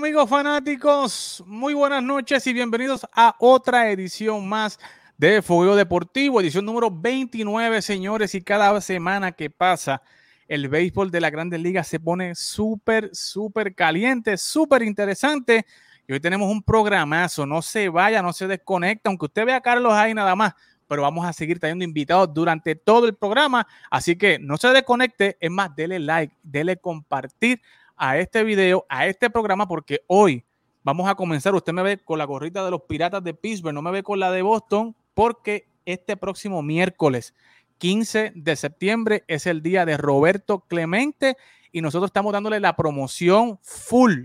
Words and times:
Amigos 0.00 0.30
fanáticos, 0.30 1.44
muy 1.46 1.74
buenas 1.74 2.02
noches 2.02 2.46
y 2.46 2.54
bienvenidos 2.54 3.06
a 3.12 3.36
otra 3.38 3.90
edición 3.90 4.48
más 4.48 4.78
de 5.18 5.42
Fuego 5.42 5.76
Deportivo, 5.76 6.40
edición 6.40 6.64
número 6.64 6.90
29, 6.90 7.82
señores. 7.82 8.34
Y 8.34 8.40
cada 8.40 8.80
semana 8.80 9.32
que 9.32 9.50
pasa, 9.50 10.00
el 10.48 10.68
béisbol 10.68 11.10
de 11.10 11.20
la 11.20 11.28
Grandes 11.28 11.60
Ligas 11.60 11.86
se 11.86 12.00
pone 12.00 12.34
súper, 12.34 13.10
súper 13.12 13.74
caliente, 13.74 14.38
súper 14.38 14.84
interesante. 14.84 15.66
Y 16.08 16.14
hoy 16.14 16.20
tenemos 16.20 16.50
un 16.50 16.62
programazo. 16.62 17.44
No 17.44 17.60
se 17.60 17.90
vaya, 17.90 18.22
no 18.22 18.32
se 18.32 18.46
desconecta, 18.46 19.10
aunque 19.10 19.26
usted 19.26 19.44
vea 19.44 19.56
a 19.56 19.60
Carlos 19.60 19.92
ahí 19.92 20.14
nada 20.14 20.34
más, 20.34 20.54
pero 20.88 21.02
vamos 21.02 21.26
a 21.26 21.34
seguir 21.34 21.60
teniendo 21.60 21.84
invitados 21.84 22.32
durante 22.32 22.74
todo 22.74 23.06
el 23.06 23.14
programa. 23.14 23.66
Así 23.90 24.16
que 24.16 24.38
no 24.38 24.56
se 24.56 24.68
desconecte, 24.68 25.36
es 25.38 25.50
más, 25.50 25.76
dele 25.76 25.98
like, 25.98 26.34
dele 26.42 26.78
compartir 26.78 27.60
a 28.00 28.16
este 28.16 28.42
video, 28.42 28.86
a 28.88 29.06
este 29.06 29.28
programa, 29.28 29.68
porque 29.68 30.00
hoy 30.06 30.42
vamos 30.82 31.06
a 31.08 31.14
comenzar. 31.14 31.54
Usted 31.54 31.74
me 31.74 31.82
ve 31.82 31.98
con 31.98 32.18
la 32.18 32.24
gorrita 32.24 32.64
de 32.64 32.70
los 32.70 32.82
Piratas 32.82 33.22
de 33.22 33.34
Pittsburgh, 33.34 33.74
no 33.74 33.82
me 33.82 33.90
ve 33.90 34.02
con 34.02 34.18
la 34.18 34.32
de 34.32 34.40
Boston, 34.40 34.96
porque 35.12 35.68
este 35.84 36.16
próximo 36.16 36.62
miércoles 36.62 37.34
15 37.76 38.32
de 38.34 38.56
septiembre 38.56 39.24
es 39.28 39.46
el 39.46 39.62
día 39.62 39.84
de 39.84 39.98
Roberto 39.98 40.60
Clemente 40.60 41.36
y 41.72 41.82
nosotros 41.82 42.08
estamos 42.08 42.32
dándole 42.32 42.58
la 42.58 42.74
promoción 42.74 43.58
full. 43.62 44.24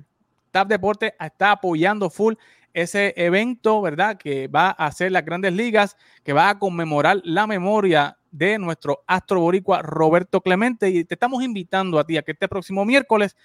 TAP 0.51 0.69
Deporte 0.69 1.13
está 1.19 1.51
apoyando 1.51 2.09
full 2.09 2.35
ese 2.73 3.13
evento, 3.17 3.81
¿verdad? 3.81 4.17
Que 4.17 4.47
va 4.47 4.67
a 4.67 4.87
hacer 4.87 5.11
las 5.11 5.25
grandes 5.25 5.51
ligas, 5.51 5.97
que 6.23 6.31
va 6.31 6.49
a 6.49 6.59
conmemorar 6.59 7.21
la 7.25 7.45
memoria 7.45 8.17
de 8.31 8.57
nuestro 8.57 9.03
astro 9.07 9.39
boricua 9.39 9.81
Roberto 9.81 10.41
Clemente. 10.41 10.89
Y 10.89 11.05
te 11.05 11.15
estamos 11.15 11.43
invitando 11.43 11.99
a 11.99 12.05
ti 12.05 12.17
a 12.17 12.21
que 12.21 12.33
este 12.33 12.49
próximo 12.49 12.83
miércoles 12.83 13.35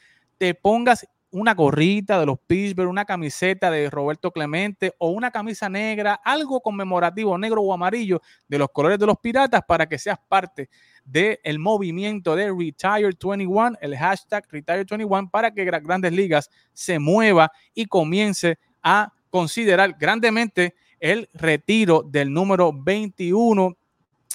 te 0.41 0.55
pongas 0.55 1.07
una 1.33 1.53
gorrita 1.53 2.19
de 2.19 2.25
los 2.25 2.39
Pittsburgh, 2.47 2.89
una 2.89 3.05
camiseta 3.05 3.71
de 3.71 3.91
Roberto 3.91 4.31
Clemente 4.31 4.95
o 4.97 5.11
una 5.11 5.31
camisa 5.31 5.69
negra, 5.69 6.15
algo 6.25 6.63
conmemorativo 6.63 7.37
negro 7.37 7.61
o 7.61 7.75
amarillo 7.75 8.23
de 8.49 8.57
los 8.57 8.71
colores 8.71 8.99
de 8.99 9.05
los 9.05 9.19
piratas 9.19 9.61
para 9.69 9.87
que 9.87 9.99
seas 9.99 10.19
parte 10.29 10.71
del 11.05 11.59
movimiento 11.59 12.35
de 12.35 12.51
Retire 12.51 13.11
21, 13.23 13.77
el 13.83 13.99
hashtag 13.99 14.47
Retire 14.51 14.87
21, 14.89 15.29
para 15.31 15.53
que 15.53 15.67
Grandes 15.67 16.13
Ligas 16.13 16.49
se 16.73 16.99
mueva 16.99 17.53
y 17.75 17.85
comience 17.85 18.59
a 18.83 19.13
considerar 19.29 19.95
grandemente 20.01 20.75
el 21.01 21.29
retiro 21.35 22.03
del 22.03 22.33
número 22.33 22.73
21 22.73 23.77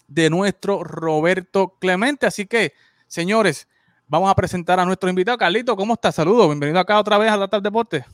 de 0.07 0.29
nuestro 0.29 0.83
Roberto 0.83 1.79
Clemente. 1.79 2.27
Así 2.27 2.45
que, 2.45 2.73
señores, 3.07 3.67
Vamos 4.07 4.29
a 4.29 4.35
presentar 4.35 4.79
a 4.79 4.85
nuestro 4.85 5.09
invitado. 5.09 5.37
Carlito, 5.37 5.75
¿cómo 5.75 5.93
estás? 5.93 6.15
Saludos. 6.15 6.47
Bienvenido 6.47 6.79
acá 6.79 6.99
otra 6.99 7.17
vez 7.17 7.31
a 7.31 7.37
Data 7.37 7.59
Deporte. 7.59 8.05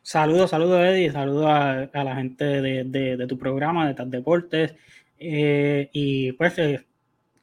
Saludos, 0.00 0.50
saludos, 0.50 0.80
Eddie. 0.80 1.12
Saludos 1.12 1.46
a, 1.46 2.04
la 2.04 2.16
gente 2.16 2.44
de, 2.44 3.26
tu 3.28 3.36
programa, 3.36 3.86
de 3.86 3.94
TAP 3.94 4.08
Deportes. 4.08 4.74
Eh, 5.18 5.90
y 5.92 6.32
pues, 6.32 6.58
eh, 6.58 6.86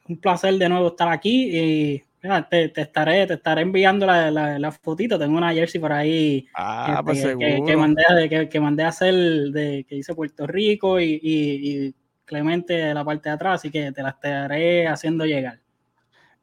un 0.07 0.17
placer 0.17 0.55
de 0.55 0.69
nuevo 0.69 0.87
estar 0.87 1.09
aquí. 1.09 1.49
Y 1.55 2.03
te, 2.49 2.81
estaré, 2.81 3.27
te 3.27 3.35
estaré 3.35 3.61
enviando 3.61 4.07
la, 4.07 4.31
la, 4.31 4.71
fotito. 4.71 5.19
Tengo 5.19 5.37
una 5.37 5.53
jersey 5.53 5.79
por 5.79 5.91
ahí 5.91 6.47
ah, 6.55 7.03
este, 7.11 7.35
pues 7.35 7.63
que, 7.65 7.77
mandé, 7.77 8.49
que, 8.49 8.59
mandé 8.59 8.83
a 8.83 8.87
hacer 8.87 9.13
de 9.13 9.85
que 9.87 9.95
dice 9.95 10.15
Puerto 10.15 10.47
Rico 10.47 10.99
y, 10.99 11.19
y 11.21 11.93
Clemente 12.25 12.73
de 12.73 12.93
la 12.93 13.03
parte 13.03 13.27
de 13.29 13.35
atrás, 13.35 13.55
así 13.55 13.69
que 13.69 13.91
te 13.91 14.01
la 14.01 14.09
estaré 14.09 14.87
haciendo 14.87 15.25
llegar. 15.25 15.59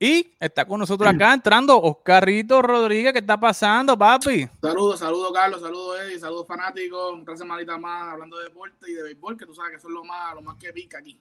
Y 0.02 0.34
está 0.40 0.64
con 0.64 0.80
nosotros 0.80 1.12
acá 1.12 1.34
entrando 1.34 1.78
Oscarito 1.78 2.62
Rodríguez. 2.62 3.12
¿Qué 3.12 3.18
está 3.18 3.38
pasando, 3.38 3.98
papi? 3.98 4.48
Saludos, 4.58 4.98
saludos, 4.98 5.30
Carlos, 5.34 5.60
saludos, 5.60 6.00
Eddie, 6.00 6.18
saludos, 6.18 6.46
fanáticos. 6.46 7.20
Otra 7.20 7.36
semanita 7.36 7.76
más 7.76 8.14
hablando 8.14 8.38
de 8.38 8.44
deporte 8.44 8.90
y 8.90 8.94
de 8.94 9.02
béisbol, 9.02 9.36
que 9.36 9.44
tú 9.44 9.54
sabes 9.54 9.72
que 9.72 9.78
son 9.78 9.92
lo 9.92 10.02
más, 10.02 10.34
lo 10.34 10.40
más 10.40 10.56
que 10.56 10.72
pica 10.72 11.00
aquí. 11.00 11.20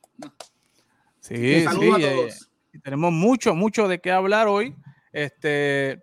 Sí, 1.20 1.62
saludos 1.66 1.98
a 1.98 2.10
todos. 2.10 2.50
Eh, 2.72 2.80
tenemos 2.82 3.12
mucho, 3.12 3.54
mucho 3.54 3.90
de 3.90 4.00
qué 4.00 4.14
hablar 4.14 4.48
hoy. 4.48 4.74
Este, 5.12 6.02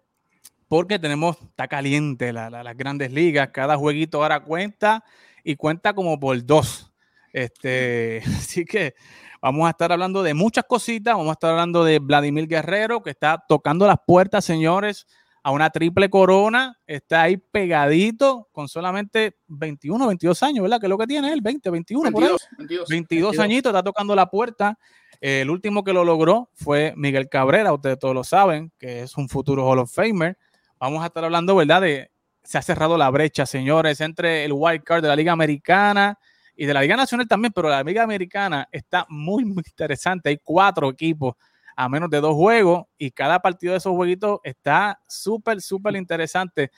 porque 0.68 0.98
tenemos, 0.98 1.40
está 1.40 1.68
caliente 1.68 2.30
las 2.34 2.76
grandes 2.76 3.10
ligas. 3.10 3.48
Cada 3.54 3.78
jueguito 3.78 4.22
ahora 4.22 4.40
cuenta 4.40 5.02
y 5.42 5.56
cuenta 5.56 5.94
como 5.94 6.20
por 6.20 6.44
dos. 6.44 6.92
Este, 7.32 8.22
así 8.36 8.66
que 8.66 8.94
Vamos 9.40 9.66
a 9.66 9.70
estar 9.70 9.92
hablando 9.92 10.22
de 10.22 10.34
muchas 10.34 10.64
cositas. 10.64 11.14
Vamos 11.14 11.30
a 11.30 11.32
estar 11.32 11.50
hablando 11.50 11.84
de 11.84 11.98
Vladimir 11.98 12.46
Guerrero, 12.46 13.02
que 13.02 13.10
está 13.10 13.42
tocando 13.48 13.86
las 13.86 13.98
puertas, 14.06 14.44
señores, 14.44 15.06
a 15.42 15.50
una 15.50 15.70
triple 15.70 16.08
corona. 16.10 16.78
Está 16.86 17.22
ahí 17.22 17.36
pegadito 17.36 18.48
con 18.52 18.68
solamente 18.68 19.36
21, 19.48 20.06
22 20.06 20.42
años, 20.42 20.62
¿verdad? 20.62 20.80
Que 20.80 20.86
es 20.86 20.90
lo 20.90 20.98
que 20.98 21.06
tiene 21.06 21.32
él, 21.32 21.40
20, 21.40 21.70
21, 21.70 22.10
22, 22.10 22.48
22, 22.88 23.38
añitos, 23.38 23.70
está 23.70 23.82
tocando 23.82 24.14
la 24.14 24.28
puerta. 24.28 24.78
el 25.20 25.50
último 25.50 25.84
que 25.84 25.92
lo 25.92 26.04
logró 26.04 26.50
fue 26.54 26.92
Miguel 26.96 27.28
Cabrera, 27.28 27.72
ustedes 27.72 27.98
todos 27.98 28.14
lo 28.14 28.24
saben, 28.24 28.72
que 28.78 29.02
es 29.02 29.16
un 29.16 29.28
futuro 29.28 29.66
Hall 29.66 29.78
of 29.78 29.92
Famer. 29.92 30.36
Vamos 30.78 31.02
a 31.02 31.06
estar 31.06 31.24
hablando, 31.24 31.54
¿verdad? 31.56 31.82
De 31.82 32.10
se 32.42 32.58
ha 32.58 32.62
cerrado 32.62 32.96
la 32.96 33.10
brecha, 33.10 33.44
señores, 33.44 34.00
entre 34.00 34.44
el 34.44 34.52
wild 34.52 34.84
card 34.84 35.02
de 35.02 35.08
la 35.08 35.16
Liga 35.16 35.32
Americana 35.32 36.18
y 36.56 36.66
de 36.66 36.74
la 36.74 36.80
Liga 36.80 36.96
Nacional 36.96 37.28
también, 37.28 37.52
pero 37.54 37.68
la 37.68 37.82
Liga 37.82 38.02
Americana 38.02 38.66
está 38.72 39.06
muy, 39.08 39.44
muy 39.44 39.62
interesante. 39.66 40.30
Hay 40.30 40.38
cuatro 40.42 40.88
equipos 40.88 41.34
a 41.76 41.88
menos 41.88 42.08
de 42.08 42.20
dos 42.20 42.34
juegos 42.34 42.86
y 42.96 43.10
cada 43.10 43.40
partido 43.40 43.72
de 43.72 43.78
esos 43.78 43.92
jueguitos 43.92 44.40
está 44.42 44.98
súper, 45.06 45.60
súper 45.60 45.94
interesante. 45.96 46.70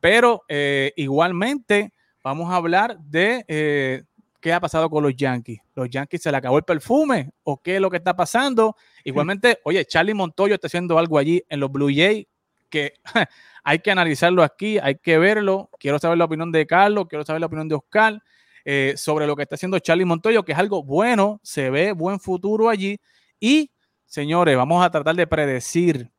Pero 0.00 0.42
eh, 0.48 0.92
igualmente 0.96 1.92
vamos 2.24 2.50
a 2.50 2.56
hablar 2.56 2.98
de 2.98 3.44
eh, 3.46 4.04
qué 4.40 4.52
ha 4.54 4.60
pasado 4.60 4.88
con 4.88 5.02
los 5.02 5.14
Yankees. 5.14 5.60
¿Los 5.74 5.90
Yankees 5.90 6.22
se 6.22 6.30
le 6.30 6.38
acabó 6.38 6.56
el 6.56 6.64
perfume 6.64 7.30
o 7.42 7.60
qué 7.60 7.76
es 7.76 7.80
lo 7.80 7.90
que 7.90 7.98
está 7.98 8.16
pasando? 8.16 8.76
Igualmente, 9.04 9.60
oye, 9.64 9.84
Charlie 9.84 10.14
Montoyo 10.14 10.54
está 10.54 10.68
haciendo 10.68 10.98
algo 10.98 11.18
allí 11.18 11.42
en 11.48 11.60
los 11.60 11.70
Blue 11.70 11.90
Jays 11.94 12.26
que 12.70 12.94
hay 13.64 13.78
que 13.80 13.90
analizarlo 13.90 14.42
aquí, 14.42 14.78
hay 14.78 14.96
que 14.96 15.18
verlo. 15.18 15.70
Quiero 15.78 15.98
saber 15.98 16.18
la 16.18 16.24
opinión 16.24 16.50
de 16.50 16.66
Carlos, 16.66 17.06
quiero 17.08 17.24
saber 17.24 17.40
la 17.40 17.46
opinión 17.46 17.68
de 17.68 17.74
Oscar. 17.74 18.22
Eh, 18.68 18.94
sobre 18.96 19.28
lo 19.28 19.36
que 19.36 19.44
está 19.44 19.54
haciendo 19.54 19.78
Charlie 19.78 20.04
Montoyo, 20.04 20.44
que 20.44 20.50
es 20.50 20.58
algo 20.58 20.82
bueno, 20.82 21.38
se 21.44 21.70
ve 21.70 21.92
buen 21.92 22.18
futuro 22.18 22.68
allí. 22.68 22.98
Y, 23.38 23.70
señores, 24.06 24.56
vamos 24.56 24.84
a 24.84 24.90
tratar 24.90 25.14
de 25.14 25.24
predecir 25.24 26.10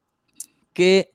que, 0.71 1.11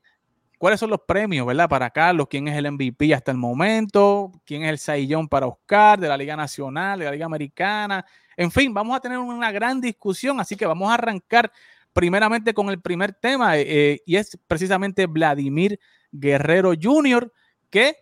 cuáles 0.58 0.78
son 0.78 0.90
los 0.90 1.00
premios, 1.08 1.46
¿verdad? 1.46 1.70
Para 1.70 1.88
Carlos, 1.88 2.26
quién 2.28 2.48
es 2.48 2.58
el 2.58 2.70
MVP 2.70 3.14
hasta 3.14 3.30
el 3.30 3.38
momento, 3.38 4.30
quién 4.44 4.64
es 4.64 4.68
el 4.68 4.78
saillón 4.78 5.26
para 5.26 5.46
Oscar, 5.46 5.98
de 5.98 6.06
la 6.06 6.18
Liga 6.18 6.36
Nacional, 6.36 6.98
de 6.98 7.06
la 7.06 7.12
Liga 7.12 7.24
Americana. 7.24 8.04
En 8.36 8.50
fin, 8.50 8.74
vamos 8.74 8.94
a 8.94 9.00
tener 9.00 9.16
una 9.16 9.50
gran 9.50 9.80
discusión, 9.80 10.38
así 10.38 10.54
que 10.54 10.66
vamos 10.66 10.90
a 10.90 10.94
arrancar 10.94 11.50
primeramente 11.94 12.52
con 12.52 12.68
el 12.68 12.82
primer 12.82 13.14
tema, 13.14 13.56
eh, 13.56 13.64
eh, 13.66 14.02
y 14.04 14.16
es 14.16 14.38
precisamente 14.46 15.06
Vladimir 15.06 15.80
Guerrero 16.10 16.74
Jr., 16.78 17.32
que 17.70 17.96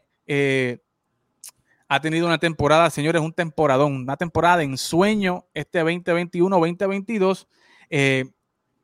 ha 1.93 2.01
tenido 2.01 2.29
una 2.29 2.39
temporada, 2.39 2.89
señores, 2.89 3.21
un 3.21 3.33
temporadón, 3.33 3.97
una 3.97 4.17
temporada 4.17 4.59
de 4.59 4.65
ensueño 4.65 5.47
este 5.55 5.83
2021-2022. 5.83 7.49
Eh, 7.91 8.27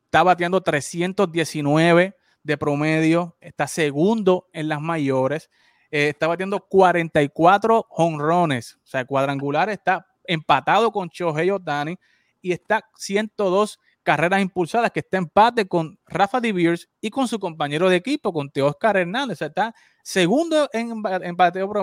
está 0.06 0.24
bateando 0.24 0.60
319 0.60 2.16
de 2.42 2.56
promedio, 2.58 3.36
está 3.40 3.68
segundo 3.68 4.48
en 4.52 4.66
las 4.66 4.80
mayores, 4.80 5.50
eh, 5.92 6.08
está 6.08 6.26
bateando 6.26 6.58
44 6.58 7.86
honrones, 7.90 8.76
o 8.82 8.86
sea, 8.88 9.04
cuadrangular, 9.04 9.70
está 9.70 10.08
empatado 10.24 10.90
con 10.90 11.06
Shohei 11.06 11.52
Otani 11.52 11.96
y 12.42 12.50
está 12.50 12.90
102 12.96 13.78
carreras 14.06 14.40
impulsadas, 14.40 14.92
que 14.92 15.00
está 15.00 15.18
empate 15.18 15.66
con 15.66 15.98
Rafa 16.06 16.40
DeViers 16.40 16.88
y 17.00 17.10
con 17.10 17.26
su 17.26 17.40
compañero 17.40 17.90
de 17.90 17.96
equipo, 17.96 18.32
con 18.32 18.50
Teoscar 18.50 18.96
Hernández. 18.96 19.42
O 19.42 19.46
está 19.46 19.74
segundo 20.04 20.70
en, 20.72 21.02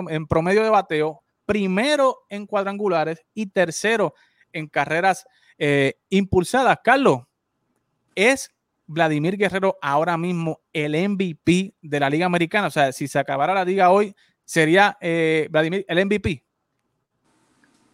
en 0.08 0.26
promedio 0.26 0.62
de 0.62 0.70
bateo, 0.70 1.22
primero 1.44 2.20
en 2.30 2.46
cuadrangulares 2.46 3.22
y 3.34 3.48
tercero 3.48 4.14
en 4.54 4.68
carreras 4.68 5.26
eh, 5.58 5.98
impulsadas. 6.08 6.78
Carlos, 6.82 7.24
¿es 8.14 8.50
Vladimir 8.86 9.36
Guerrero 9.36 9.76
ahora 9.82 10.16
mismo 10.16 10.62
el 10.72 10.92
MVP 11.10 11.74
de 11.82 12.00
la 12.00 12.08
Liga 12.08 12.24
Americana? 12.24 12.68
O 12.68 12.70
sea, 12.70 12.90
si 12.92 13.06
se 13.06 13.18
acabara 13.18 13.52
la 13.52 13.66
liga 13.66 13.90
hoy, 13.90 14.16
¿sería 14.46 14.96
eh, 14.98 15.46
Vladimir 15.50 15.84
el 15.86 16.06
MVP? 16.06 16.42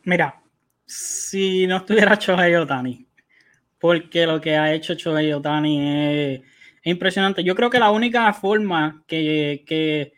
Mira, 0.05 0.41
si 0.87 1.67
no 1.67 1.79
estuviera 1.79 2.17
Chohei 2.17 2.55
Otani, 2.55 3.10
porque 3.81 4.27
lo 4.27 4.41
que 4.41 4.56
ha 4.56 4.73
hecho 4.73 4.94
Chohei 4.94 5.32
Otani 5.32 6.35
es, 6.35 6.41
impresionante. 6.85 7.43
Yo 7.43 7.55
creo 7.55 7.71
que 7.71 7.79
la 7.79 7.91
única 7.91 8.32
forma 8.32 9.03
que, 9.06 9.65
que 9.67 10.12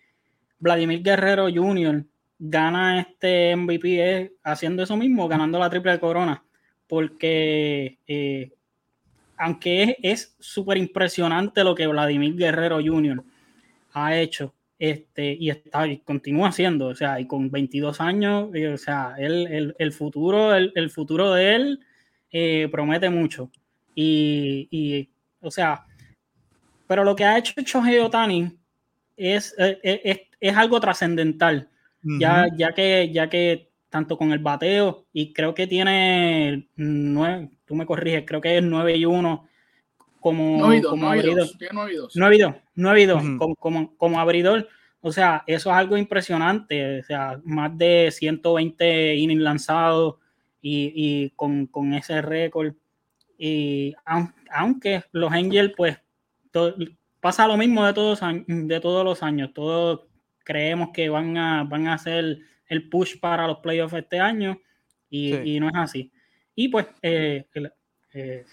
Vladimir 0.59 1.03
Guerrero 1.03 1.49
Jr. 1.53 2.05
gana 2.39 3.01
este 3.01 3.57
MVP 3.57 4.23
es 4.23 4.31
haciendo 4.45 4.83
eso 4.83 4.97
mismo, 4.97 5.29
ganando 5.29 5.59
la 5.59 5.71
triple 5.71 5.99
corona, 5.99 6.45
porque 6.87 7.99
eh, 8.07 8.53
aunque 9.37 9.97
es 10.03 10.37
súper 10.39 10.77
impresionante 10.77 11.65
lo 11.65 11.75
que 11.75 11.87
Vladimir 11.87 12.37
Guerrero 12.37 12.81
Jr. 12.85 13.25
ha 13.93 14.17
hecho, 14.17 14.55
Este, 14.79 15.37
y 15.39 15.51
está 15.51 15.87
y 15.87 15.99
continúa 15.99 16.51
siendo, 16.53 16.87
o 16.89 16.95
sea, 16.95 17.21
y 17.21 17.27
con 17.27 17.51
22 17.51 18.01
años, 18.01 18.51
o 18.53 18.79
sea, 18.79 19.15
él, 19.19 19.75
el, 19.79 19.93
futuro, 19.93 20.55
el, 20.55 20.91
futuro 20.91 21.33
de 21.35 21.55
él 21.55 21.81
eh, 22.33 22.69
promete 22.71 23.11
mucho. 23.11 23.51
Y, 23.95 25.09
o 25.41 25.51
sea, 25.51 25.85
pero 26.87 27.05
lo 27.05 27.15
que 27.15 27.25
ha 27.25 27.39
hecho 27.39 27.61
Shohei 27.61 27.99
Otani 27.99 28.51
es, 29.17 29.55
es, 29.59 29.79
es, 29.83 30.21
es 30.41 30.57
algo 30.57 30.81
trascendental, 30.81 31.69
ya, 32.03 32.49
ya, 32.57 32.73
que, 32.73 33.11
ya 33.13 33.29
que 33.29 33.71
tanto 33.89 34.17
con 34.17 34.33
el 34.33 34.39
bateo, 34.39 35.05
y 35.13 35.33
creo 35.33 35.55
que 35.55 35.67
tiene, 35.67 36.69
nueve, 36.77 37.51
tú 37.73 37.77
me 37.77 37.87
corriges, 37.87 38.25
creo 38.27 38.41
que 38.41 38.59
es 38.59 38.63
9 38.63 38.97
y 38.97 39.07
1 39.07 39.49
como, 40.21 40.59
como 40.89 41.11
abridor. 41.11 41.49
9 41.71 41.93
y 41.93 41.97
2, 42.39 42.55
9 42.75 43.01
y 43.01 43.07
2 43.07 43.23
como, 43.59 43.97
como, 43.97 44.21
abridor. 44.21 44.69
O 45.01 45.11
sea, 45.11 45.43
eso 45.47 45.71
es 45.71 45.77
algo 45.77 45.97
impresionante. 45.97 47.01
O 47.01 47.05
sea, 47.05 47.41
más 47.45 47.77
de 47.77 48.11
120 48.13 49.17
innings 49.17 49.43
lanzados 49.43 50.17
y, 50.63 50.93
y 50.95 51.31
con, 51.31 51.67
con, 51.67 51.93
ese 51.93 52.23
récord. 52.23 52.75
Y 53.37 53.95
aunque 54.51 55.03
los 55.13 55.33
Angels, 55.33 55.75
pues, 55.77 55.99
pasa 57.21 57.47
lo 57.47 57.57
mismo 57.57 57.85
de 57.85 57.93
todos, 57.93 58.21
de 58.47 58.81
todos 58.81 59.05
los 59.05 59.23
años. 59.23 59.53
Todos 59.53 60.07
creemos 60.45 60.91
que 60.95 61.09
van 61.09 61.37
a, 61.37 61.65
van 61.65 61.89
a 61.89 61.95
hacer 61.95 62.39
el 62.67 62.89
push 62.89 63.19
para 63.21 63.47
los 63.47 63.59
playoffs 63.59 63.95
este 63.95 64.21
año 64.21 64.59
y, 65.11 65.61
no 65.61 65.69
es 65.69 65.75
así. 65.75 66.13
Y 66.55 66.69
pues 66.69 66.87
eh, 67.03 67.47
eh, 68.13 68.45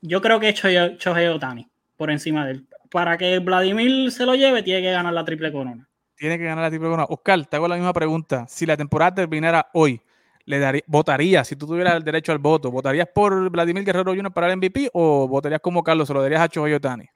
yo 0.00 0.20
creo 0.20 0.38
que 0.38 0.48
he 0.48 0.52
Shohei 0.52 1.26
Otani 1.26 1.68
por 1.96 2.10
encima 2.10 2.46
de 2.46 2.52
él. 2.52 2.66
Para 2.90 3.18
que 3.18 3.38
Vladimir 3.40 4.12
se 4.12 4.24
lo 4.24 4.34
lleve, 4.34 4.62
tiene 4.62 4.82
que 4.82 4.92
ganar 4.92 5.12
la 5.12 5.24
triple 5.24 5.50
corona. 5.50 5.88
Tiene 6.16 6.38
que 6.38 6.44
ganar 6.44 6.62
la 6.62 6.70
triple 6.70 6.88
corona. 6.88 7.06
Oscar, 7.08 7.44
te 7.46 7.56
hago 7.56 7.66
la 7.66 7.74
misma 7.74 7.92
pregunta. 7.92 8.46
Si 8.48 8.64
la 8.66 8.76
temporada 8.76 9.14
terminara 9.16 9.68
hoy, 9.72 10.00
le 10.46 10.58
daría, 10.58 10.82
votarías, 10.86 11.48
si 11.48 11.56
tú 11.56 11.66
tuvieras 11.66 11.96
el 11.96 12.04
derecho 12.04 12.32
al 12.32 12.38
voto, 12.38 12.70
¿votarías 12.70 13.08
por 13.08 13.50
Vladimir 13.50 13.84
Guerrero 13.84 14.14
Jr. 14.14 14.32
para 14.32 14.50
el 14.50 14.56
MVP 14.56 14.90
o 14.92 15.26
votarías 15.26 15.60
como 15.60 15.82
Carlos, 15.82 16.06
se 16.08 16.14
lo 16.14 16.22
darías 16.22 16.40
a 16.40 16.46
Shohei 16.46 16.74
Otani? 16.74 17.06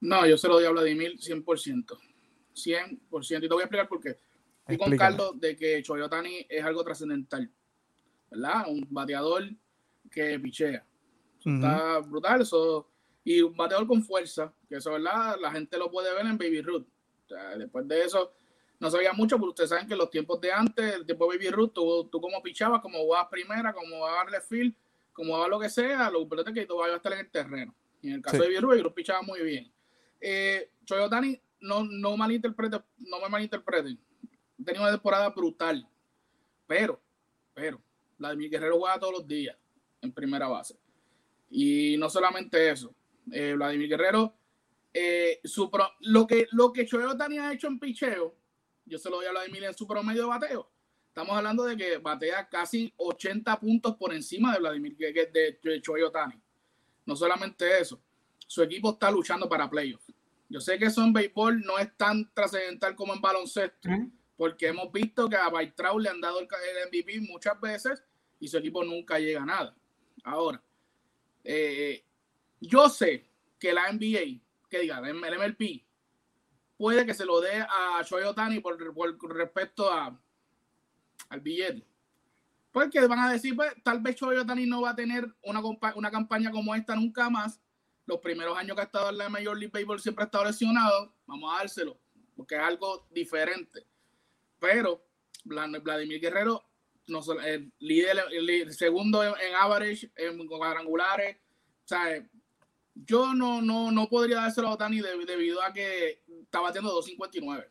No, 0.00 0.26
yo 0.26 0.36
se 0.36 0.48
lo 0.48 0.54
doy 0.54 0.64
a 0.64 0.70
Vladimir 0.70 1.16
100%. 1.18 1.98
100%. 2.54 3.36
Y 3.36 3.40
te 3.40 3.48
voy 3.48 3.60
a 3.60 3.64
explicar 3.64 3.88
por 3.88 4.00
qué. 4.00 4.16
Estoy 4.60 4.78
con 4.78 4.96
Carlos 4.96 5.40
de 5.40 5.56
que 5.56 5.80
Choyotani 5.82 6.44
es 6.48 6.64
algo 6.64 6.82
trascendental, 6.82 7.48
¿verdad? 8.30 8.64
Un 8.68 8.84
bateador 8.90 9.44
que 10.10 10.40
pichea. 10.40 10.84
Está 11.44 12.00
brutal. 12.00 12.40
Eso, 12.40 12.88
y 13.22 13.42
un 13.42 13.56
bateador 13.56 13.86
con 13.86 14.02
fuerza, 14.02 14.52
que 14.68 14.76
eso, 14.76 14.90
¿verdad? 14.90 15.36
La 15.40 15.52
gente 15.52 15.78
lo 15.78 15.88
puede 15.88 16.12
ver 16.12 16.26
en 16.26 16.36
Baby 16.36 16.62
Ruth. 16.62 16.86
después 17.58 17.86
de 17.86 18.02
eso, 18.02 18.32
no 18.78 18.90
sabía 18.90 19.12
mucho, 19.12 19.36
pero 19.36 19.48
ustedes 19.48 19.70
saben 19.70 19.86
que 19.86 19.96
los 19.96 20.10
tiempos 20.10 20.40
de 20.40 20.52
antes, 20.52 20.94
el 20.94 21.06
tiempo 21.06 21.30
de 21.30 21.38
Baby 21.38 21.50
Ruth, 21.50 21.72
tú, 21.72 22.08
tú 22.10 22.20
como 22.20 22.42
pichabas, 22.42 22.80
como 22.80 23.06
vas 23.06 23.26
primera, 23.30 23.72
como 23.72 24.00
vas 24.00 24.12
a 24.12 24.16
darle 24.16 24.40
field, 24.40 24.74
como 25.12 25.38
vas 25.38 25.48
lo 25.48 25.58
que 25.58 25.70
sea, 25.70 26.10
lo 26.10 26.20
importante 26.20 26.50
es 26.50 26.54
que 26.54 26.66
tú 26.66 26.76
vas 26.76 26.90
a 26.90 26.96
estar 26.96 27.12
en 27.12 27.20
el 27.20 27.30
terreno. 27.30 27.74
Y 28.02 28.08
en 28.08 28.14
el 28.14 28.22
caso 28.22 28.36
de 28.36 28.48
Baby 28.48 28.58
Ruth, 28.58 28.82
Ruth 28.82 28.94
pichaba 28.94 29.22
muy 29.22 29.40
bien. 29.40 29.72
Eh, 30.20 30.70
Choyotani, 30.84 31.40
no, 31.60 31.84
no 31.84 32.16
malinterpreten, 32.16 32.82
no 32.98 33.20
me 33.20 33.28
malinterpreten 33.28 33.98
tenido 34.64 34.82
una 34.82 34.92
temporada 34.92 35.30
brutal. 35.30 35.88
Pero, 36.66 37.00
pero, 37.54 37.80
Vladimir 38.18 38.50
Guerrero 38.50 38.78
juega 38.78 38.98
todos 38.98 39.12
los 39.12 39.26
días 39.26 39.56
en 40.02 40.12
primera 40.12 40.48
base. 40.48 40.78
Y 41.50 41.96
no 41.98 42.10
solamente 42.10 42.70
eso. 42.70 42.94
Eh, 43.32 43.54
Vladimir 43.54 43.88
Guerrero, 43.88 44.34
eh, 44.92 45.40
su 45.44 45.70
lo 46.00 46.26
que 46.26 46.46
lo 46.52 46.72
que 46.72 46.86
Choyo 46.86 47.10
ha 47.10 47.52
hecho 47.52 47.66
en 47.66 47.78
picheo, 47.78 48.34
yo 48.86 48.98
se 48.98 49.10
lo 49.10 49.16
doy 49.16 49.26
a 49.26 49.32
Vladimir 49.32 49.64
en 49.64 49.74
su 49.74 49.86
promedio 49.86 50.22
de 50.22 50.28
bateo. 50.28 50.70
Estamos 51.08 51.36
hablando 51.36 51.64
de 51.64 51.76
que 51.76 51.98
batea 51.98 52.48
casi 52.48 52.92
80 52.96 53.58
puntos 53.58 53.96
por 53.96 54.12
encima 54.12 54.52
de 54.52 54.60
Vladimir 54.60 54.96
de, 54.96 55.58
de 55.62 55.82
Choyo 55.82 56.12
No 57.04 57.16
solamente 57.16 57.80
eso, 57.80 58.00
su 58.46 58.62
equipo 58.62 58.92
está 58.92 59.10
luchando 59.10 59.48
para 59.48 59.68
playoffs. 59.68 60.12
Yo 60.48 60.60
sé 60.60 60.78
que 60.78 60.86
eso 60.86 61.02
en 61.02 61.12
béisbol 61.12 61.62
no 61.62 61.78
es 61.78 61.96
tan 61.96 62.32
trascendental 62.32 62.94
como 62.94 63.14
en 63.14 63.20
baloncesto, 63.20 63.88
porque 64.36 64.68
hemos 64.68 64.92
visto 64.92 65.28
que 65.28 65.36
a 65.36 65.48
Baitrau 65.48 65.98
le 65.98 66.08
han 66.08 66.20
dado 66.20 66.38
el, 66.38 66.46
MVP 66.88 67.20
muchas 67.22 67.60
veces 67.60 68.04
y 68.38 68.46
su 68.46 68.58
equipo 68.58 68.84
nunca 68.84 69.18
llega 69.18 69.42
a 69.42 69.46
nada. 69.46 69.76
Ahora, 70.22 70.62
eh, 71.42 72.04
yo 72.60 72.88
sé 72.88 73.26
que 73.58 73.72
la 73.72 73.90
NBA, 73.90 74.40
que 74.68 74.80
diga, 74.80 74.98
el 74.98 75.14
MLP, 75.14 75.85
puede 76.76 77.06
que 77.06 77.14
se 77.14 77.24
lo 77.24 77.40
dé 77.40 77.60
a 77.68 78.02
Shohei 78.02 78.24
Otani 78.24 78.60
por, 78.60 78.78
respecto 79.34 79.90
a, 79.90 80.18
al 81.28 81.40
billete. 81.40 81.86
Porque 82.72 83.06
van 83.06 83.20
a 83.20 83.32
decir, 83.32 83.56
pues, 83.56 83.72
tal 83.82 84.00
vez 84.00 84.16
Shohei 84.16 84.38
Otani 84.38 84.66
no 84.66 84.82
va 84.82 84.90
a 84.90 84.96
tener 84.96 85.26
una, 85.42 85.62
una 85.94 86.10
campaña 86.10 86.50
como 86.50 86.74
esta 86.74 86.94
nunca 86.94 87.30
más. 87.30 87.60
Los 88.06 88.20
primeros 88.20 88.56
años 88.56 88.76
que 88.76 88.82
ha 88.82 88.84
estado 88.84 89.10
en 89.10 89.18
la 89.18 89.28
Major 89.28 89.56
League 89.56 89.72
Baseball 89.72 90.00
siempre 90.00 90.22
ha 90.22 90.26
estado 90.26 90.44
lesionado. 90.44 91.12
Vamos 91.26 91.52
a 91.52 91.58
dárselo, 91.58 91.98
porque 92.36 92.54
es 92.54 92.60
algo 92.60 93.06
diferente 93.10 93.86
pero 94.58 95.06
Vladimir 95.44 96.20
Guerrero, 96.20 96.64
no, 97.08 97.20
el 97.44 97.72
líder, 97.78 98.72
segundo 98.74 99.22
en, 99.22 99.54
average, 99.54 100.10
en 100.16 100.46
cuadrangulares. 100.46 101.36
O 101.84 101.88
sea, 101.88 102.28
yo 103.04 103.34
no, 103.34 103.60
no, 103.60 103.90
no 103.90 104.08
podría 104.08 104.36
dárselo 104.36 104.68
a 104.68 104.74
Otani 104.74 105.00
debido 105.00 105.62
a 105.62 105.72
que 105.72 106.22
está 106.42 106.60
batiendo 106.60 106.98
2.59. 107.02 107.68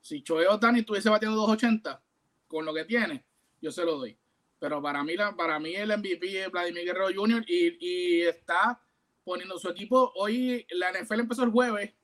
Si 0.00 0.22
Choe 0.22 0.46
Otani 0.46 0.80
estuviese 0.80 1.08
batiendo 1.08 1.46
2.80 1.46 2.00
con 2.46 2.64
lo 2.64 2.74
que 2.74 2.84
tiene, 2.84 3.24
yo 3.60 3.72
se 3.72 3.84
lo 3.84 3.98
doy. 3.98 4.16
Pero 4.58 4.80
para 4.80 5.02
mí, 5.02 5.14
para 5.36 5.58
mí 5.58 5.74
el 5.74 5.96
MVP 5.96 6.44
es 6.44 6.50
Vladimir 6.50 6.84
Guerrero 6.84 7.08
Jr. 7.14 7.44
y, 7.46 7.76
y 7.80 8.22
está 8.22 8.80
poniendo 9.24 9.58
su 9.58 9.68
equipo. 9.68 10.12
Hoy 10.14 10.66
la 10.70 10.92
NFL 10.92 11.20
empezó 11.20 11.42
el 11.42 11.50
jueves, 11.50 11.94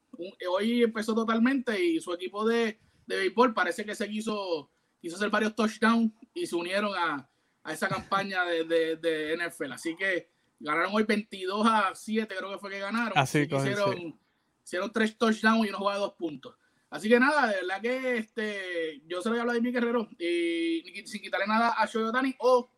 hoy 0.50 0.82
empezó 0.82 1.14
totalmente 1.14 1.82
y 1.82 2.00
su 2.00 2.12
equipo 2.12 2.44
de, 2.44 2.80
de 3.06 3.16
béisbol, 3.16 3.54
parece 3.54 3.84
que 3.84 3.94
se 3.94 4.08
quiso, 4.08 4.70
quiso 5.00 5.16
hacer 5.16 5.30
varios 5.30 5.54
touchdowns 5.54 6.12
y 6.34 6.46
se 6.46 6.56
unieron 6.56 6.92
a, 6.96 7.30
a 7.62 7.72
esa 7.72 7.88
campaña 7.88 8.44
de, 8.44 8.64
de, 8.64 8.96
de, 8.96 9.36
NFL. 9.36 9.72
Así 9.72 9.96
que 9.96 10.31
ganaron 10.62 10.94
hoy 10.94 11.02
22 11.02 11.66
a 11.66 11.94
7, 11.94 12.34
creo 12.34 12.52
que 12.52 12.58
fue 12.58 12.70
que 12.70 12.78
ganaron. 12.78 13.16
Así 13.16 13.40
hicieron, 13.40 14.18
hicieron 14.64 14.92
tres 14.92 15.16
touchdowns 15.16 15.66
y 15.66 15.68
uno 15.68 15.78
jugaba 15.78 15.98
dos 15.98 16.14
puntos. 16.14 16.54
Así 16.88 17.08
que 17.08 17.18
nada, 17.18 17.48
de 17.48 17.56
verdad 17.56 17.80
que 17.80 18.16
este, 18.18 19.02
yo 19.06 19.22
se 19.22 19.28
lo 19.28 19.32
voy 19.32 19.38
a 19.38 19.42
hablar 19.42 19.56
de 19.56 19.62
mi 19.62 19.72
guerrero 19.72 20.08
y 20.18 20.82
sin 21.06 21.22
quitarle 21.22 21.46
nada 21.46 21.74
a 21.76 21.86
Shoyotani 21.86 22.34
o 22.38 22.70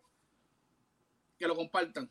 que 1.37 1.49
lo 1.49 1.57
compartan 1.57 2.09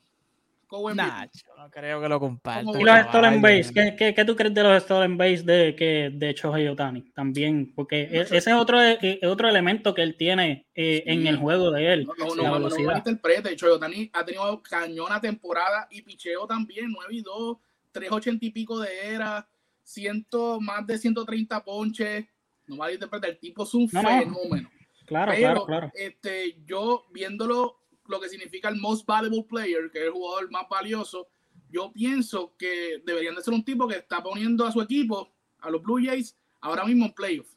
no 0.72 1.70
creo 1.70 2.01
que 2.01 2.10
lo 2.10 2.20
compartan. 2.20 2.79
Y 2.79 2.84
los 2.84 3.00
Stolen 3.08 3.41
Base, 3.41 3.74
¿Qué, 3.74 4.13
qué, 4.15 4.25
tú 4.25 4.36
crees 4.36 4.53
de 4.53 4.63
los 4.63 4.84
Stolen 4.84 5.17
Base 5.17 5.43
de, 5.43 5.75
que, 5.75 6.12
de 6.13 6.34
Shohei 6.34 6.67
Otani? 6.67 7.01
También, 7.12 7.74
porque 7.75 8.01
e, 8.03 8.22
ese 8.22 8.38
es 8.38 8.48
otro, 8.48 8.82
e, 8.82 9.20
otro 9.24 9.48
elemento 9.48 9.93
que 9.93 10.01
él 10.01 10.15
tiene 10.15 10.67
eh, 10.74 11.03
en 11.05 11.27
el 11.27 11.38
juego 11.38 11.72
de 11.72 11.93
él. 11.93 12.05
No, 12.05 12.36
no, 12.36 12.60
no, 12.60 12.70
no, 12.70 12.98
interprete. 12.98 13.55
Shohei 13.55 13.74
Otani 13.74 14.10
ha 14.13 14.25
tenido 14.25 14.62
cañona 14.62 15.22
temporada 15.22 15.88
y 15.91 16.01
picheo 16.01 16.48
también, 16.48 16.91
9 16.91 17.13
y 17.13 17.22
2, 17.22 17.58
380 17.91 18.46
y 18.46 18.50
pico 18.50 18.79
de 18.79 19.10
era, 19.13 19.48
ciento, 19.84 20.60
más 20.60 20.86
de 20.88 20.98
130 20.98 21.63
ponches. 21.63 22.25
No 22.65 22.82
a 22.82 22.91
interpretar, 22.91 23.29
el 23.29 23.38
tipo 23.38 23.63
es 23.63 23.74
un 23.74 23.89
fenómeno. 23.89 24.70
Claro, 25.05 25.34
claro, 25.34 25.65
claro. 25.65 25.91
Este, 25.93 26.58
yo 26.65 27.05
viéndolo 27.12 27.82
lo 28.07 28.19
que 28.19 28.29
significa 28.29 28.69
el 28.69 28.75
most 28.77 29.05
valuable 29.05 29.43
player, 29.43 29.89
que 29.91 30.00
es 30.00 30.05
el 30.05 30.12
jugador 30.12 30.51
más 30.51 30.67
valioso, 30.69 31.27
yo 31.69 31.91
pienso 31.91 32.53
que 32.57 33.01
deberían 33.05 33.36
de 33.36 33.41
ser 33.41 33.53
un 33.53 33.63
tipo 33.63 33.88
que 33.88 33.98
está 33.98 34.22
poniendo 34.22 34.65
a 34.65 34.72
su 34.72 34.81
equipo, 34.81 35.33
a 35.60 35.69
los 35.69 35.81
Blue 35.81 36.01
Jays, 36.03 36.36
ahora 36.62 36.86
mismo 36.86 37.05
en 37.05 37.13
playoff, 37.13 37.48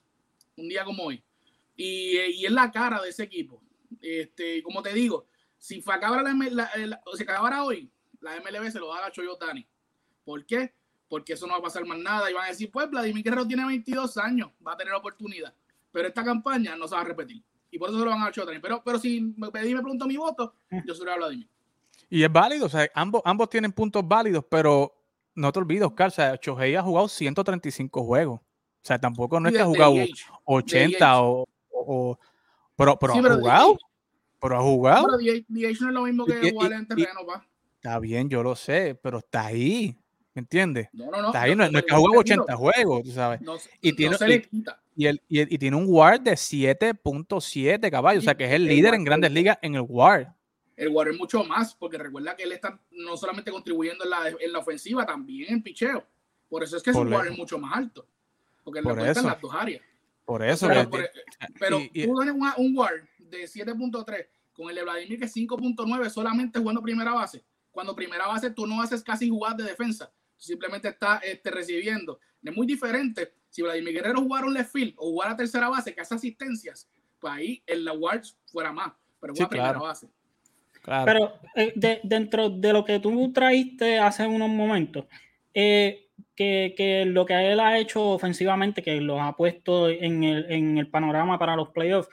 un 0.57 0.69
día 0.69 0.85
como 0.85 1.05
hoy. 1.05 1.23
Y, 1.77 2.19
y 2.19 2.47
es 2.47 2.53
la 2.53 2.71
cara 2.71 3.03
de 3.03 3.11
ese 3.11 3.25
equipo. 3.25 3.63
Este, 4.01 4.63
como 4.63 4.83
te 4.83 4.93
digo, 4.93 5.27
si 5.59 5.83
acabara, 5.87 6.23
la, 6.23 7.03
si 7.15 7.23
acabara 7.23 7.65
hoy, 7.65 7.91
la 8.21 8.41
MLB 8.41 8.71
se 8.71 8.79
lo 8.79 8.89
da 8.89 9.07
a 9.07 9.13
Choyotani. 9.13 9.67
¿Por 10.25 10.47
qué? 10.47 10.73
Porque 11.09 11.35
eso 11.35 11.47
no 11.47 11.53
va 11.53 11.59
a 11.59 11.63
pasar 11.63 11.85
más 11.85 11.99
nada. 11.99 12.31
Y 12.31 12.35
van 12.35 12.47
a 12.47 12.49
decir, 12.49 12.71
pues 12.71 12.89
Vladimir 12.89 13.23
Guerrero 13.23 13.47
tiene 13.47 13.67
22 13.67 14.17
años, 14.17 14.51
va 14.67 14.73
a 14.73 14.77
tener 14.77 14.95
oportunidad. 14.95 15.55
Pero 15.93 16.09
esta 16.09 16.25
campaña 16.25 16.77
no 16.77 16.89
se 16.89 16.95
va 16.95 17.03
a 17.03 17.05
repetir 17.05 17.43
y 17.71 17.79
por 17.79 17.89
eso 17.89 17.99
se 17.99 18.05
lo 18.05 18.11
van 18.11 18.23
a 18.23 18.33
también. 18.33 18.61
Pero, 18.61 18.83
pero 18.85 18.99
si 18.99 19.35
me 19.37 19.51
pedí 19.51 19.75
me 19.75 19.81
pregunto 19.81 20.07
mi 20.07 20.17
voto, 20.17 20.55
yo 20.85 20.95
se 20.95 21.05
lo 21.05 21.13
hablo 21.13 21.29
de 21.29 21.37
mí. 21.37 21.49
Y 22.09 22.23
es 22.23 22.33
válido, 22.33 22.67
o 22.67 22.69
sea, 22.69 22.89
ambos, 22.95 23.23
ambos 23.25 23.49
tienen 23.49 23.73
puntos 23.73 24.07
válidos, 24.07 24.45
pero 24.49 24.93
no 25.35 25.53
te 25.53 25.59
olvides, 25.59 25.87
Oscar, 25.87 26.09
o 26.09 26.11
sea, 26.11 26.39
Chohei 26.39 26.75
ha 26.77 26.83
jugado 26.83 27.09
135 27.09 28.05
juegos. 28.05 28.41
O 28.41 28.87
sea, 28.87 28.99
tampoco 28.99 29.41
no 29.41 29.49
es 29.49 29.55
que 29.55 29.61
ha 29.61 29.67
jugado 29.67 29.95
80 30.45 31.23
o, 31.23 31.45
o, 31.71 32.19
Pero, 32.77 32.97
pero 32.99 33.13
ha 33.15 33.37
jugado. 33.37 33.79
pero 34.41 34.57
ha 34.57 34.63
jugado. 34.63 35.07
Pero 35.19 35.19
DH 35.19 35.45
no 35.49 35.69
es 35.69 35.81
lo 35.81 36.03
mismo 36.03 36.25
que 36.25 36.53
jugar 36.53 36.73
en 36.73 36.87
terreno, 36.87 37.27
pa. 37.27 37.45
Está 37.75 37.99
bien, 37.99 38.29
yo 38.29 38.43
lo 38.43 38.55
sé, 38.55 38.99
pero 39.03 39.19
está 39.19 39.47
ahí. 39.47 39.97
¿Me 40.35 40.41
entiendes? 40.41 40.89
No, 40.93 41.11
no, 41.11 41.21
no. 41.23 41.27
Está 41.29 41.43
ahí, 41.43 41.57
no, 41.57 41.65
es 41.65 41.71
que 41.71 41.95
ha 41.95 41.97
jugado 41.97 42.21
80 42.21 42.57
juegos, 42.57 43.03
tú 43.03 43.11
sabes. 43.11 43.41
y 43.81 43.93
tiene, 43.95 44.17
se 44.17 44.29
le 44.29 44.43
quita 44.43 44.81
y, 44.97 45.07
el, 45.07 45.23
y, 45.29 45.59
tiene 45.59 45.77
un 45.77 45.87
WAR 45.89 46.21
de 46.21 46.33
7.7 46.33 47.91
caballos, 47.91 48.23
o 48.23 48.25
sea 48.25 48.35
que 48.35 48.47
es 48.47 48.53
el, 48.53 48.65
líder 48.65 48.95
en 48.95 49.05
grandes 49.05 49.31
ligas 49.31 49.59
en 49.61 49.75
el 49.75 49.83
WAR. 49.83 50.35
El 50.75 50.89
WAR 50.89 51.09
es 51.09 51.17
mucho 51.17 51.45
más, 51.45 51.75
porque 51.75 51.99
recuerda 51.99 52.35
que 52.35 52.45
él 52.45 52.53
está 52.53 52.81
no 52.91 53.17
solamente 53.17 53.51
contribuyendo 53.51 54.05
en 54.05 54.11
la, 54.11 54.29
en 54.29 54.53
la 54.53 54.59
ofensiva, 54.59 55.05
también 55.05 55.53
en 55.53 55.63
picheo. 55.63 56.05
Por 56.49 56.63
eso 56.63 56.77
es 56.79 56.83
que 56.83 56.93
su 56.93 57.01
WAR 57.01 57.27
es 57.27 57.37
mucho 57.37 57.59
más 57.59 57.77
alto, 57.77 58.07
porque 58.65 58.81
le 58.81 58.95
cuentan 58.95 59.27
las 59.27 59.41
dos 59.41 59.55
áreas. 59.55 59.83
Por 60.25 60.43
eso. 60.43 60.67
Pero, 60.67 61.79
tú 61.79 61.89
tienes 61.93 62.09
un, 62.09 62.53
un 62.57 62.77
WAR 62.77 63.09
de 63.19 63.45
7.3 63.45 64.27
con 64.55 64.71
el 64.71 64.77
de 64.77 64.83
Vladimir 64.83 65.19
que 65.19 65.27
es 65.27 65.37
5.9 65.37 66.09
solamente 66.09 66.59
jugando 66.59 66.83
primera 66.83 67.13
base. 67.13 67.45
Cuando 67.71 67.95
primera 67.95 68.27
base 68.27 68.51
tú 68.51 68.67
no 68.67 68.81
haces 68.81 69.03
casi 69.03 69.29
jugadas 69.29 69.59
de 69.59 69.65
defensa, 69.65 70.11
simplemente 70.37 70.89
estás 70.89 71.23
este, 71.23 71.51
recibiendo. 71.51 72.19
Es 72.43 72.57
muy 72.57 72.67
diferente 72.67 73.35
si 73.51 73.63
Vladimir 73.63 73.95
Guerrero 73.95 74.21
jugara 74.21 74.47
un 74.47 74.55
left 74.55 74.73
field 74.73 74.95
o 74.97 75.11
jugara 75.11 75.37
tercera 75.37 75.69
base, 75.69 75.95
que 75.95 76.01
hace 76.01 76.15
asistencias, 76.15 76.89
pues 77.19 77.33
ahí 77.33 77.63
el 77.67 77.87
awards 77.89 78.39
fuera 78.47 78.73
más, 78.73 78.93
pero 79.21 79.35
juega 79.35 79.49
primera 79.49 79.79
base. 79.79 80.09
Pero 81.05 81.33
eh, 81.57 82.01
dentro 82.05 82.49
de 82.49 82.73
lo 82.73 82.85
que 82.85 83.01
tú 83.01 83.33
traíste 83.33 83.99
hace 83.99 84.27
unos 84.27 84.49
momentos, 84.49 85.07
eh, 85.53 86.09
que, 86.35 86.75
que, 86.77 87.05
lo 87.07 87.27
que 87.27 87.53
él 87.53 87.59
ha 87.59 87.79
hecho 87.79 88.11
ofensivamente, 88.11 88.83
que 88.83 89.01
lo 89.01 89.21
ha 89.21 89.37
puesto 89.37 89.89
en 89.89 90.23
el, 90.23 90.51
en 90.51 90.79
el 90.79 90.89
panorama 90.89 91.39
para 91.39 91.57
los 91.57 91.71
playoffs, 91.71 92.09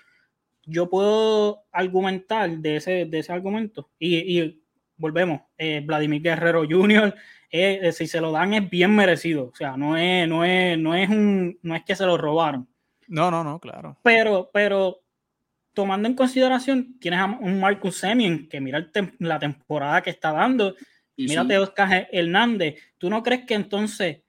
yo 0.65 0.89
puedo 0.89 1.65
argumentar 1.71 2.49
de 2.49 2.77
ese, 2.77 3.05
de 3.05 3.19
ese 3.19 3.33
argumento. 3.33 3.89
Y, 3.99 4.39
y 4.39 4.63
volvemos, 4.97 5.41
eh, 5.57 5.81
Vladimir 5.85 6.21
Guerrero 6.21 6.65
Jr., 6.67 7.13
eh, 7.53 7.91
si 7.91 8.07
se 8.07 8.19
lo 8.19 8.31
dan 8.31 8.53
es 8.55 8.69
bien 8.69 8.95
merecido. 8.95 9.51
O 9.53 9.55
sea, 9.55 9.77
no 9.77 9.95
es, 9.95 10.27
no 10.27 10.43
es, 10.43 10.77
no 10.77 10.95
es 10.95 11.07
un, 11.07 11.59
no 11.61 11.75
es 11.75 11.83
que 11.83 11.95
se 11.95 12.05
lo 12.05 12.17
robaron. 12.17 12.67
No, 13.07 13.29
no, 13.29 13.43
no, 13.43 13.59
claro. 13.59 13.97
Pero, 14.01 14.49
pero 14.51 15.03
tomando 15.73 16.09
en 16.09 16.15
consideración, 16.15 16.97
tienes 16.99 17.19
a 17.19 17.25
un 17.25 17.59
Marcus 17.59 17.97
Semien 17.97 18.49
que 18.49 18.59
mira 18.59 18.89
la 19.19 19.39
temporada 19.39 20.01
que 20.01 20.09
está 20.09 20.31
dando. 20.31 20.75
Y 21.15 21.27
mírate 21.27 21.59
Oscar 21.59 22.07
Hernández. 22.11 22.75
¿Tú 22.97 23.07
no 23.09 23.21
crees 23.21 23.45
que 23.45 23.53
entonces 23.53 24.23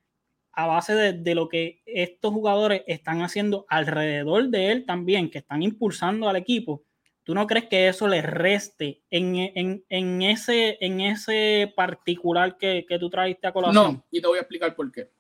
a 0.52 0.66
base 0.66 0.95
de, 0.95 1.35
lo 1.35 1.49
que 1.49 1.83
estos 1.87 2.33
jugadores 2.33 2.83
están 2.87 3.23
haciendo 3.23 3.66
alrededor 3.69 4.49
de 4.50 4.71
él 4.71 4.87
también, 4.87 5.31
que 5.31 5.38
están 5.38 5.62
impulsando 5.62 6.28
al 6.28 6.37
equipo, 6.37 6.85
¿tú 7.25 7.35
no 7.35 7.47
crees 7.47 7.69
que 7.69 7.88
eso 7.88 8.07
le 8.07 8.23
reste 8.23 9.02
en, 9.11 9.83
ese, 9.88 10.78
en 10.81 11.00
ese 11.00 11.73
particular 11.75 12.57
que, 12.57 12.87
tú 13.00 13.11
traiste 13.11 13.47
a 13.47 13.52
colación? 13.52 13.95
No, 13.95 14.04
y 14.11 14.21
te 14.21 14.26
voy 14.26 14.38
a 14.38 14.43
explicar 14.43 14.75
por 14.76 14.93
qué. 14.93 15.11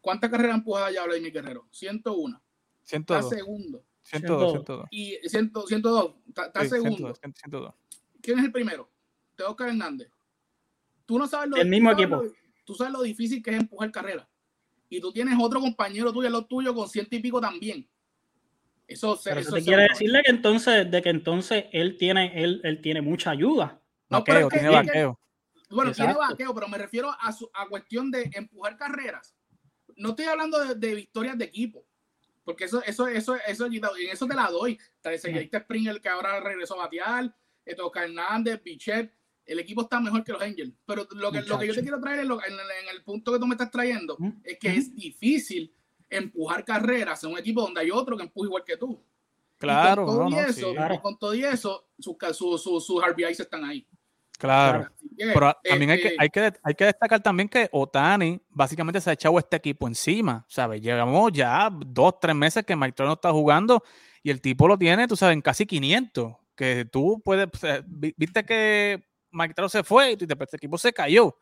¿Cuántas 0.00 0.30
carreras 0.30 0.56
empujadas 0.56 0.92
ya 0.92 1.04
Vladimir 1.04 1.32
Guerrero? 1.32 1.68
101. 1.70 2.42
102. 2.82 3.24
Está 3.24 3.36
segundo. 3.36 3.84
102, 4.02 4.52
102. 4.52 4.86
Y 4.90 5.18
102. 5.28 6.14
Está, 6.28 6.64
segundo. 6.64 7.14
102, 7.14 7.74
¿Quién 8.22 8.38
es 8.38 8.44
el 8.46 8.52
primero? 8.52 8.90
Oscar 9.46 9.68
Hernández. 9.68 10.10
Tú 11.06 11.18
no 11.18 11.26
sabes 11.26 11.50
lo 11.50 11.56
El 11.56 11.68
mismo 11.68 11.92
equipo. 11.92 12.24
tú 12.64 12.74
sabes 12.74 12.92
lo 12.92 13.02
difícil 13.02 13.42
que 13.42 13.50
es 13.50 13.56
empujar 13.60 13.90
carreras 13.90 14.26
y 14.88 15.00
tú 15.00 15.12
tienes 15.12 15.36
otro 15.40 15.60
compañero 15.60 16.12
tuyo, 16.12 16.30
lo 16.30 16.46
tuyo, 16.46 16.74
con 16.74 16.88
ciento 16.88 17.14
y 17.16 17.20
pico 17.20 17.40
también. 17.40 17.88
Eso, 18.88 19.20
Pero 19.22 19.40
eso, 19.40 19.54
te 19.54 19.62
quiere 19.62 19.82
decirle 19.82 20.22
que 20.24 20.30
entonces, 20.30 20.90
de 20.90 21.02
que 21.02 21.10
entonces 21.10 21.66
él 21.72 21.98
tiene, 21.98 22.42
él, 22.42 22.62
él 22.64 22.80
tiene 22.80 23.02
mucha 23.02 23.30
ayuda. 23.30 23.82
No, 24.08 24.24
pero 24.24 24.48
tiene 24.48 24.70
vaqueo. 24.70 25.20
bueno, 25.68 25.92
tiene 25.92 26.14
vaqueo, 26.14 26.54
pero 26.54 26.68
me 26.68 26.78
refiero 26.78 27.14
a, 27.20 27.30
su, 27.30 27.50
a 27.52 27.68
cuestión 27.68 28.10
de 28.10 28.30
empujar 28.32 28.78
carreras. 28.78 29.36
No 29.96 30.10
estoy 30.10 30.24
hablando 30.24 30.74
de, 30.74 30.94
victorias 30.94 31.36
de 31.36 31.44
equipo, 31.44 31.84
porque 32.44 32.64
eso, 32.64 32.82
eso, 32.82 33.06
eso, 33.08 33.36
eso, 33.46 33.66
en 33.66 34.08
eso 34.10 34.26
te 34.26 34.34
la 34.34 34.48
doy. 34.48 34.78
Seguiste 35.18 35.60
Springer 35.60 36.00
que 36.00 36.08
ahora 36.08 36.40
regresó 36.40 36.74
a 36.74 36.84
batear, 36.84 37.34
Oscar 37.82 38.04
Hernández, 38.04 38.60
Pichet, 38.60 39.12
el 39.44 39.58
equipo 39.58 39.82
está 39.82 40.00
mejor 40.00 40.24
que 40.24 40.32
los 40.32 40.40
Angels. 40.40 40.72
Pero 40.86 41.06
lo 41.10 41.30
que, 41.30 41.42
lo 41.42 41.58
que 41.58 41.66
yo 41.66 41.74
te 41.74 41.82
quiero 41.82 42.00
traer 42.00 42.20
en, 42.20 42.28
el 42.28 43.02
punto 43.02 43.32
que 43.32 43.38
tú 43.38 43.46
me 43.46 43.54
estás 43.54 43.70
trayendo 43.70 44.16
es 44.44 44.58
que 44.58 44.68
es 44.68 44.94
difícil 44.94 45.74
empujar 46.10 46.64
carreras 46.64 47.22
en 47.24 47.32
un 47.32 47.38
equipo 47.38 47.62
donde 47.62 47.80
hay 47.80 47.90
otro 47.90 48.16
que 48.16 48.24
empuja 48.24 48.46
igual 48.46 48.64
que 48.64 48.76
tú. 48.76 49.02
Claro, 49.58 50.06
con 50.06 50.16
todo, 50.16 50.30
y, 50.30 50.34
eso, 50.38 50.74
con 51.02 51.18
todo 51.18 51.34
y 51.34 51.44
eso, 51.44 51.88
sus, 51.98 52.16
sus, 52.84 53.04
RBIs 53.04 53.40
están 53.40 53.64
ahí. 53.64 53.84
Claro. 54.38 54.88
Pero 55.16 55.52
también 55.64 55.90
hay, 55.90 56.00
que, 56.00 56.08
este 56.08 56.16
hay, 56.20 56.30
que, 56.30 56.52
hay 56.62 56.74
que 56.74 56.84
destacar 56.84 57.20
también 57.20 57.48
que 57.48 57.68
Otani 57.72 58.40
básicamente 58.50 59.00
se 59.00 59.10
ha 59.10 59.14
echado 59.14 59.36
este 59.36 59.56
equipo 59.56 59.88
encima, 59.88 60.44
¿sabes? 60.48 60.80
Llegamos 60.80 61.32
ya 61.32 61.70
dos, 61.72 62.20
tres 62.20 62.36
meses 62.36 62.64
que 62.64 62.76
Mike 62.76 63.02
no 63.02 63.14
está 63.14 63.32
jugando 63.32 63.82
y 64.22 64.30
el 64.30 64.40
tipo 64.40 64.68
lo 64.68 64.78
tiene, 64.78 65.08
tú 65.08 65.16
sabes, 65.16 65.34
en 65.34 65.42
casi 65.42 65.66
500. 65.66 66.34
Que 66.54 66.84
tú 66.84 67.20
puedes, 67.24 67.48
viste 68.16 68.44
que 68.44 69.04
Mike 69.32 69.54
Trout 69.54 69.70
se 69.70 69.82
fue 69.82 70.12
y 70.12 70.12
este 70.14 70.56
equipo 70.56 70.78
se 70.78 70.92
cayó. 70.92 71.36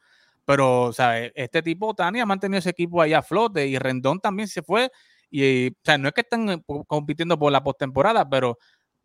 Pero, 0.46 0.92
¿sabes? 0.92 1.32
Este 1.34 1.60
tipo, 1.60 1.92
Tani, 1.92 2.20
ha 2.20 2.26
mantenido 2.26 2.60
ese 2.60 2.70
equipo 2.70 3.02
ahí 3.02 3.12
a 3.12 3.20
flote 3.20 3.66
y 3.66 3.78
Rendón 3.78 4.20
también 4.20 4.48
se 4.48 4.62
fue. 4.62 4.90
Y, 5.28 5.68
o 5.68 5.74
sea, 5.84 5.98
no 5.98 6.08
es 6.08 6.14
que 6.14 6.20
están 6.22 6.48
eh, 6.48 6.62
compitiendo 6.86 7.38
por 7.38 7.50
la 7.50 7.62
postemporada, 7.62 8.28
pero, 8.28 8.52
o 8.52 8.58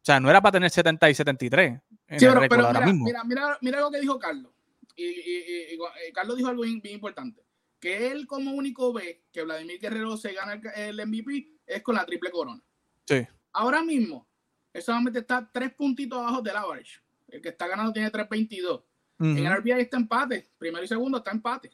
sea, 0.03 0.19
no 0.19 0.29
era 0.29 0.39
para 0.39 0.53
tener 0.53 0.69
70 0.69 1.09
y 1.09 1.15
73. 1.15 1.81
sí, 2.17 2.25
pero, 2.25 2.41
mira, 2.41 2.85
Mira, 2.93 3.23
mira, 3.23 3.57
mira, 3.59 3.79
lo 3.81 3.91
que 3.91 3.99
dijo 3.99 4.19
Carlos. 4.19 4.51
Y, 4.95 5.03
y, 5.03 5.77
Carlos 6.13 6.37
dijo 6.37 6.49
algo 6.49 6.61
bien, 6.61 6.79
importante. 6.85 7.43
Que 7.79 8.11
él, 8.11 8.27
como 8.27 8.51
único 8.51 8.93
ve 8.93 9.23
que 9.33 9.41
Vladimir 9.41 9.79
Guerrero 9.79 10.15
se 10.15 10.33
gana 10.33 10.53
el, 10.53 10.99
el 10.99 11.07
MVP 11.07 11.57
es 11.65 11.81
con 11.81 11.95
la 11.95 12.05
triple 12.05 12.29
corona. 12.29 12.63
Sí. 13.07 13.25
Ahora 13.53 13.83
mismo, 13.83 14.27
él 14.73 14.81
solamente 14.83 15.19
está 15.19 15.49
tres 15.51 15.73
puntitos 15.73 16.19
abajo 16.19 16.41
del 16.43 16.55
average. 16.55 16.99
El 17.27 17.41
que 17.41 17.49
está 17.49 17.67
ganando 17.67 17.93
tiene 17.93 18.11
3.22. 18.11 18.83
En 19.21 19.45
el 19.45 19.57
RBI 19.57 19.71
está 19.71 19.97
empate. 19.97 20.49
Primero 20.57 20.83
y 20.83 20.87
segundo 20.87 21.19
está 21.19 21.31
empate. 21.31 21.71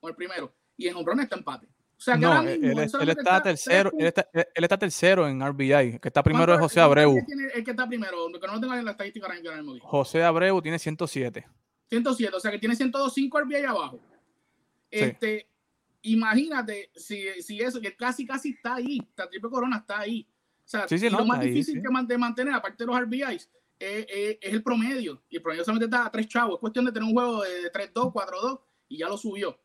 Con 0.00 0.10
el 0.10 0.16
primero. 0.16 0.54
Y 0.76 0.86
en 0.86 0.96
home 0.96 1.22
está 1.22 1.36
empate. 1.36 1.66
O 1.66 2.02
sea, 2.02 2.14
que 2.14 2.20
no, 2.20 2.40
él, 2.40 2.78
está, 2.78 3.42
tercero, 3.42 3.92
él, 3.98 4.06
está, 4.54 4.78
tercero 4.78 5.28
en 5.28 5.46
RBI. 5.46 5.72
El 5.72 6.00
que 6.00 6.08
está 6.08 6.22
primero 6.22 6.54
es 6.54 6.58
José 6.58 6.80
Abreu. 6.80 7.14
el 7.54 7.62
que 7.62 7.70
está 7.72 7.86
primero, 7.86 8.26
que 8.32 8.46
no 8.46 8.58
tengo 8.58 8.74
en 8.74 8.86
la 8.86 8.92
estadística 8.92 9.26
ahora 9.26 9.62
mismo. 9.62 9.78
José 9.82 10.22
Abreu 10.22 10.62
tiene 10.62 10.78
107. 10.78 11.46
107, 11.90 12.34
o 12.34 12.40
sea 12.40 12.50
que 12.52 12.58
tiene 12.58 12.74
105 12.74 13.40
RBI 13.40 13.64
abajo. 13.64 14.00
Este, 14.90 15.46
imagínate 16.02 16.90
si, 16.94 17.22
si, 17.42 17.60
eso, 17.60 17.80
que 17.82 17.94
casi, 17.94 18.26
casi 18.26 18.50
está 18.52 18.76
ahí. 18.76 19.06
La 19.14 19.28
triple 19.28 19.50
corona 19.50 19.76
está 19.76 20.00
ahí. 20.00 20.26
O 20.64 20.68
sea, 20.70 20.86
lo 21.10 21.26
más 21.26 21.40
difícil 21.40 21.82
que 21.82 22.16
mantener, 22.16 22.54
aparte 22.54 22.84
de 22.84 22.86
los 22.86 22.98
RBIs, 22.98 23.50
es, 23.80 24.38
el 24.42 24.62
promedio. 24.62 25.22
Y 25.28 25.36
el 25.36 25.42
promedio 25.42 25.64
solamente 25.64 25.86
está 25.86 26.06
a 26.06 26.10
tres 26.10 26.28
chavos. 26.28 26.54
Es 26.54 26.60
cuestión 26.60 26.84
de 26.84 26.92
tener 26.92 27.08
un 27.08 27.14
juego 27.14 27.42
de 27.42 27.72
3-2, 27.72 28.12
4-2 28.12 28.60
y 28.88 28.98
ya 28.98 29.08
lo 29.08 29.16
subió. 29.16 29.58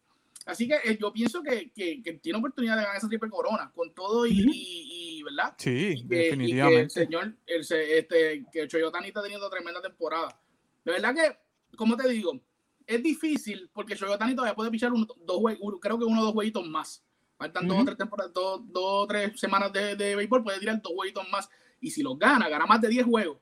Así 0.46 0.68
que 0.68 0.76
eh, 0.84 0.98
yo 1.00 1.12
pienso 1.12 1.42
que, 1.42 1.72
que, 1.72 2.20
tiene 2.22 2.38
oportunidad 2.38 2.76
de 2.76 2.84
ganar 2.84 2.98
esa 2.98 3.08
triple 3.08 3.30
corona 3.30 3.72
con 3.74 3.94
todo 3.94 4.28
y, 4.28 4.46
y, 4.46 5.24
¿verdad? 5.24 5.56
Sí, 5.58 6.04
definitivamente. 6.06 6.84
el 6.84 6.90
señor, 6.92 7.36
el, 7.48 7.62
este, 7.62 8.46
que 8.52 8.68
Choyotani 8.68 9.08
está 9.08 9.24
teniendo 9.24 9.50
tremenda 9.50 9.82
temporada. 9.82 10.40
De 10.84 10.92
verdad 10.92 11.16
que, 11.16 11.76
como 11.76 11.98
te 11.98 12.08
digo, 12.08 12.40
es 12.86 13.02
difícil 13.02 13.72
porque 13.74 13.96
Choyotani 13.96 14.36
todavía 14.36 14.56
puede 14.56 14.70
pichar 14.70 14.94
un, 14.94 15.08
dos 15.26 15.42
creo 15.82 15.98
que 15.98 16.06
uno 16.06 16.22
o 16.22 16.26
dos 16.26 16.34
jueguitos 16.34 16.68
más. 16.68 17.04
Faltan 17.38 17.68
dos 17.68 17.82
o 17.82 17.86
tres 17.86 17.98
temporadas, 17.98 18.32
dos, 18.32 18.62
o 18.76 19.08
tres 19.08 19.38
semanas 19.40 19.74
de, 19.74 19.96
de 19.96 20.16
béisbol, 20.16 20.44
puede 20.44 20.60
tirar 20.60 20.80
dos 20.80 20.94
jueguitos 20.94 21.28
más. 21.32 21.50
Y 21.82 21.90
si 21.90 22.04
los 22.04 22.20
gana, 22.20 22.48
gana 22.48 22.68
más 22.68 22.80
de 22.82 22.88
10 22.88 23.06
juegos 23.06 23.40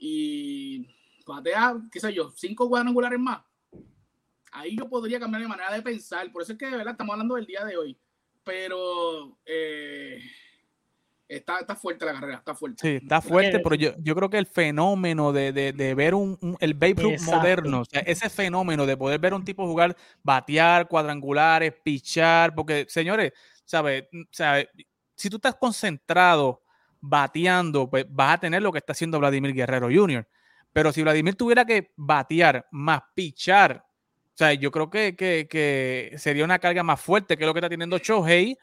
y 0.00 0.88
patea, 1.26 1.76
qué 1.92 2.00
sé 2.00 2.12
yo, 2.12 2.30
cinco 2.34 2.68
cuadrangulares 2.68 3.20
más, 3.20 3.42
ahí 4.50 4.76
yo 4.76 4.88
podría 4.88 5.20
cambiar 5.20 5.42
de 5.42 5.48
manera 5.48 5.72
de 5.72 5.82
pensar. 5.82 6.30
Por 6.32 6.42
eso 6.42 6.52
es 6.52 6.58
que 6.58 6.66
de 6.66 6.76
verdad 6.76 6.92
estamos 6.92 7.12
hablando 7.12 7.36
del 7.36 7.46
día 7.46 7.64
de 7.64 7.76
hoy. 7.76 7.96
Pero 8.42 9.38
eh, 9.44 10.18
está, 11.28 11.58
está, 11.60 11.76
fuerte 11.76 12.06
la 12.06 12.14
carrera, 12.14 12.38
está 12.38 12.54
fuerte. 12.54 12.80
Sí, 12.80 13.04
está 13.04 13.20
fuerte, 13.20 13.60
pero 13.60 13.74
yo, 13.74 13.92
yo 13.98 14.14
creo 14.14 14.30
que 14.30 14.38
el 14.38 14.46
fenómeno 14.46 15.32
de, 15.32 15.52
de, 15.52 15.72
de 15.74 15.94
ver 15.94 16.14
un, 16.14 16.56
el 16.58 16.72
Babe 16.72 17.18
moderno, 17.20 17.82
o 17.82 17.84
sea, 17.84 18.00
ese 18.00 18.30
fenómeno 18.30 18.86
de 18.86 18.96
poder 18.96 19.20
ver 19.20 19.34
un 19.34 19.44
tipo 19.44 19.66
jugar, 19.66 19.94
batear, 20.22 20.88
cuadrangulares, 20.88 21.74
pichar, 21.84 22.54
porque 22.54 22.86
señores, 22.88 23.32
¿sabes? 23.66 24.04
¿sabe? 24.30 24.70
Si 25.14 25.28
tú 25.28 25.36
estás 25.36 25.54
concentrado 25.56 26.62
bateando, 27.00 27.88
pues 27.88 28.06
vas 28.08 28.34
a 28.34 28.40
tener 28.40 28.62
lo 28.62 28.72
que 28.72 28.78
está 28.78 28.92
haciendo 28.92 29.18
Vladimir 29.18 29.54
Guerrero 29.54 29.88
Jr. 29.92 30.26
Pero 30.72 30.92
si 30.92 31.02
Vladimir 31.02 31.34
tuviera 31.34 31.64
que 31.64 31.92
batear 31.96 32.66
más 32.70 33.00
pichar, 33.14 33.84
o 33.84 34.36
sea, 34.36 34.54
yo 34.54 34.70
creo 34.70 34.88
que, 34.88 35.16
que, 35.16 36.14
sería 36.16 36.44
una 36.44 36.58
carga 36.58 36.82
más 36.82 37.00
fuerte 37.00 37.36
que 37.36 37.44
lo 37.44 37.52
que 37.52 37.58
está 37.58 37.68
teniendo 37.68 37.98
Shohei. 37.98 38.56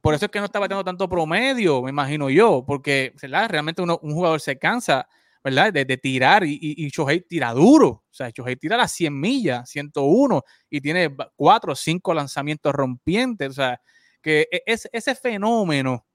Por 0.00 0.14
eso 0.14 0.26
es 0.26 0.30
que 0.30 0.38
no 0.38 0.44
está 0.44 0.58
bateando 0.58 0.84
tanto 0.84 1.08
promedio, 1.08 1.82
me 1.82 1.90
imagino 1.90 2.28
yo, 2.28 2.62
porque 2.66 3.14
realmente 3.22 3.82
un 3.82 3.96
jugador 3.96 4.40
se 4.40 4.58
cansa, 4.58 5.08
¿verdad? 5.42 5.72
De, 5.72 5.96
tirar 5.96 6.44
y, 6.44 6.58
y, 6.60 6.90
tira 7.22 7.52
duro. 7.52 7.88
O 7.88 8.04
sea, 8.10 8.30
Shohei 8.30 8.56
tira 8.56 8.76
las 8.76 8.92
100 8.92 9.18
millas, 9.18 9.70
101, 9.70 10.42
y 10.68 10.80
tiene 10.80 11.16
4 11.36 11.72
o 11.72 11.74
5 11.74 12.14
lanzamientos 12.14 12.72
rompientes. 12.74 13.48
O 13.48 13.54
sea, 13.54 13.80
que 14.20 14.46
e, 14.50 14.62
es, 14.66 14.88
ese 14.92 15.14
fenómeno 15.14 16.06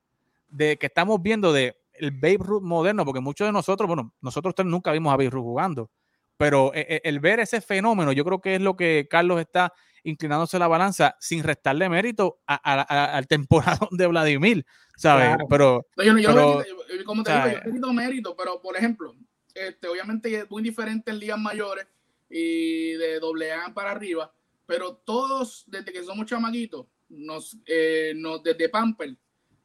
de 0.49 0.77
que 0.77 0.87
estamos 0.87 1.21
viendo 1.21 1.53
de 1.53 1.77
el 1.93 2.11
Babe 2.11 2.39
Ruth 2.39 2.63
moderno, 2.63 3.05
porque 3.05 3.19
muchos 3.19 3.47
de 3.47 3.51
nosotros, 3.51 3.87
bueno, 3.87 4.13
nosotros 4.21 4.53
nunca 4.65 4.91
vimos 4.91 5.13
a 5.13 5.17
Babe 5.17 5.29
Ruth 5.29 5.43
jugando, 5.43 5.91
pero 6.37 6.73
eh, 6.73 6.85
eh, 6.89 7.01
el, 7.03 7.19
ver 7.19 7.41
ese 7.41 7.61
fenómeno, 7.61 8.11
yo 8.13 8.23
creo 8.23 8.39
que 8.39 8.55
es 8.55 8.61
lo 8.61 8.75
que 8.75 9.07
Carlos 9.09 9.41
está 9.41 9.73
inclinándose 10.03 10.57
la 10.57 10.69
balanza 10.69 11.17
sin 11.19 11.43
restarle 11.43 11.89
mérito 11.89 12.39
al 12.45 13.27
temporada 13.27 13.87
de 13.91 14.07
Vladimir, 14.07 14.65
¿sabes? 14.95 15.37
Pero, 15.49 15.85
yo, 15.97 16.17
yo, 16.17 16.63
como 17.05 17.23
te 17.23 17.33
digo, 17.33 17.59
yo 17.81 17.89
he 17.89 17.93
mérito, 17.93 18.35
pero 18.35 18.61
por 18.61 18.77
ejemplo, 18.77 19.15
este, 19.53 19.87
obviamente 19.87 20.33
es 20.33 20.49
muy 20.49 20.63
diferente 20.63 21.11
en 21.11 21.19
ligas 21.19 21.39
mayores 21.39 21.85
y 22.29 22.93
de 22.93 23.19
doble 23.19 23.51
A 23.51 23.73
para 23.73 23.91
arriba, 23.91 24.33
pero 24.65 24.95
todos, 24.95 25.65
desde 25.67 25.91
que 25.91 26.03
somos 26.03 26.25
chamaquitos, 26.27 26.85
nos, 27.09 27.57
eh, 27.65 28.13
nos 28.15 28.43
desde 28.43 28.69
Pamper, 28.69 29.17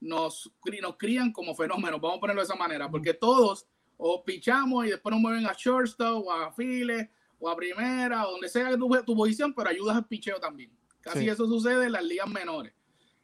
nos, 0.05 0.53
nos 0.83 0.97
crían 0.97 1.33
como 1.33 1.55
fenómenos, 1.55 2.01
vamos 2.01 2.19
a 2.19 2.21
ponerlo 2.21 2.43
de 2.43 2.47
esa 2.47 2.57
manera, 2.57 2.91
porque 2.91 3.15
todos 3.15 3.67
o 3.97 4.23
pichamos 4.23 4.87
y 4.87 4.91
después 4.91 5.13
nos 5.13 5.21
mueven 5.21 5.47
a 5.47 5.55
shortstop 5.57 6.27
o 6.27 6.33
a 6.33 6.53
file 6.53 7.11
o 7.39 7.49
a 7.49 7.57
primera 7.57 8.29
o 8.29 8.33
donde 8.33 8.49
sea 8.49 8.77
tu, 8.77 8.89
tu 9.05 9.17
posición, 9.17 9.55
pero 9.55 9.71
ayudas 9.71 9.97
al 9.97 10.07
picheo 10.07 10.39
también. 10.39 10.71
Casi 11.01 11.29
eso 11.29 11.47
sucede 11.47 11.87
en 11.87 11.93
las 11.93 12.05
ligas 12.05 12.29
menores. 12.29 12.73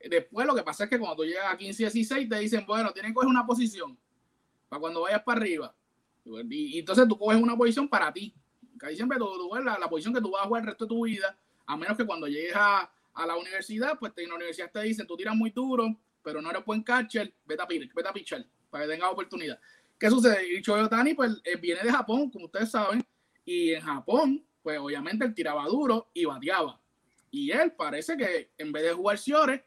Después 0.09 0.47
lo 0.47 0.55
que 0.55 0.63
pasa 0.63 0.85
es 0.85 0.91
que 0.91 0.99
cuando 0.99 1.17
tú 1.17 1.25
llegas 1.25 1.53
a 1.53 1.57
15 1.57 1.83
y 1.83 1.85
16 1.85 2.29
te 2.29 2.39
dicen, 2.39 2.65
bueno, 2.67 2.93
tienes 2.93 3.11
que 3.11 3.15
coger 3.15 3.29
una 3.29 3.47
posición 3.47 3.99
para 4.69 4.81
cuando 4.81 5.03
vayas 5.03 5.23
para 5.23 5.41
arriba. 5.41 5.75
Y, 6.25 6.79
entonces 6.79 7.07
tú 7.07 7.19
coges 7.19 7.41
una 7.41 7.57
posición 7.57 7.89
para 7.89 8.11
ti. 8.13 8.35
Casi 8.79 8.97
siempre 8.97 9.19
tú, 9.19 9.27
tú 9.27 9.55
la, 9.63 9.79
la, 9.79 9.89
posición 9.89 10.15
que 10.15 10.21
tú 10.21 10.31
vas 10.31 10.43
a 10.43 10.47
jugar 10.47 10.63
el 10.63 10.69
resto 10.69 10.87
de 10.87 10.89
tu 10.89 11.05
vida, 11.05 11.39
a 11.67 11.77
menos 11.77 11.97
que 11.97 12.07
cuando 12.07 12.27
llegues 12.27 12.55
a, 12.57 12.91
a 13.13 13.27
la 13.27 13.37
universidad, 13.37 13.99
pues 13.99 14.13
en 14.17 14.31
la 14.31 14.37
universidad 14.37 14.71
te 14.71 14.81
dicen, 14.81 15.07
tú 15.07 15.17
tiras 15.17 15.37
muy 15.37 15.51
duro, 15.51 15.95
pero 16.23 16.41
no 16.41 16.51
eres 16.51 16.65
buen 16.65 16.83
catcher, 16.83 17.33
vete 17.45 17.63
a, 17.63 17.67
vete 17.67 18.09
a 18.09 18.13
pichar 18.13 18.47
para 18.71 18.85
que 18.85 18.93
tengas 18.93 19.11
oportunidad. 19.11 19.59
¿Qué 19.99 20.09
sucede? 20.09 20.61
Shohei 20.63 20.85
Otani, 20.85 21.15
pues 21.15 21.41
eh, 21.45 21.57
viene 21.57 21.83
de 21.83 21.93
Japón, 21.93 22.31
como 22.31 22.47
ustedes 22.47 22.71
saben, 22.71 23.05
y 23.45 23.73
en 23.73 23.83
Japón, 23.83 24.45
pues 24.63 24.79
obviamente 24.79 25.25
él 25.25 25.35
tiraba 25.35 25.67
duro 25.67 26.11
y 26.15 26.25
bateaba. 26.25 26.81
Y 27.31 27.51
él 27.51 27.73
parece 27.73 28.17
que 28.17 28.51
en 28.57 28.73
vez 28.73 28.83
de 28.85 28.93
jugar 28.93 29.19
Ciores, 29.19 29.63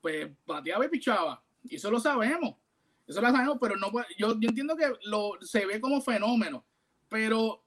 pues 0.00 0.28
bateaba 0.46 0.84
y 0.84 0.88
pichaba. 0.88 1.42
Y 1.62 1.76
eso 1.76 1.90
lo 1.90 2.00
sabemos. 2.00 2.56
Eso 3.06 3.20
lo 3.20 3.30
sabemos, 3.30 3.58
pero 3.60 3.76
no 3.76 3.92
yo, 4.18 4.38
yo 4.40 4.48
entiendo 4.48 4.76
que 4.76 4.92
lo, 5.04 5.32
se 5.40 5.66
ve 5.66 5.80
como 5.80 6.00
fenómeno, 6.00 6.64
pero 7.08 7.62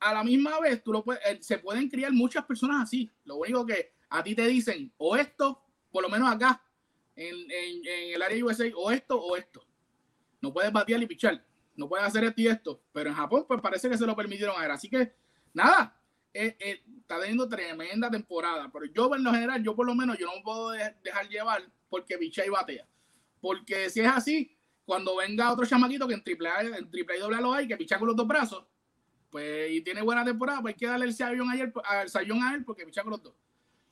a 0.00 0.12
la 0.14 0.22
misma 0.22 0.60
vez 0.60 0.82
tú 0.82 0.92
lo 0.92 1.02
puedes, 1.02 1.24
eh, 1.26 1.38
se 1.40 1.58
pueden 1.58 1.88
criar 1.88 2.12
muchas 2.12 2.44
personas 2.44 2.82
así. 2.84 3.10
Lo 3.24 3.36
único 3.36 3.66
que 3.66 3.92
a 4.10 4.22
ti 4.22 4.34
te 4.34 4.46
dicen 4.46 4.92
o 4.98 5.16
esto, 5.16 5.62
por 5.90 6.02
lo 6.02 6.08
menos 6.08 6.30
acá, 6.30 6.62
en, 7.18 7.50
en, 7.50 7.86
en 7.86 8.14
el 8.14 8.22
área 8.22 8.44
USA, 8.44 8.64
o 8.74 8.90
esto 8.90 9.20
o 9.20 9.36
esto 9.36 9.68
no 10.40 10.52
puedes 10.52 10.72
batear 10.72 11.02
y 11.02 11.06
pichar, 11.06 11.44
no 11.76 11.88
puedes 11.88 12.06
hacer 12.06 12.24
esto 12.24 12.40
y 12.40 12.48
esto, 12.48 12.82
pero 12.92 13.10
en 13.10 13.16
Japón 13.16 13.44
pues 13.46 13.60
parece 13.60 13.88
que 13.88 13.98
se 13.98 14.06
lo 14.06 14.16
permitieron 14.16 14.60
a 14.60 14.64
él. 14.64 14.70
Así 14.70 14.88
que 14.88 15.12
nada, 15.52 15.96
eh, 16.32 16.56
eh, 16.58 16.82
está 17.00 17.20
teniendo 17.20 17.48
tremenda 17.48 18.10
temporada, 18.10 18.70
pero 18.72 18.86
yo 18.86 19.14
en 19.14 19.24
lo 19.24 19.32
general, 19.32 19.62
yo 19.62 19.74
por 19.74 19.86
lo 19.86 19.94
menos, 19.94 20.18
yo 20.18 20.26
no 20.26 20.42
puedo 20.42 20.70
dejar 20.70 21.28
llevar 21.28 21.62
porque 21.88 22.18
picha 22.18 22.44
y 22.44 22.50
batea. 22.50 22.86
Porque 23.40 23.88
si 23.90 24.00
es 24.00 24.08
así, 24.08 24.56
cuando 24.84 25.16
venga 25.16 25.52
otro 25.52 25.66
chamaquito 25.66 26.06
que 26.08 26.14
en 26.14 26.24
triple 26.24 26.48
A, 26.48 26.60
en 26.62 26.90
triple 26.90 27.14
A 27.14 27.16
y 27.18 27.20
doble 27.20 27.36
A 27.36 27.40
lo 27.40 27.52
hay, 27.52 27.68
que 27.68 27.76
picha 27.76 27.98
con 27.98 28.08
los 28.08 28.16
dos 28.16 28.26
brazos, 28.26 28.64
pues 29.30 29.70
y 29.70 29.80
tiene 29.82 30.02
buena 30.02 30.24
temporada, 30.24 30.60
pues 30.60 30.74
hay 30.74 30.78
que 30.78 30.86
darle 30.86 31.06
el 31.06 31.14
sayón 31.14 31.50
a 31.50 31.54
él, 31.54 31.72
a 31.84 32.54
él 32.54 32.64
porque 32.64 32.86
picha 32.86 33.02
con 33.02 33.12
los 33.12 33.22
dos. 33.22 33.34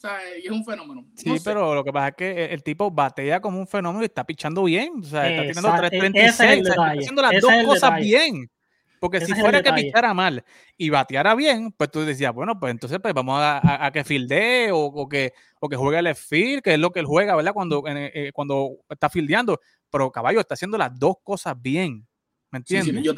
Sea, 0.07 0.38
y 0.38 0.47
es 0.47 0.51
un 0.51 0.64
fenómeno. 0.64 1.05
Sí, 1.14 1.37
pero 1.45 1.75
lo 1.75 1.85
que 1.85 1.92
pasa 1.92 2.09
es 2.09 2.14
que 2.14 2.45
el 2.47 2.62
tipo 2.62 2.90
batea 2.90 3.40
como 3.40 3.59
un 3.59 3.66
fenómeno 3.66 4.03
y 4.03 4.07
está 4.07 4.25
pichando 4.25 4.64
bien. 4.64 5.01
O 5.01 5.03
sea, 5.03 5.29
está 5.29 5.42
teniendo 5.42 5.77
336. 5.77 6.69
está 6.69 6.90
haciendo 6.90 7.23
las 7.23 7.40
dos 7.40 7.53
cosas 7.64 8.01
bien. 8.01 8.51
Porque 8.99 9.21
si 9.21 9.35
fuera 9.35 9.62
que 9.62 9.73
pichara 9.73 10.14
mal 10.14 10.42
y 10.77 10.90
bateara 10.90 11.35
bien, 11.35 11.73
pues 11.73 11.90
tú 11.90 12.05
decías, 12.05 12.33
bueno, 12.33 12.59
pues 12.59 12.71
entonces 12.71 12.99
pues 13.01 13.12
vamos 13.12 13.38
a, 13.40 13.90
que 13.92 14.05
fildee 14.05 14.71
o, 14.73 15.09
que, 15.09 15.33
o 15.61 15.69
que 15.69 15.77
juegue 15.77 15.99
el 15.99 16.14
field, 16.14 16.62
que 16.62 16.75
es 16.75 16.79
lo 16.79 16.90
que 16.90 17.01
él 17.01 17.07
juega, 17.07 17.37
¿verdad? 17.37 17.53
Cuando, 17.53 17.85
eh, 17.87 18.31
cuando 18.33 18.79
está 18.88 19.11
fildeando. 19.11 19.61
Pero 19.90 20.11
caballo 20.11 20.40
está 20.40 20.55
haciendo 20.55 20.79
las 20.79 20.99
dos 20.99 21.16
cosas 21.23 21.61
bien. 21.61 22.07
¿Me 22.50 22.59
entiendes? 22.59 23.02
yo, 23.02 23.12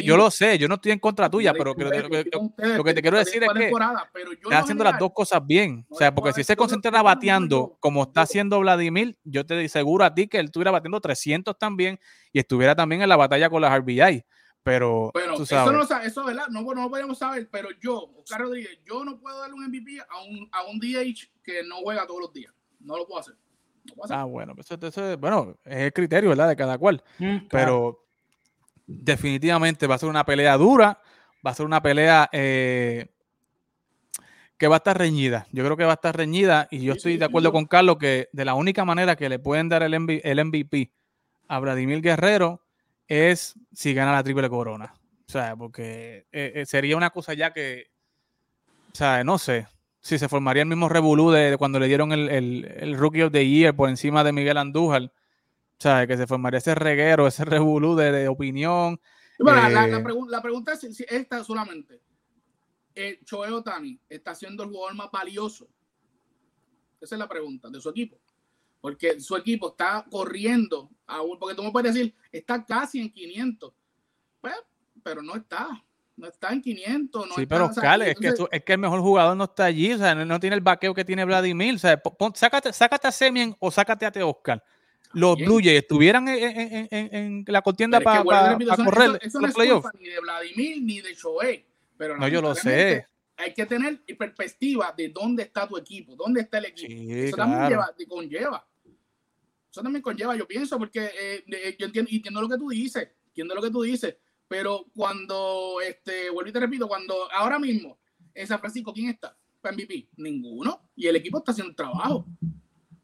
yo, 0.00 0.16
lo 0.16 0.30
sé, 0.30 0.58
yo 0.58 0.68
no 0.68 0.74
estoy 0.74 0.92
en 0.92 0.98
contra 0.98 1.30
tuya, 1.30 1.52
pero 1.52 1.74
lo 1.74 2.84
que 2.84 2.94
te 2.94 3.02
quiero 3.02 3.18
decir 3.18 3.42
es 3.42 3.50
que 3.52 3.68
está 3.68 4.58
haciendo 4.58 4.84
las 4.84 4.98
dos 4.98 5.12
cosas 5.12 5.44
bien. 5.44 5.86
O 5.88 5.96
sea, 5.96 6.14
porque 6.14 6.32
si 6.32 6.44
se 6.44 6.54
concentra 6.56 7.02
bateando 7.02 7.76
como 7.80 8.02
está 8.04 8.22
haciendo 8.22 8.60
Vladimir, 8.60 9.16
yo 9.24 9.44
te 9.46 9.64
aseguro 9.64 10.04
a 10.04 10.14
ti 10.14 10.28
que 10.28 10.38
él 10.38 10.46
estuviera 10.46 10.70
batiendo 10.70 11.00
300 11.00 11.58
también 11.58 11.98
y 12.32 12.38
estuviera 12.38 12.74
también 12.74 13.02
en 13.02 13.08
la 13.08 13.16
batalla 13.16 13.48
con 13.48 13.62
las 13.62 13.78
RBI. 13.78 14.24
Pero, 14.62 15.12
tú 15.36 15.44
sabes. 15.44 15.78
eso 15.78 15.94
no 15.94 16.00
eso 16.00 16.24
¿verdad? 16.24 16.46
No, 16.48 16.62
no 16.62 16.88
podemos 16.88 17.18
saber, 17.18 17.48
pero 17.50 17.68
yo, 17.82 18.10
Oscar 18.16 18.40
Rodríguez, 18.40 18.78
yo 18.86 19.04
no 19.04 19.18
puedo 19.18 19.38
darle 19.38 19.54
un 19.54 19.66
MVP 19.66 20.00
a 20.00 20.22
un, 20.22 20.48
a 20.52 20.62
un 20.64 20.80
DH 20.80 21.30
que 21.42 21.62
no 21.64 21.76
juega 21.82 22.06
todos 22.06 22.22
los 22.22 22.32
días. 22.32 22.52
No 22.80 22.96
lo 22.96 23.06
puedo 23.06 23.20
hacer. 23.20 23.34
Ah, 24.10 24.24
bueno, 24.24 24.54
pues 24.54 24.70
eso, 24.70 25.18
bueno, 25.18 25.56
es 25.64 25.76
el 25.76 25.92
criterio, 25.92 26.30
¿verdad? 26.30 26.48
De 26.48 26.56
cada 26.56 26.78
cual. 26.78 27.02
Mm, 27.18 27.46
Pero 27.50 28.04
definitivamente 28.86 29.86
va 29.86 29.94
a 29.94 29.98
ser 29.98 30.08
una 30.08 30.24
pelea 30.24 30.56
dura, 30.56 31.00
va 31.46 31.50
a 31.50 31.54
ser 31.54 31.66
una 31.66 31.82
pelea 31.82 32.28
eh, 32.32 33.08
que 34.56 34.68
va 34.68 34.76
a 34.76 34.78
estar 34.78 34.96
reñida. 34.96 35.46
Yo 35.52 35.64
creo 35.64 35.76
que 35.76 35.84
va 35.84 35.92
a 35.92 35.94
estar 35.94 36.16
reñida 36.16 36.68
y 36.70 36.82
yo 36.82 36.94
estoy 36.94 37.16
de 37.16 37.24
acuerdo 37.24 37.52
con 37.52 37.66
Carlos 37.66 37.96
que 37.98 38.28
de 38.32 38.44
la 38.44 38.54
única 38.54 38.84
manera 38.84 39.16
que 39.16 39.28
le 39.28 39.38
pueden 39.38 39.68
dar 39.68 39.82
el, 39.82 39.98
MVP 39.98 40.90
a 41.48 41.58
Vladimir 41.58 42.00
Guerrero 42.00 42.62
es 43.06 43.54
si 43.72 43.94
gana 43.94 44.12
la 44.12 44.22
triple 44.22 44.48
corona. 44.48 44.94
O 45.26 45.32
sea, 45.32 45.56
porque 45.56 46.26
eh, 46.32 46.52
eh, 46.54 46.66
sería 46.66 46.96
una 46.96 47.10
cosa 47.10 47.34
ya 47.34 47.52
que, 47.52 47.86
o 48.92 48.96
sea, 48.96 49.24
no 49.24 49.38
sé, 49.38 49.66
si 50.04 50.18
se 50.18 50.28
formaría 50.28 50.62
el 50.62 50.68
mismo 50.68 50.90
revolú 50.90 51.30
de, 51.30 51.56
cuando 51.56 51.78
le 51.78 51.88
dieron 51.88 52.12
el, 52.12 52.28
el, 52.28 52.94
Rookie 52.98 53.22
of 53.22 53.32
the 53.32 53.48
Year 53.48 53.74
por 53.74 53.88
encima 53.88 54.22
de 54.22 54.32
Miguel 54.32 54.58
Andújar. 54.58 55.04
O 55.04 55.10
sea, 55.78 56.06
que 56.06 56.18
se 56.18 56.26
formaría 56.26 56.58
ese 56.58 56.74
reguero, 56.74 57.26
ese 57.26 57.46
revolú 57.46 57.96
de, 57.96 58.28
opinión. 58.28 59.00
Bueno, 59.38 59.66
la, 59.70 59.86
eh, 59.86 60.02
la, 60.28 60.42
pregunta 60.42 60.74
es 60.74 61.00
esta 61.08 61.42
solamente. 61.42 62.02
Eh, 62.94 63.20
Choe 63.24 63.50
Otani 63.50 63.98
está 64.06 64.34
siendo 64.34 64.62
el 64.64 64.68
jugador 64.68 64.94
más 64.94 65.10
valioso. 65.10 65.66
Esa 67.00 67.14
es 67.14 67.18
la 67.18 67.28
pregunta 67.28 67.70
de 67.70 67.80
su 67.80 67.88
equipo. 67.88 68.20
Porque 68.82 69.18
su 69.20 69.34
equipo 69.38 69.70
está 69.70 70.04
corriendo, 70.10 70.90
aún, 71.06 71.38
porque 71.38 71.54
tú 71.54 71.62
me 71.62 71.72
puedes 71.72 71.94
decir, 71.94 72.14
está 72.30 72.62
casi 72.62 73.00
en 73.00 73.10
500. 73.10 73.72
Pues, 74.42 74.54
pero 75.02 75.22
no 75.22 75.34
está 75.34 75.82
no 76.16 76.28
está 76.28 76.52
en 76.52 76.62
500. 76.62 77.28
No 77.28 77.34
sí, 77.34 77.46
pero 77.46 77.66
Oscar, 77.66 78.02
es, 78.02 78.16
que 78.16 78.28
es 78.28 78.64
que 78.64 78.72
el 78.72 78.78
mejor 78.78 79.00
jugador 79.00 79.36
no 79.36 79.44
está 79.44 79.64
allí, 79.66 79.92
o 79.92 79.98
sea, 79.98 80.14
no, 80.14 80.40
tiene 80.40 80.56
el 80.56 80.62
vaqueo 80.62 80.94
que 80.94 81.04
tiene 81.04 81.24
Vladimir. 81.24 81.74
O 81.74 81.78
sea, 81.78 82.00
sácate, 82.34 82.72
sácate 82.72 83.08
a 83.08 83.12
Semien 83.12 83.56
o 83.58 83.70
sácate 83.70 84.06
a 84.06 84.12
Te 84.12 84.22
Oscar. 84.22 84.62
Los 85.12 85.36
Blue 85.36 85.60
Jays 85.62 85.82
estuvieran 85.82 86.26
en, 86.28 86.88
en, 86.90 87.14
en, 87.14 87.44
la 87.46 87.62
contienda 87.62 88.00
para 88.00 88.24
correr. 88.24 89.18
Eso, 89.22 89.40
no 89.40 89.46
es 89.46 89.54
culpa 89.54 89.92
ni 89.98 90.08
de 90.08 90.20
Vladimir 90.20 90.82
ni 90.82 91.00
de 91.00 91.14
Shohei. 91.14 91.64
Pero 91.96 92.16
no, 92.16 92.26
yo 92.26 92.42
lo 92.42 92.54
sé. 92.54 93.06
Hay 93.36 93.52
que 93.52 93.66
tener 93.66 94.00
perspectiva 94.16 94.92
de 94.96 95.08
dónde 95.08 95.44
está 95.44 95.66
tu 95.68 95.76
equipo, 95.76 96.14
dónde 96.16 96.42
está 96.42 96.58
el 96.58 96.66
equipo. 96.66 96.92
eso 96.92 97.36
también 97.36 98.08
conlleva. 98.08 98.66
Eso 99.70 99.82
también 99.82 100.02
conlleva, 100.02 100.36
yo 100.36 100.46
pienso, 100.46 100.78
porque 100.78 101.10
eh, 101.20 101.76
yo 101.78 101.86
entiendo, 101.86 102.10
entiendo 102.12 102.40
lo 102.40 102.48
que 102.48 102.58
tú 102.58 102.68
dices. 102.68 103.08
Entiendo 103.26 103.56
lo 103.56 103.62
que 103.62 103.70
tú 103.70 103.82
dices 103.82 104.16
pero 104.48 104.86
cuando, 104.94 105.80
este, 105.80 106.30
vuelvo 106.30 106.50
y 106.50 106.52
te 106.52 106.60
repito, 106.60 106.88
cuando 106.88 107.30
ahora 107.32 107.58
mismo 107.58 107.98
en 108.34 108.46
San 108.46 108.58
Francisco, 108.58 108.92
¿quién 108.92 109.10
está 109.10 109.36
para 109.60 109.74
MVP? 109.74 110.08
Ninguno. 110.16 110.90
Y 110.96 111.06
el 111.06 111.16
equipo 111.16 111.38
está 111.38 111.52
haciendo 111.52 111.74
trabajo. 111.74 112.26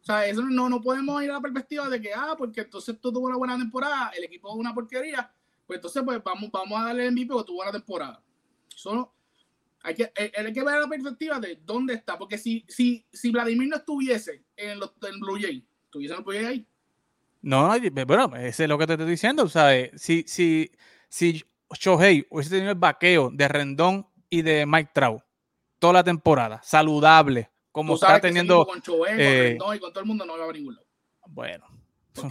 O 0.00 0.04
sea, 0.04 0.26
eso 0.26 0.42
no, 0.42 0.68
no 0.68 0.80
podemos 0.80 1.22
ir 1.22 1.30
a 1.30 1.34
la 1.34 1.40
perspectiva 1.40 1.88
de 1.88 2.00
que, 2.00 2.12
ah, 2.14 2.34
porque 2.36 2.62
entonces 2.62 2.98
tú 3.00 3.12
tuvo 3.12 3.26
una 3.26 3.36
buena 3.36 3.58
temporada, 3.58 4.10
el 4.16 4.24
equipo 4.24 4.50
es 4.50 4.56
una 4.56 4.74
porquería, 4.74 5.30
pues 5.66 5.78
entonces 5.78 6.02
pues 6.04 6.22
vamos, 6.24 6.50
vamos 6.50 6.80
a 6.80 6.84
darle 6.86 7.06
el 7.06 7.12
MVP 7.12 7.28
porque 7.32 7.46
tuvo 7.46 7.62
una 7.62 7.72
temporada. 7.72 8.22
Solo 8.68 9.12
hay 9.82 9.94
que, 9.94 10.12
eh, 10.16 10.32
hay 10.36 10.52
que 10.52 10.62
ver 10.62 10.80
la 10.80 10.88
perspectiva 10.88 11.40
de 11.40 11.58
dónde 11.64 11.94
está, 11.94 12.18
porque 12.18 12.38
si, 12.38 12.64
si, 12.68 13.04
si 13.12 13.30
Vladimir 13.30 13.68
no 13.68 13.76
estuviese 13.76 14.44
en, 14.56 14.78
los, 14.78 14.92
en 15.02 15.20
Blue 15.20 15.38
Jay, 15.40 15.64
¿estuviese 15.84 16.14
en 16.14 16.24
Blue? 16.24 16.66
No, 17.42 17.72
bueno, 18.06 18.36
ese 18.36 18.64
es 18.64 18.68
lo 18.68 18.76
que 18.76 18.86
te 18.86 18.92
estoy 18.94 19.08
diciendo, 19.08 19.48
¿sabes? 19.48 19.90
Si, 20.00 20.24
si, 20.26 20.70
si 21.10 21.44
Shohei 21.72 22.26
hubiese 22.30 22.50
tenido 22.50 22.70
el 22.70 22.78
vaqueo 22.78 23.30
de 23.30 23.48
Rendón 23.48 24.06
y 24.30 24.40
de 24.40 24.64
Mike 24.64 24.92
Trout 24.94 25.22
toda 25.78 25.94
la 25.94 26.04
temporada, 26.04 26.60
saludable, 26.62 27.50
como 27.72 27.94
está 27.94 28.20
teniendo. 28.20 28.64
Con 28.64 28.80
Shohei, 28.80 29.12
con 29.12 29.20
eh, 29.20 29.42
Rendón 29.50 29.76
y 29.76 29.78
con 29.80 29.92
todo 29.92 30.00
el 30.00 30.06
mundo 30.06 30.24
no 30.24 30.38
va 30.38 30.48
a 30.48 30.52
ningún 30.52 30.74
lado. 30.76 30.86
Bueno, 31.26 31.66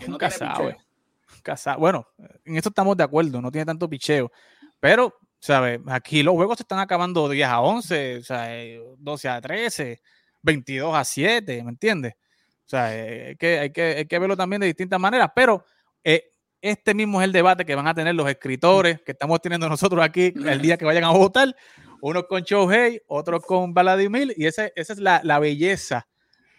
no 0.07 0.17
casado, 0.17 1.77
Bueno, 1.77 2.07
en 2.45 2.57
esto 2.57 2.69
estamos 2.69 2.95
de 2.97 3.03
acuerdo, 3.03 3.41
no 3.41 3.51
tiene 3.51 3.65
tanto 3.65 3.89
picheo. 3.89 4.31
Pero, 4.79 5.17
¿sabes? 5.39 5.79
Aquí 5.87 6.23
los 6.23 6.35
juegos 6.35 6.57
se 6.57 6.63
están 6.63 6.79
acabando 6.79 7.27
10 7.27 7.47
a 7.47 7.61
11, 7.61 8.17
o 8.17 8.23
sea, 8.23 8.49
12 8.97 9.29
a 9.29 9.41
13, 9.41 10.01
22 10.41 10.95
a 10.95 11.03
7, 11.03 11.63
¿me 11.63 11.71
entiendes? 11.71 12.13
O 12.13 12.69
sea, 12.69 12.95
eh, 12.95 13.35
que, 13.37 13.59
hay, 13.59 13.71
que, 13.71 13.81
hay 13.81 14.05
que 14.05 14.19
verlo 14.19 14.37
también 14.37 14.61
de 14.61 14.67
distintas 14.67 14.99
maneras, 14.99 15.31
pero 15.33 15.65
eh, 16.03 16.29
este 16.61 16.93
mismo 16.93 17.21
es 17.21 17.25
el 17.25 17.31
debate 17.31 17.65
que 17.65 17.75
van 17.75 17.87
a 17.87 17.93
tener 17.93 18.15
los 18.15 18.29
escritores 18.29 19.01
que 19.01 19.11
estamos 19.11 19.41
teniendo 19.41 19.69
nosotros 19.69 20.03
aquí 20.03 20.33
el 20.45 20.61
día 20.61 20.77
que 20.77 20.85
vayan 20.85 21.03
a 21.03 21.11
votar. 21.11 21.55
Uno 22.01 22.25
con 22.27 22.41
Shohei, 22.41 23.01
otro 23.07 23.41
con 23.41 23.73
Vladimir, 23.73 24.33
y 24.37 24.45
esa, 24.45 24.67
esa 24.75 24.93
es 24.93 24.99
la, 24.99 25.21
la 25.23 25.39
belleza 25.39 26.07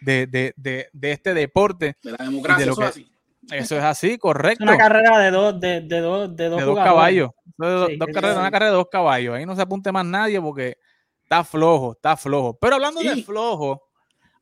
de, 0.00 0.26
de, 0.26 0.52
de, 0.56 0.88
de, 0.92 1.12
este 1.12 1.34
deporte. 1.34 1.96
De 2.02 2.12
la 2.12 2.24
democracia, 2.24 2.66
eso, 2.66 2.82
es 2.82 2.88
así. 2.88 3.12
eso 3.50 3.78
es 3.78 3.84
así, 3.84 4.18
correcto. 4.18 4.64
Es 4.64 4.70
una 4.70 4.78
carrera 4.78 5.18
de 5.18 5.30
dos, 5.30 5.58
de, 5.58 5.80
de 5.80 6.00
dos, 6.00 6.36
de 6.36 6.48
dos, 6.48 6.64
dos 6.64 6.76
caballos. 6.76 7.30
Dos, 7.56 7.88
sí, 7.88 7.96
dos 7.96 8.08
carreras, 8.12 8.36
una 8.36 8.50
carrera 8.50 8.70
de 8.70 8.76
dos 8.76 8.88
caballos. 8.90 9.34
Ahí 9.34 9.46
no 9.46 9.56
se 9.56 9.62
apunte 9.62 9.92
más 9.92 10.04
nadie 10.04 10.40
porque 10.40 10.76
está 11.22 11.44
flojo, 11.44 11.92
está 11.92 12.16
flojo. 12.16 12.58
Pero 12.58 12.74
hablando 12.74 13.00
sí. 13.00 13.08
de 13.08 13.22
flojo, 13.22 13.88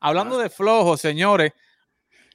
hablando 0.00 0.38
ah. 0.38 0.42
de 0.42 0.50
flojo, 0.50 0.96
señores, 0.96 1.52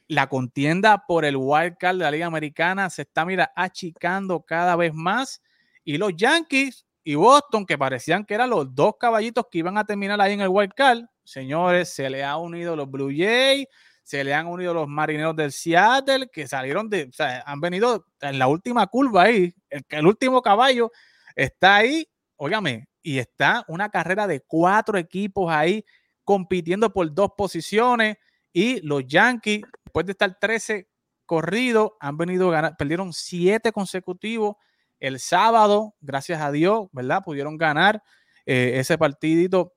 la 0.07 0.27
contienda 0.27 1.05
por 1.07 1.25
el 1.25 1.35
wild 1.37 1.77
card 1.77 1.97
de 1.97 2.03
la 2.03 2.11
Liga 2.11 2.25
Americana 2.25 2.89
se 2.89 3.03
está, 3.03 3.25
mira, 3.25 3.51
achicando 3.55 4.41
cada 4.41 4.75
vez 4.75 4.93
más. 4.93 5.41
Y 5.83 5.97
los 5.97 6.15
Yankees 6.15 6.85
y 7.03 7.15
Boston, 7.15 7.65
que 7.65 7.77
parecían 7.77 8.25
que 8.25 8.33
eran 8.33 8.49
los 8.49 8.73
dos 8.73 8.95
caballitos 8.99 9.45
que 9.51 9.59
iban 9.59 9.77
a 9.77 9.85
terminar 9.85 10.19
ahí 10.21 10.33
en 10.33 10.41
el 10.41 10.49
wild 10.49 10.73
card, 10.73 11.03
señores, 11.23 11.93
se 11.93 12.09
le 12.09 12.23
han 12.23 12.39
unido 12.39 12.75
los 12.75 12.89
Blue 12.89 13.11
Jays, 13.15 13.67
se 14.03 14.23
le 14.23 14.33
han 14.33 14.47
unido 14.47 14.73
los 14.73 14.87
marineros 14.87 15.35
del 15.35 15.51
Seattle, 15.51 16.29
que 16.31 16.47
salieron 16.47 16.89
de, 16.89 17.05
o 17.05 17.13
sea, 17.13 17.43
han 17.45 17.61
venido 17.61 18.05
en 18.21 18.37
la 18.37 18.47
última 18.47 18.85
curva 18.87 19.23
ahí, 19.23 19.53
el, 19.69 19.83
el 19.89 20.05
último 20.05 20.41
caballo 20.41 20.91
está 21.35 21.77
ahí, 21.77 22.07
óigame, 22.35 22.87
y 23.01 23.19
está 23.19 23.63
una 23.67 23.89
carrera 23.89 24.27
de 24.27 24.41
cuatro 24.41 24.97
equipos 24.97 25.51
ahí 25.51 25.85
compitiendo 26.23 26.91
por 26.91 27.13
dos 27.13 27.31
posiciones 27.37 28.17
y 28.53 28.79
los 28.81 29.05
Yankees, 29.05 29.61
después 29.93 30.07
de 30.07 30.13
estar 30.13 30.39
13 30.39 30.89
corridos, 31.27 31.91
han 31.99 32.17
venido 32.17 32.49
ganar, 32.49 32.75
perdieron 32.77 33.13
siete 33.13 33.71
consecutivos 33.71 34.55
el 34.99 35.19
sábado, 35.19 35.93
gracias 36.01 36.41
a 36.41 36.51
Dios, 36.51 36.87
¿verdad? 36.91 37.21
Pudieron 37.23 37.57
ganar 37.59 38.01
eh, 38.47 38.71
ese 38.77 38.97
partidito 38.97 39.75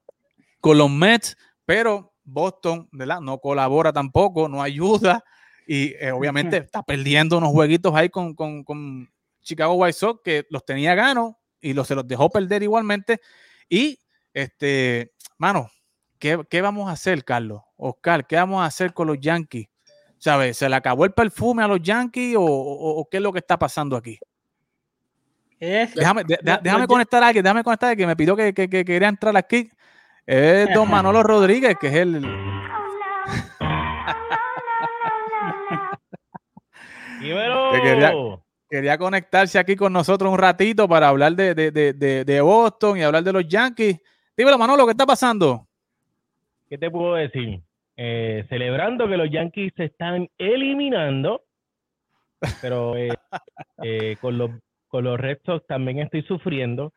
con 0.62 0.78
los 0.78 0.90
Mets, 0.90 1.36
pero 1.66 2.14
Boston, 2.24 2.88
¿verdad? 2.92 3.20
No 3.20 3.38
colabora 3.40 3.92
tampoco, 3.92 4.48
no 4.48 4.62
ayuda 4.62 5.22
y 5.66 5.92
eh, 6.00 6.12
obviamente 6.12 6.56
está 6.64 6.82
perdiendo 6.82 7.36
unos 7.36 7.50
jueguitos 7.50 7.94
ahí 7.94 8.08
con, 8.08 8.34
con, 8.34 8.64
con, 8.64 9.10
Chicago 9.42 9.74
White 9.74 9.92
Sox 9.92 10.22
que 10.24 10.46
los 10.50 10.64
tenía 10.64 10.94
gano 10.94 11.38
y 11.60 11.74
los, 11.74 11.86
se 11.86 11.94
los 11.94 12.08
dejó 12.08 12.30
perder 12.30 12.64
igualmente. 12.64 13.20
Y, 13.68 14.00
este, 14.32 15.12
mano, 15.38 15.70
¿qué, 16.18 16.42
¿qué, 16.50 16.62
vamos 16.62 16.88
a 16.88 16.92
hacer, 16.92 17.22
Carlos? 17.22 17.62
Oscar, 17.76 18.26
¿qué 18.26 18.34
vamos 18.34 18.62
a 18.62 18.66
hacer 18.66 18.92
con 18.92 19.06
los 19.06 19.20
Yankees? 19.20 19.68
¿Sabes? 20.18 20.56
¿Se 20.56 20.68
le 20.68 20.76
acabó 20.76 21.04
el 21.04 21.12
perfume 21.12 21.62
a 21.62 21.68
los 21.68 21.80
Yankees 21.80 22.36
o, 22.36 22.42
o, 22.42 23.00
o 23.00 23.08
qué 23.08 23.18
es 23.18 23.22
lo 23.22 23.32
que 23.32 23.38
está 23.38 23.58
pasando 23.58 23.96
aquí? 23.96 24.18
Es, 25.58 25.94
déjame, 25.94 26.24
de, 26.24 26.38
de, 26.42 26.58
déjame 26.62 26.86
conectar 26.86 27.22
a 27.22 27.28
alguien, 27.28 27.42
déjame 27.42 27.64
conectar 27.64 27.88
a 27.88 27.90
alguien 27.90 28.06
que 28.06 28.10
me 28.10 28.16
pidió 28.16 28.36
que, 28.36 28.52
que, 28.52 28.68
que 28.68 28.84
quería 28.84 29.08
entrar 29.08 29.34
aquí. 29.36 29.70
Es 30.26 30.68
don 30.74 30.90
Manolo 30.90 31.22
Rodríguez, 31.22 31.76
que 31.80 31.86
es 31.86 31.94
el. 31.94 32.20
que 37.20 37.80
quería, 37.82 38.12
quería, 38.68 38.98
conectarse 38.98 39.58
aquí 39.58 39.76
con 39.76 39.92
nosotros 39.92 40.30
un 40.30 40.38
ratito 40.38 40.86
para 40.88 41.08
hablar 41.08 41.34
de, 41.34 41.54
de, 41.54 41.72
de, 42.24 42.40
Boston 42.40 42.98
y 42.98 43.02
hablar 43.02 43.22
de 43.22 43.32
los 43.32 43.48
Yankees. 43.48 43.98
Dímelo, 44.36 44.58
Manolo, 44.58 44.84
¿qué 44.84 44.90
está 44.90 45.06
pasando? 45.06 45.66
¿Qué 46.68 46.76
te 46.76 46.90
puedo 46.90 47.14
decir? 47.14 47.62
Eh, 47.96 48.44
celebrando 48.48 49.08
que 49.08 49.16
los 49.16 49.30
Yankees 49.30 49.72
se 49.76 49.84
están 49.84 50.28
eliminando, 50.36 51.42
pero 52.60 52.96
eh, 52.96 53.08
eh, 53.82 54.16
con 54.20 54.36
los 54.36 54.50
con 54.88 55.04
los 55.04 55.18
Red 55.18 55.38
Sox 55.44 55.66
también 55.66 55.98
estoy 55.98 56.22
sufriendo. 56.22 56.92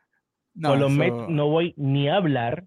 No, 0.54 0.70
con 0.70 0.80
los. 0.80 0.92
Mets 0.92 1.28
no 1.28 1.48
voy 1.48 1.74
ni 1.76 2.08
a 2.08 2.16
hablar. 2.16 2.64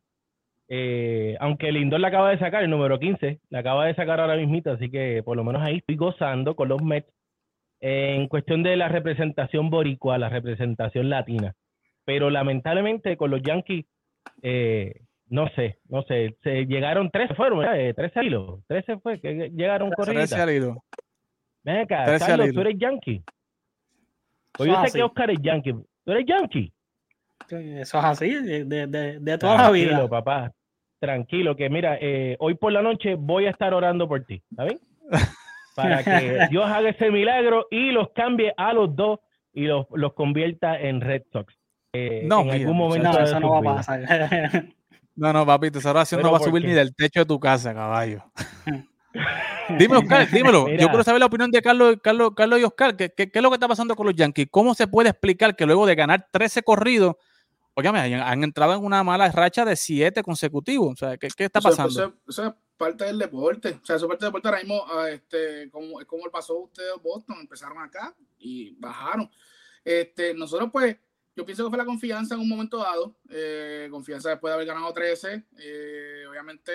Eh, 0.69 1.35
aunque 1.39 1.71
Lindor 1.71 1.99
la 1.99 2.07
acaba 2.07 2.31
de 2.31 2.39
sacar, 2.39 2.63
el 2.63 2.69
número 2.69 2.97
15, 2.99 3.41
la 3.49 3.59
acaba 3.59 3.85
de 3.85 3.95
sacar 3.95 4.19
ahora 4.19 4.37
mismito, 4.37 4.71
así 4.71 4.89
que 4.89 5.21
por 5.23 5.37
lo 5.37 5.43
menos 5.43 5.61
ahí 5.61 5.77
estoy 5.77 5.95
gozando 5.97 6.55
con 6.55 6.69
los 6.69 6.81
Mets 6.81 7.11
eh, 7.81 8.15
en 8.15 8.27
cuestión 8.27 8.63
de 8.63 8.77
la 8.77 8.87
representación 8.87 9.69
boricua, 9.69 10.17
la 10.17 10.29
representación 10.29 11.09
latina. 11.09 11.53
Pero 12.05 12.29
lamentablemente 12.29 13.17
con 13.17 13.29
los 13.29 13.41
Yankees, 13.43 13.85
eh, 14.41 15.01
no 15.33 15.49
sé, 15.55 15.79
no 15.89 16.03
sé, 16.03 16.37
se 16.43 16.65
llegaron 16.67 17.09
13, 17.09 17.33
fueron, 17.33 17.59
¿verdad? 17.59 17.95
13 17.95 18.19
eh, 18.19 18.23
hilos, 18.23 18.59
13 18.67 18.99
fue, 18.99 19.19
que 19.19 19.49
llegaron 19.49 19.89
corridas. 19.89 20.29
13 20.29 20.43
al 20.43 20.51
hilo. 20.51 20.83
Ven 21.63 21.77
acá, 21.77 22.19
Carlos, 22.19 22.51
tú 22.53 22.61
eres 22.61 22.75
Yankee. 22.77 23.23
Pues 24.51 24.69
yo 24.69 24.75
sé 24.75 24.81
así. 24.81 24.97
que 24.99 25.03
Oscar 25.03 25.31
es 25.31 25.39
yankee. 25.41 25.73
¿Tú 26.05 26.11
eres 26.11 26.25
yankee? 26.27 26.71
Eso 27.49 27.97
es 27.97 28.05
así, 28.05 28.29
de, 28.29 28.65
de, 28.65 28.87
de 29.19 29.37
toda 29.39 29.55
Tranquilo, 29.55 29.57
la 29.57 29.71
vida. 29.71 29.87
Tranquilo, 29.87 30.09
papá. 30.09 30.51
Tranquilo, 30.99 31.55
que 31.55 31.69
mira, 31.69 31.97
eh, 31.99 32.35
hoy 32.39 32.53
por 32.53 32.71
la 32.71 32.83
noche 32.83 33.15
voy 33.15 33.47
a 33.47 33.49
estar 33.49 33.73
orando 33.73 34.07
por 34.07 34.23
ti, 34.25 34.39
¿está 34.51 34.65
bien? 34.65 34.79
Para 35.75 36.03
que 36.03 36.47
Dios 36.51 36.65
haga 36.65 36.89
ese 36.89 37.09
milagro 37.09 37.65
y 37.71 37.91
los 37.91 38.11
cambie 38.11 38.53
a 38.55 38.71
los 38.71 38.95
dos 38.95 39.19
y 39.51 39.63
los, 39.63 39.87
los 39.95 40.13
convierta 40.13 40.79
en 40.79 41.01
Red 41.01 41.23
Sox. 41.31 41.57
Eh, 41.91 42.21
no, 42.25 42.41
en 42.41 42.51
algún 42.51 42.77
momento 42.77 43.11
no, 43.11 43.19
eso 43.19 43.39
no 43.39 43.49
va 43.49 43.71
a 43.71 43.75
pasar. 43.77 44.01
no, 45.15 45.33
no, 45.33 45.45
papito, 45.45 45.79
esa 45.79 45.91
oración 45.91 46.21
no 46.21 46.31
va 46.31 46.37
a 46.37 46.41
subir 46.41 46.65
ni 46.65 46.73
del 46.73 46.95
techo 46.95 47.21
de 47.21 47.25
tu 47.25 47.39
casa, 47.39 47.73
caballo. 47.73 48.23
Dime, 49.77 49.97
Oscar, 49.97 50.29
dímelo. 50.29 50.65
Mira. 50.65 50.81
Yo 50.81 50.87
quiero 50.87 51.03
saber 51.03 51.19
la 51.19 51.27
opinión 51.27 51.51
de 51.51 51.61
Carlos, 51.61 51.97
Carlos, 52.01 52.31
Carlos 52.35 52.59
y 52.59 52.63
Oscar. 52.63 52.95
¿Qué, 52.97 53.11
¿Qué, 53.11 53.31
qué, 53.31 53.39
es 53.39 53.43
lo 53.43 53.49
que 53.49 53.55
está 53.55 53.67
pasando 53.67 53.95
con 53.95 54.07
los 54.07 54.15
Yankees? 54.15 54.47
¿Cómo 54.49 54.73
se 54.75 54.87
puede 54.87 55.09
explicar 55.09 55.55
que 55.55 55.65
luego 55.65 55.85
de 55.85 55.95
ganar 55.95 56.27
13 56.31 56.63
corridos, 56.63 57.15
oigan, 57.75 57.95
han, 57.95 58.13
han 58.13 58.43
entrado 58.43 58.73
en 58.73 58.83
una 58.83 59.03
mala 59.03 59.31
racha 59.31 59.65
de 59.65 59.75
7 59.75 60.23
consecutivos? 60.23 60.93
O 60.93 60.95
sea, 60.95 61.17
¿qué, 61.17 61.27
qué 61.35 61.45
está 61.45 61.61
pasando? 61.61 61.91
Eso, 61.91 62.03
eso, 62.03 62.17
eso, 62.27 62.47
es 62.47 62.53
parte 62.77 63.05
del 63.05 63.19
deporte. 63.19 63.79
O 63.81 63.85
sea, 63.85 63.95
eso 63.95 64.05
es 64.05 64.09
parte 64.09 64.25
del 64.25 64.29
deporte. 64.29 64.47
Ahora 64.47 64.59
mismo, 64.59 64.83
uh, 64.83 65.05
este, 65.05 65.69
como, 65.69 65.99
como 66.05 66.23
pasó 66.31 66.57
ustedes 66.57 66.93
Boston, 67.01 67.37
empezaron 67.39 67.77
acá 67.79 68.13
y 68.39 68.75
bajaron. 68.79 69.29
Este, 69.85 70.33
nosotros, 70.33 70.69
pues, 70.71 70.97
yo 71.35 71.45
pienso 71.45 71.63
que 71.63 71.69
fue 71.69 71.77
la 71.77 71.85
confianza 71.85 72.35
en 72.35 72.41
un 72.41 72.49
momento 72.49 72.77
dado. 72.77 73.15
Eh, 73.29 73.87
confianza 73.89 74.29
después 74.29 74.51
de 74.51 74.55
haber 74.55 74.67
ganado 74.67 74.93
13. 74.93 75.43
Eh, 75.57 76.25
obviamente 76.29 76.71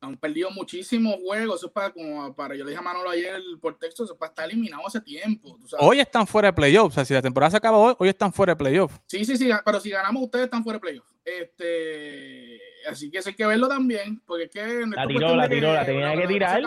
han 0.00 0.16
perdido 0.16 0.50
muchísimos 0.50 1.16
juegos. 1.16 1.56
Eso 1.56 1.66
es 1.68 1.72
para, 1.72 1.90
como 1.92 2.34
para, 2.34 2.54
yo 2.54 2.64
le 2.64 2.70
dije 2.70 2.80
a 2.80 2.82
Manolo 2.82 3.10
ayer 3.10 3.40
por 3.60 3.78
texto, 3.78 4.04
eso 4.04 4.14
es 4.14 4.18
para 4.18 4.30
estar 4.30 4.44
eliminado 4.46 4.86
hace 4.86 5.00
tiempo. 5.00 5.58
Hoy 5.78 6.00
están 6.00 6.26
fuera 6.26 6.48
de 6.48 6.52
playoffs. 6.52 6.92
O 6.92 6.94
sea, 6.94 7.04
si 7.04 7.14
la 7.14 7.22
temporada 7.22 7.50
se 7.50 7.56
acaba 7.56 7.76
hoy, 7.76 7.94
hoy 7.98 8.08
están 8.08 8.32
fuera 8.32 8.52
de 8.52 8.56
playoffs. 8.56 9.00
Sí, 9.06 9.24
sí, 9.24 9.36
sí, 9.36 9.50
pero 9.64 9.80
si 9.80 9.90
ganamos, 9.90 10.22
ustedes 10.24 10.46
están 10.46 10.62
fuera 10.62 10.76
de 10.76 10.80
playoffs. 10.80 11.14
Este, 11.24 12.60
así 12.90 13.10
que 13.10 13.18
eso 13.18 13.28
hay 13.28 13.34
que 13.34 13.46
verlo 13.46 13.68
también, 13.68 14.20
porque 14.26 14.44
es 14.44 14.50
que. 14.50 14.86
La 14.86 15.06
tiró, 15.06 15.34
la 15.36 15.48
tiró, 15.48 15.72
la 15.74 15.84
tenía 15.84 16.16
que 16.16 16.26
tirar. 16.26 16.62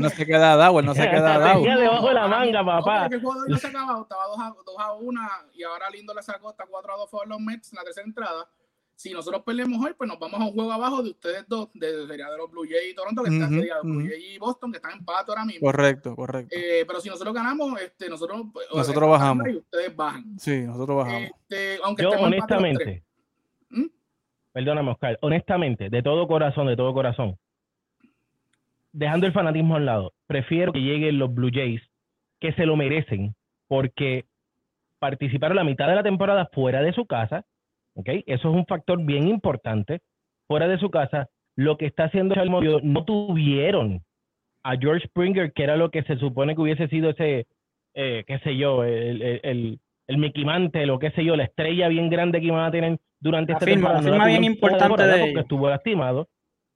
no 0.00 0.08
se 0.10 0.26
queda 0.26 0.56
dado, 0.56 0.82
no 0.82 0.94
se 0.94 1.08
queda 1.08 1.38
dado. 1.38 1.62
Tenía 1.62 1.76
debajo 1.76 2.08
de 2.08 2.14
la 2.14 2.28
manga, 2.28 2.64
papá. 2.64 3.06
El 3.10 3.20
juego 3.20 3.44
no 3.46 3.56
se 3.56 3.66
ha 3.66 3.70
acabado, 3.70 4.02
estaba 4.02 4.26
2 4.26 4.38
a, 4.40 4.54
2 4.64 4.76
a 4.78 4.92
1 4.94 5.20
y 5.54 5.62
ahora 5.62 5.90
Lindo 5.90 6.14
le 6.14 6.22
sacó 6.22 6.48
hasta 6.50 6.66
4 6.66 6.92
a 6.92 6.96
2 6.96 7.10
por 7.10 7.28
los 7.28 7.40
Mets 7.40 7.72
en 7.72 7.76
la 7.76 7.84
tercera 7.84 8.06
entrada 8.06 8.48
si 8.96 9.12
nosotros 9.12 9.42
perdemos 9.44 9.84
hoy, 9.84 9.92
pues 9.96 10.08
nos 10.08 10.18
vamos 10.18 10.40
a 10.40 10.44
un 10.44 10.52
juego 10.52 10.72
abajo 10.72 11.02
de 11.02 11.10
ustedes 11.10 11.44
dos, 11.46 11.68
de, 11.74 12.06
sería 12.06 12.30
de 12.30 12.38
los 12.38 12.50
Blue 12.50 12.64
Jays 12.64 12.92
y 12.92 12.94
Toronto, 12.94 13.22
que 13.22 13.28
uh 13.28 13.32
-huh, 13.32 13.36
están, 13.36 13.50
sería 13.50 13.74
de 13.76 13.80
Blue 13.82 14.08
Jays 14.08 14.24
y 14.34 14.38
Boston, 14.38 14.72
que 14.72 14.78
están 14.78 14.92
en 14.92 14.98
empate 14.98 15.30
ahora 15.30 15.44
mismo. 15.44 15.60
Correcto, 15.60 16.16
correcto. 16.16 16.56
Eh, 16.58 16.84
pero 16.86 17.00
si 17.00 17.10
nosotros 17.10 17.34
ganamos, 17.34 17.78
este, 17.80 18.08
nosotros, 18.08 18.46
nosotros 18.74 19.10
bajamos. 19.10 19.48
Y 19.48 19.56
ustedes 19.56 19.94
bajan. 19.94 20.38
Sí, 20.38 20.62
nosotros 20.62 20.96
bajamos. 20.96 21.30
Este, 21.30 21.78
aunque 21.84 22.02
Yo, 22.02 22.10
honestamente. 22.10 23.04
Perdóname, 24.56 24.92
Oscar, 24.92 25.18
honestamente, 25.20 25.90
de 25.90 26.02
todo 26.02 26.26
corazón, 26.26 26.66
de 26.66 26.76
todo 26.76 26.94
corazón, 26.94 27.36
dejando 28.90 29.26
el 29.26 29.34
fanatismo 29.34 29.74
a 29.74 29.76
un 29.76 29.84
lado, 29.84 30.12
prefiero 30.26 30.72
que 30.72 30.80
lleguen 30.80 31.18
los 31.18 31.34
Blue 31.34 31.50
Jays, 31.52 31.82
que 32.40 32.54
se 32.54 32.64
lo 32.64 32.74
merecen, 32.74 33.34
porque 33.68 34.24
participaron 34.98 35.56
la 35.56 35.64
mitad 35.64 35.88
de 35.88 35.96
la 35.96 36.02
temporada 36.02 36.48
fuera 36.54 36.80
de 36.80 36.94
su 36.94 37.04
casa 37.04 37.44
¿okay? 37.96 38.24
Eso 38.26 38.48
es 38.48 38.54
un 38.54 38.64
factor 38.64 39.04
bien 39.04 39.28
importante. 39.28 40.00
Fuera 40.46 40.68
de 40.68 40.78
su 40.78 40.90
casa, 40.90 41.28
lo 41.54 41.76
que 41.76 41.84
está 41.84 42.04
haciendo 42.04 42.34
Chalmodio, 42.34 42.80
no 42.82 43.04
tuvieron 43.04 44.00
a 44.62 44.78
George 44.78 45.06
Springer, 45.08 45.52
que 45.52 45.64
era 45.64 45.76
lo 45.76 45.90
que 45.90 46.02
se 46.04 46.16
supone 46.16 46.54
que 46.54 46.62
hubiese 46.62 46.88
sido 46.88 47.10
ese, 47.10 47.46
eh, 47.92 48.24
qué 48.26 48.38
sé 48.38 48.56
yo, 48.56 48.84
el, 48.84 49.20
el, 49.20 49.40
el, 49.42 49.80
el 50.06 50.16
Mickey 50.16 50.46
Mantle 50.46 50.90
o 50.90 50.98
qué 50.98 51.10
sé 51.10 51.26
yo, 51.26 51.36
la 51.36 51.44
estrella 51.44 51.88
bien 51.88 52.08
grande 52.08 52.40
que 52.40 52.46
iban 52.46 52.64
a 52.64 52.70
tener 52.70 52.98
durante 53.20 53.52
la 53.52 53.58
esta 53.58 53.66
firma, 53.66 53.88
temporada. 53.92 54.02
La 54.02 54.10
firma 54.10 54.24
no 54.24 54.30
bien 54.30 54.44
importante 54.44 55.02
de 55.06 55.18
porque 55.18 55.40
estuvo 55.40 55.68
lastimado. 55.68 56.28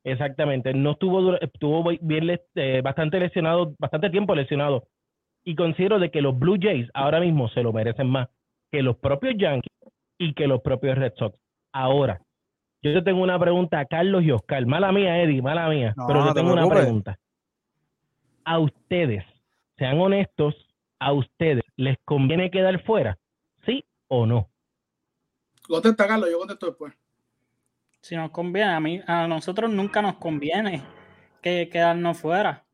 Exactamente, 0.03 0.73
no 0.73 0.93
estuvo, 0.93 1.39
estuvo 1.41 1.85
bien, 2.01 2.41
eh, 2.55 2.81
bastante 2.83 3.21
lesionado, 3.21 3.75
bastante 3.79 4.09
tiempo 4.11 4.35
lesionado. 4.35 4.89
Y 5.45 5.55
considero 5.55 5.99
de 5.99 6.11
que 6.11 6.23
los 6.23 6.39
Blue 6.39 6.59
Jays 6.61 6.89
ahora 6.95 7.21
mismo 7.21 7.49
se 7.49 7.63
lo 7.63 7.73
merecen 7.73 8.09
más 8.09 8.29
que 8.71 8.83
los 8.83 8.97
propios 8.97 9.35
Yankees 9.37 9.73
y 10.19 10.35
que 10.35 10.47
los 10.47 10.61
propios 10.63 10.97
Red 10.97 11.15
Sox. 11.17 11.39
Ahora, 11.73 12.21
yo 12.83 12.95
te 12.95 13.03
tengo 13.03 13.23
una 13.23 13.39
pregunta 13.39 13.79
a 13.79 13.85
Carlos 13.85 14.23
y 14.23 14.31
Oscar. 14.31 14.65
Mala 14.67 14.93
mía, 14.93 15.23
Eddie, 15.23 15.43
mala 15.43 15.69
mía. 15.69 15.93
No, 15.97 16.07
pero 16.07 16.25
yo 16.25 16.35
tengo 16.35 16.53
una 16.53 16.69
pregunta. 16.69 17.19
a 18.45 18.59
ustedes, 18.59 19.25
sean 19.77 20.01
honestos, 20.01 20.55
a 20.99 21.13
ustedes, 21.13 21.65
¿les 21.77 21.97
conviene 22.05 22.51
quedar 22.51 22.83
fuera? 22.83 23.19
¿Sí 23.67 23.85
o 24.09 24.27
no? 24.27 24.50
Contesta, 25.71 26.07
Carlos, 26.07 26.29
yo 26.31 26.39
contesto 26.39 26.67
después. 26.67 26.93
Si 28.01 28.17
nos 28.17 28.31
conviene, 28.31 28.73
a 28.73 28.81
mí, 28.81 29.01
a 29.07 29.29
nosotros 29.29 29.71
nunca 29.71 30.03
nos 30.03 30.17
conviene 30.17 30.83
que 31.41 31.69
quedarnos 31.71 32.19
fuera. 32.19 32.65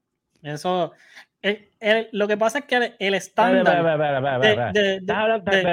Eso, 0.42 0.92
lo 2.12 2.28
que 2.28 2.36
pasa 2.36 2.60
es 2.60 2.64
que 2.64 2.94
el, 2.98 3.14
estándar. 3.14 3.82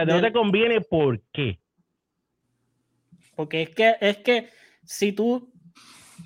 no 0.07 0.21
te 0.21 0.33
conviene, 0.33 0.81
¿por 0.81 1.21
qué? 1.31 1.59
Porque 3.35 3.63
es 3.63 3.69
que, 3.69 3.95
es 3.99 4.17
que 4.17 4.49
si 4.83 5.13
tú, 5.13 5.51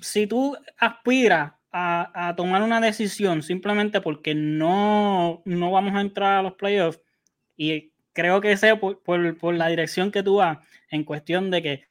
si 0.00 0.26
tú 0.26 0.56
aspiras 0.78 1.52
a, 1.70 2.34
tomar 2.36 2.62
una 2.62 2.80
decisión 2.80 3.42
simplemente 3.42 4.00
porque 4.00 4.34
no, 4.34 5.42
no 5.44 5.70
vamos 5.70 5.94
a 5.94 6.00
entrar 6.00 6.38
a 6.38 6.42
los 6.42 6.54
playoffs, 6.54 7.00
y 7.56 7.92
creo 8.18 8.40
que 8.40 8.56
sea 8.56 8.80
por, 8.80 9.00
por, 9.04 9.54
la 9.54 9.68
dirección 9.68 10.10
que 10.10 10.24
tú 10.24 10.38
vas, 10.38 10.58
en 10.90 11.04
cuestión 11.04 11.52
de 11.52 11.62
que 11.62 11.84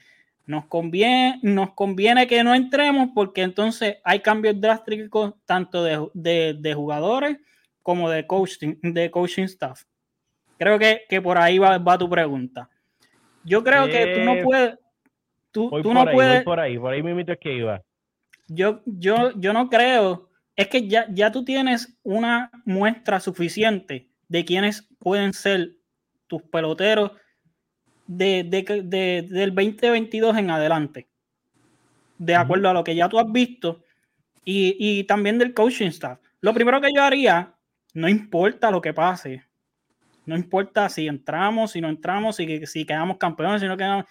nos 0.45 0.65
conviene, 0.65 1.39
nos 1.41 1.71
conviene 1.71 2.27
que 2.27 2.43
no 2.43 2.53
entremos 2.53 3.11
porque 3.15 3.43
entonces 3.43 3.95
hay 4.03 4.19
cambios 4.19 4.59
drásticos 4.59 5.35
tanto 5.45 5.85
de, 5.85 6.53
de, 6.59 6.73
jugadores 6.73 7.37
como 7.81 8.09
de 8.09 8.27
coaching, 8.27 8.75
de 8.81 9.09
coaching 9.09 9.43
staff. 9.43 9.83
Creo 10.57 10.77
que, 10.77 11.21
por 11.21 11.37
ahí 11.37 11.59
va, 11.59 11.77
va, 11.77 11.97
tu 11.97 12.09
pregunta. 12.09 12.69
Yo 13.45 13.63
creo 13.63 13.87
que 13.87 14.17
tú 14.17 14.25
no 14.25 14.33
eh, 14.33 14.43
puedes. 14.43 14.79
Tú, 15.51 15.71
tú 15.81 15.93
no 15.93 16.11
puedes. 16.11 16.43
por 16.43 16.59
ahí, 16.59 16.77
por 16.77 16.93
ahí 16.93 17.01
me 17.01 17.21
es 17.21 17.39
que 17.39 17.53
iba. 17.53 17.81
Yo, 18.49 18.81
yo, 18.85 19.31
yo 19.39 19.53
no 19.53 19.69
creo. 19.69 20.27
Es 20.57 20.67
que 20.67 20.89
ya, 20.89 21.07
ya 21.09 21.31
tú 21.31 21.45
tienes 21.45 21.97
una 22.03 22.51
muestra 22.65 23.21
suficiente 23.21 24.09
de 24.27 24.43
quiénes 24.43 24.89
pueden 24.99 25.31
ser 25.31 25.76
tus 26.27 26.41
peloteros 26.43 27.11
de, 28.05 28.43
del 28.43 29.53
2022 29.53 30.37
en 30.37 30.49
adelante, 30.49 31.07
de 32.17 32.35
acuerdo 32.35 32.69
a 32.69 32.73
lo 32.73 32.83
que 32.83 32.95
ya 32.95 33.09
tú 33.09 33.19
has 33.19 33.31
visto 33.31 33.83
y, 34.43 35.03
también 35.03 35.37
del 35.37 35.53
coaching 35.53 35.87
staff. 35.87 36.19
Lo 36.39 36.53
primero 36.53 36.79
que 36.79 36.89
yo 36.95 37.03
haría, 37.03 37.53
no 37.93 38.07
importa 38.07 38.71
lo 38.71 38.81
que 38.81 38.93
pase, 38.93 39.43
no 40.25 40.35
importa 40.35 40.87
si 40.89 41.07
entramos, 41.07 41.71
si 41.71 41.81
no 41.81 41.89
entramos, 41.89 42.37
si, 42.37 42.65
si 42.65 42.85
quedamos 42.85 43.17
campeones, 43.17 43.61
si 43.61 43.67
no 43.67 43.77
quedamos. 43.77 44.05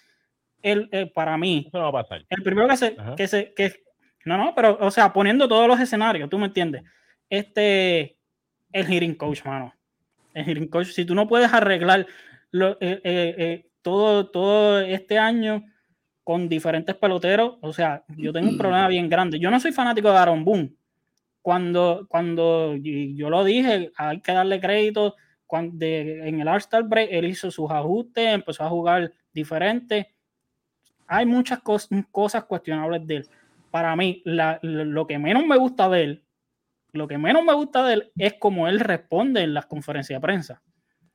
El, 0.62 1.12
para 1.14 1.36
mí, 1.36 1.66
Eso 1.68 1.78
no 1.78 1.92
va 1.92 2.00
a 2.00 2.02
pasar. 2.02 2.24
el 2.28 2.42
primero 2.42 2.66
que 2.66 2.76
se, 2.76 2.96
que 3.16 3.28
se, 3.28 3.54
que, 3.54 3.72
no, 4.24 4.36
no, 4.36 4.54
pero, 4.54 4.76
o 4.80 4.90
sea, 4.90 5.12
poniendo 5.12 5.46
todos 5.46 5.68
los 5.68 5.78
escenarios, 5.78 6.28
tú 6.28 6.38
me 6.38 6.46
entiendes. 6.46 6.82
Este, 7.30 8.18
el 8.72 8.86
hitting 8.86 9.14
coach, 9.14 9.44
mano. 9.44 9.72
El 10.36 10.44
hitting 10.44 10.68
coach, 10.68 10.88
si 10.88 11.06
tú 11.06 11.14
no 11.14 11.26
puedes 11.26 11.50
arreglar 11.50 12.06
lo, 12.50 12.72
eh, 12.72 13.00
eh, 13.04 13.34
eh, 13.38 13.70
todo, 13.80 14.30
todo 14.30 14.80
este 14.80 15.18
año 15.18 15.64
con 16.22 16.46
diferentes 16.46 16.94
peloteros. 16.94 17.56
O 17.62 17.72
sea, 17.72 18.04
yo 18.18 18.34
tengo 18.34 18.50
un 18.50 18.58
problema 18.58 18.86
bien 18.88 19.08
grande. 19.08 19.38
Yo 19.38 19.50
no 19.50 19.58
soy 19.58 19.72
fanático 19.72 20.10
de 20.10 20.18
Aaron 20.18 20.44
Boone. 20.44 20.74
Cuando, 21.40 22.06
cuando 22.10 22.74
yo 22.76 23.30
lo 23.30 23.44
dije, 23.44 23.92
hay 23.96 24.20
que 24.20 24.32
darle 24.32 24.60
crédito. 24.60 25.14
Cuando, 25.46 25.86
en 25.86 26.40
el 26.40 26.48
All-Star 26.48 26.82
Break, 26.82 27.08
él 27.12 27.24
hizo 27.24 27.50
sus 27.50 27.70
ajustes, 27.70 28.26
empezó 28.26 28.64
a 28.64 28.68
jugar 28.68 29.10
diferente. 29.32 30.14
Hay 31.06 31.24
muchas 31.24 31.60
cosas 32.10 32.44
cuestionables 32.44 33.06
de 33.06 33.16
él. 33.16 33.28
Para 33.70 33.96
mí, 33.96 34.22
lo 34.24 35.06
que 35.06 35.18
menos 35.18 35.46
me 35.46 35.56
gusta 35.56 35.88
de 35.88 36.02
él, 36.02 36.25
lo 36.96 37.08
que 37.08 37.18
menos 37.18 37.44
me 37.44 37.54
gusta 37.54 37.84
de 37.84 37.94
él 37.94 38.12
es 38.16 38.34
cómo 38.34 38.68
él 38.68 38.80
responde 38.80 39.42
en 39.42 39.54
las 39.54 39.66
conferencias 39.66 40.20
de 40.20 40.26
prensa. 40.26 40.62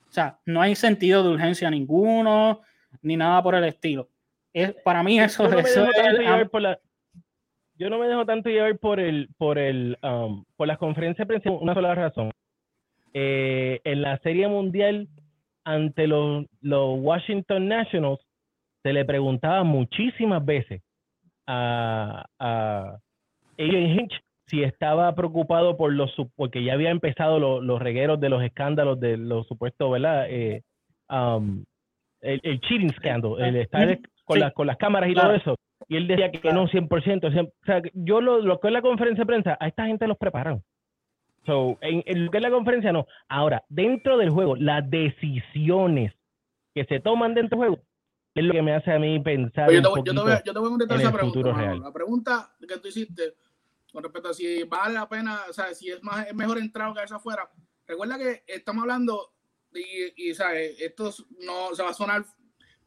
O 0.09 0.11
sea, 0.11 0.39
no 0.45 0.61
hay 0.61 0.75
sentido 0.75 1.23
de 1.23 1.29
urgencia 1.29 1.69
ninguno, 1.69 2.61
ni 3.01 3.15
nada 3.15 3.41
por 3.41 3.55
el 3.55 3.63
estilo. 3.63 4.09
Es, 4.53 4.73
para 4.83 5.03
mí 5.03 5.19
eso, 5.19 5.43
yo 5.43 5.49
no 5.49 5.59
eso 5.59 5.85
es, 5.85 6.49
por 6.49 6.61
la, 6.61 6.79
yo 7.75 7.89
no 7.89 7.97
me 7.97 8.07
dejo 8.07 8.25
tanto 8.25 8.49
llevar 8.49 8.77
por 8.77 8.99
el, 8.99 9.29
por 9.37 9.57
el, 9.57 9.97
um, 10.03 10.43
por 10.55 10.67
las 10.67 10.77
conferencias 10.77 11.27
de 11.27 11.33
prensa, 11.33 11.51
una 11.51 11.73
sola 11.73 11.95
razón. 11.95 12.31
Eh, 13.13 13.79
en 13.83 14.01
la 14.01 14.17
Serie 14.19 14.47
Mundial 14.47 15.07
ante 15.63 16.07
los, 16.07 16.45
los 16.61 16.99
Washington 16.99 17.67
Nationals 17.67 18.19
se 18.83 18.93
le 18.93 19.05
preguntaba 19.05 19.63
muchísimas 19.63 20.43
veces 20.43 20.81
a, 21.47 22.25
a 22.39 22.97
Hinch 23.57 24.13
si 24.51 24.63
estaba 24.63 25.15
preocupado 25.15 25.77
por 25.77 25.93
los 25.93 26.13
porque 26.35 26.61
ya 26.61 26.73
había 26.73 26.89
empezado 26.89 27.39
los 27.39 27.81
regueros 27.81 28.19
de 28.19 28.27
los 28.27 28.43
escándalos 28.43 28.99
de 28.99 29.15
los 29.15 29.47
supuestos, 29.47 29.89
¿verdad? 29.89 30.25
Eh, 30.29 30.61
um, 31.09 31.63
el, 32.19 32.59
cheating 32.59 32.91
scandal, 32.91 33.41
el 33.41 33.55
estar 33.55 33.97
con, 34.25 34.41
las, 34.41 34.53
con 34.53 34.67
las 34.67 34.75
cámaras 34.75 35.09
y 35.09 35.13
todo 35.13 35.33
eso. 35.33 35.55
Y 35.87 35.95
él 35.95 36.07
decía 36.07 36.31
que 36.31 36.51
no 36.51 36.67
100%. 36.67 37.27
O 37.27 37.65
sea, 37.65 37.81
yo 37.93 38.19
lo, 38.19 38.39
lo, 38.41 38.59
que 38.59 38.67
es 38.67 38.73
la 38.73 38.81
conferencia 38.81 39.21
de 39.21 39.25
prensa, 39.25 39.57
a 39.57 39.67
esta 39.67 39.85
gente 39.85 40.05
los 40.05 40.17
preparan. 40.17 40.61
So, 41.45 41.77
en, 41.79 42.03
en, 42.05 42.25
lo 42.25 42.31
que 42.31 42.37
es 42.37 42.43
la 42.43 42.51
conferencia, 42.51 42.91
no. 42.91 43.07
Ahora, 43.29 43.63
dentro 43.69 44.17
del 44.17 44.31
juego, 44.31 44.57
las 44.57 44.87
decisiones 44.89 46.13
que 46.75 46.83
se 46.85 46.99
toman 46.99 47.33
dentro 47.33 47.57
del 47.57 47.69
juego 47.69 47.83
es 48.35 48.43
lo 48.43 48.53
que 48.53 48.61
me 48.61 48.73
hace 48.73 48.91
a 48.91 48.99
mí 48.99 49.17
pensar. 49.21 49.71
yo, 49.71 49.81
te, 49.81 49.87
voy, 49.87 50.01
yo, 50.05 50.13
te 50.13 50.19
voy, 50.19 50.31
yo 50.45 50.53
te 50.53 50.59
voy 50.59 50.67
a 50.67 50.69
contestar 50.69 50.99
esa 50.99 51.13
pregunta. 51.13 51.75
La 51.75 51.93
pregunta 51.93 52.51
que 52.67 52.77
tú 52.77 52.89
hiciste 52.89 53.33
con 53.91 54.03
respecto 54.03 54.29
a 54.29 54.33
si 54.33 54.63
vale 54.63 54.93
la 54.95 55.07
pena, 55.07 55.41
o 55.49 55.53
sea, 55.53 55.73
si 55.73 55.89
es, 55.89 56.01
más, 56.01 56.27
es 56.27 56.33
mejor 56.33 56.57
entrar 56.57 56.89
o 56.89 56.93
quedarse 56.93 57.15
afuera. 57.15 57.49
Recuerda 57.85 58.17
que 58.17 58.43
estamos 58.47 58.83
hablando, 58.83 59.33
y, 59.73 60.29
y 60.29 60.33
¿sabes? 60.33 60.79
esto 60.79 61.13
no 61.39 61.75
se 61.75 61.83
va 61.83 61.89
a 61.89 61.93
sonar, 61.93 62.25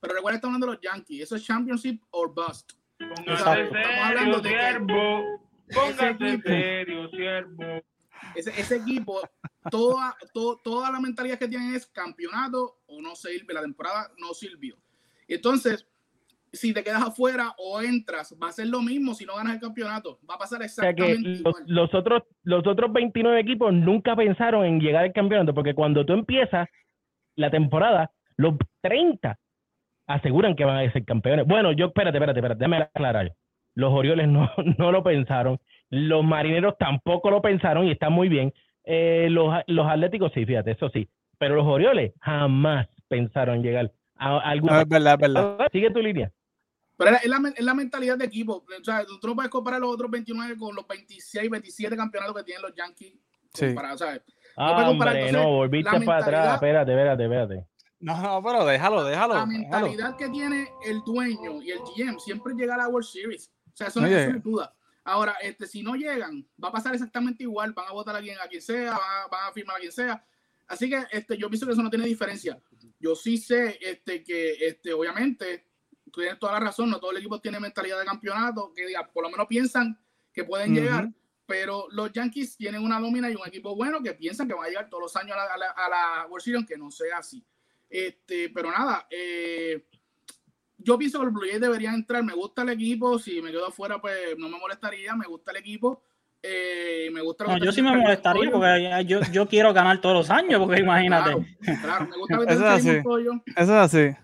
pero 0.00 0.14
recuerda 0.14 0.34
que 0.34 0.36
estamos 0.36 0.54
hablando 0.54 0.66
de 0.66 0.72
los 0.72 0.82
Yankees, 0.82 1.22
eso 1.22 1.36
es 1.36 1.44
Championship 1.44 2.02
or 2.10 2.32
Bust. 2.34 2.72
Póngase 2.98 3.62
estamos 3.62 3.98
hablando 4.02 4.40
de 4.40 4.48
siervo, 4.48 5.40
póngase 5.72 6.40
serio, 6.42 7.08
siervo. 7.10 7.82
Ese, 8.34 8.58
ese, 8.58 8.76
equipo, 8.76 9.20
toda, 9.70 10.16
toda 10.32 10.90
la 10.90 10.98
mentalidad 10.98 11.38
que 11.38 11.48
tienen 11.48 11.74
es 11.74 11.86
campeonato 11.86 12.80
o 12.86 13.02
no 13.02 13.14
sirve, 13.14 13.52
la 13.52 13.60
temporada 13.60 14.10
no 14.18 14.32
sirvió. 14.32 14.76
Entonces, 15.28 15.86
si 16.54 16.72
te 16.72 16.82
quedas 16.82 17.02
afuera 17.02 17.54
o 17.58 17.82
entras, 17.82 18.34
va 18.42 18.48
a 18.48 18.52
ser 18.52 18.68
lo 18.68 18.80
mismo 18.80 19.14
si 19.14 19.24
no 19.24 19.36
ganas 19.36 19.54
el 19.54 19.60
campeonato. 19.60 20.18
Va 20.28 20.34
a 20.34 20.38
pasar 20.38 20.62
exactamente 20.62 21.40
los, 21.42 21.62
Los 21.66 21.94
otros, 21.94 22.22
los 22.42 22.66
otros 22.66 22.92
29 22.92 23.40
equipos 23.40 23.72
nunca 23.72 24.16
pensaron 24.16 24.64
en 24.64 24.80
llegar 24.80 25.04
al 25.04 25.12
campeonato, 25.12 25.54
porque 25.54 25.74
cuando 25.74 26.06
tú 26.06 26.12
empiezas 26.12 26.68
la 27.36 27.50
temporada, 27.50 28.10
los 28.36 28.54
30 28.82 29.36
aseguran 30.06 30.54
que 30.54 30.64
van 30.64 30.86
a 30.86 30.92
ser 30.92 31.04
campeones. 31.04 31.46
Bueno, 31.46 31.72
yo, 31.72 31.86
espérate, 31.86 32.18
espérate, 32.18 32.38
espérate, 32.38 32.58
déjame 32.58 32.76
aclarar. 32.76 33.32
Los 33.74 33.92
Orioles 33.92 34.28
no, 34.28 34.50
no 34.78 34.92
lo 34.92 35.02
pensaron, 35.02 35.58
los 35.90 36.24
Marineros 36.24 36.76
tampoco 36.78 37.30
lo 37.30 37.42
pensaron 37.42 37.86
y 37.86 37.90
están 37.90 38.12
muy 38.12 38.28
bien. 38.28 38.52
Eh, 38.84 39.28
los, 39.30 39.54
los 39.66 39.86
Atléticos 39.86 40.32
sí, 40.34 40.44
fíjate, 40.44 40.72
eso 40.72 40.88
sí. 40.90 41.08
Pero 41.38 41.56
los 41.56 41.66
Orioles 41.66 42.12
jamás 42.20 42.88
pensaron 43.08 43.62
llegar 43.62 43.90
a 44.16 44.38
alguna. 44.38 44.82
es 44.82 44.88
verdad, 44.88 45.14
es 45.14 45.20
verdad. 45.20 45.68
Sigue 45.72 45.90
tu 45.90 46.00
línea. 46.00 46.30
Pero 46.96 47.16
es 47.16 47.26
la, 47.26 47.52
es 47.56 47.64
la, 47.64 47.74
mentalidad 47.74 48.16
de 48.16 48.26
equipo. 48.26 48.64
O 48.80 48.84
sea, 48.84 49.04
tú 49.04 49.26
no 49.26 49.34
puedes 49.34 49.50
comparar 49.50 49.80
los 49.80 49.92
otros 49.92 50.10
29 50.10 50.56
con 50.56 50.74
los 50.76 50.86
26, 50.86 51.50
27 51.50 51.96
campeonatos 51.96 52.36
que 52.36 52.44
tienen 52.44 52.62
los 52.62 52.74
Yankees. 52.74 53.14
Sí. 53.52 53.74
¿sabes? 53.96 54.22
Ah, 54.56 54.88
hombre, 54.88 55.32
no, 55.32 55.50
volviste 55.50 56.00
para 56.00 56.18
atrás. 56.18 56.54
Espérate, 56.54 56.92
espérate, 56.92 57.24
espérate. 57.24 57.66
No, 58.00 58.42
pero 58.44 58.64
déjalo, 58.64 59.04
déjalo. 59.04 59.34
La 59.34 59.46
mentalidad 59.46 60.16
que 60.16 60.28
tiene 60.28 60.68
el 60.84 61.00
dueño 61.04 61.62
y 61.62 61.70
el 61.70 61.78
GM 61.78 62.18
siempre 62.20 62.52
es 62.52 62.58
llegar 62.58 62.78
a 62.78 62.84
la 62.84 62.88
World 62.88 63.06
Series. 63.08 63.50
O 63.72 63.76
sea, 63.76 63.88
eso 63.88 64.00
no 64.00 64.06
es 64.06 64.42
duda. 64.42 64.74
Ahora, 65.04 65.36
este, 65.42 65.66
si 65.66 65.82
no 65.82 65.94
llegan, 65.96 66.46
va 66.62 66.68
a 66.68 66.72
pasar 66.72 66.94
exactamente 66.94 67.42
igual. 67.42 67.72
Van 67.72 67.88
a 67.88 67.92
votar 67.92 68.16
a 68.16 68.20
quien, 68.20 68.38
a 68.38 68.46
quien 68.46 68.62
sea, 68.62 68.92
van 68.92 69.00
a, 69.00 69.28
van 69.30 69.50
a 69.50 69.52
firmar 69.52 69.76
a 69.76 69.80
quien 69.80 69.92
sea. 69.92 70.24
Así 70.66 70.88
que 70.88 71.04
este, 71.10 71.36
yo 71.36 71.48
pienso 71.48 71.66
que 71.66 71.72
eso 71.72 71.82
no 71.82 71.90
tiene 71.90 72.06
diferencia. 72.06 72.58
Yo 72.98 73.14
sí 73.14 73.36
sé 73.36 73.78
este, 73.80 74.22
que, 74.22 74.52
este, 74.66 74.92
obviamente, 74.92 75.66
tienes 76.20 76.38
toda 76.38 76.52
la 76.52 76.60
razón, 76.60 76.90
no 76.90 77.00
todo 77.00 77.10
el 77.10 77.18
equipo 77.18 77.40
tiene 77.40 77.60
mentalidad 77.60 77.98
de 77.98 78.04
campeonato, 78.04 78.72
que 78.74 78.86
diga, 78.86 79.08
por 79.12 79.24
lo 79.24 79.30
menos 79.30 79.46
piensan 79.46 79.98
que 80.32 80.44
pueden 80.44 80.74
llegar, 80.74 81.08
pero 81.46 81.86
los 81.90 82.12
Yankees 82.12 82.56
tienen 82.56 82.82
una 82.82 82.98
nómina 82.98 83.30
y 83.30 83.34
un 83.34 83.46
equipo 83.46 83.74
bueno 83.76 84.02
que 84.02 84.14
piensan 84.14 84.48
que 84.48 84.54
va 84.54 84.64
a 84.64 84.68
llegar 84.68 84.88
todos 84.88 85.02
los 85.04 85.16
años 85.16 85.36
a 85.36 85.56
la, 85.56 85.70
a 85.70 85.88
la, 85.88 86.26
World 86.28 86.44
Series, 86.44 86.66
que 86.66 86.76
no 86.76 86.90
sea 86.90 87.18
así. 87.18 87.44
Este, 87.88 88.48
pero 88.50 88.70
nada, 88.70 89.06
eh, 89.10 89.84
yo 90.78 90.98
pienso 90.98 91.18
que 91.18 91.26
los 91.26 91.34
Blue 91.34 91.46
Jays 91.46 91.60
deberían 91.60 91.94
entrar, 91.94 92.22
me 92.24 92.34
gusta 92.34 92.62
el 92.62 92.70
equipo, 92.70 93.18
si 93.18 93.40
me 93.40 93.50
quedo 93.50 93.66
afuera 93.66 94.00
pues 94.00 94.36
no 94.36 94.48
me 94.48 94.58
molestaría, 94.58 95.14
me 95.14 95.26
gusta 95.26 95.50
el 95.52 95.58
equipo. 95.58 96.02
Eh, 96.46 97.08
me 97.10 97.22
gusta 97.22 97.46
no, 97.46 97.56
yo 97.56 97.72
sí 97.72 97.80
me 97.80 97.96
molestaría 97.96 98.50
porque 98.50 99.04
yo, 99.06 99.20
yo, 99.32 99.48
quiero 99.48 99.72
ganar 99.72 99.98
todos 100.02 100.14
los 100.14 100.30
años, 100.30 100.60
porque 100.60 100.80
imagínate. 100.82 101.30
Claro, 101.80 102.06
me 102.06 102.16
gusta 102.18 102.38
ver 102.40 102.50
Eso 102.50 102.66
es 102.66 102.70
así. 102.70 102.90
Eso 102.90 103.42
es 103.56 103.70
así. 103.70 104.16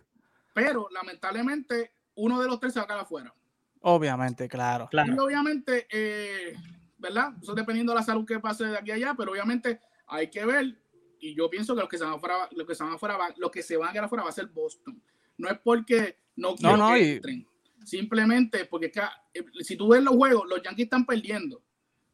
Pero 0.52 0.88
lamentablemente 0.90 1.92
uno 2.14 2.40
de 2.40 2.46
los 2.48 2.58
tres 2.60 2.72
se 2.72 2.80
va 2.80 2.84
a 2.84 2.86
quedar 2.86 3.00
afuera. 3.00 3.34
Obviamente, 3.82 4.48
claro. 4.48 4.88
Y 5.14 5.18
obviamente, 5.18 5.86
eh, 5.90 6.54
¿verdad? 6.98 7.32
Eso 7.42 7.54
dependiendo 7.54 7.92
de 7.92 7.98
la 7.98 8.04
salud 8.04 8.26
que 8.26 8.38
pase 8.40 8.64
de 8.66 8.76
aquí 8.76 8.90
a 8.90 8.94
allá, 8.94 9.14
pero 9.16 9.32
obviamente 9.32 9.80
hay 10.06 10.28
que 10.30 10.44
ver. 10.44 10.76
Y 11.18 11.34
yo 11.34 11.48
pienso 11.48 11.74
que 11.74 11.80
los 11.80 11.88
que 11.88 11.98
se 11.98 12.04
van 12.04 12.14
afuera, 12.14 12.48
los 12.52 12.66
que 12.66 12.74
se 12.74 12.82
van 12.82 12.92
afuera, 12.94 13.16
van, 13.16 13.32
los 13.36 13.50
que 13.50 13.62
se 13.62 13.76
van 13.76 13.88
a 13.88 13.92
quedar 13.92 14.04
afuera 14.06 14.24
va 14.24 14.30
a 14.30 14.32
ser 14.32 14.46
Boston. 14.46 15.02
No 15.38 15.48
es 15.48 15.58
porque 15.62 16.18
no 16.36 16.54
quiero 16.56 16.76
No, 16.76 16.88
no, 16.90 16.94
que 16.94 17.00
y- 17.02 17.10
entren. 17.12 17.46
Simplemente 17.84 18.66
porque 18.66 18.86
es 18.86 18.92
que, 18.92 19.00
eh, 19.34 19.44
si 19.60 19.76
tú 19.76 19.88
ves 19.88 20.02
los 20.02 20.14
juegos, 20.14 20.46
los 20.46 20.62
Yankees 20.62 20.84
están 20.84 21.06
perdiendo. 21.06 21.62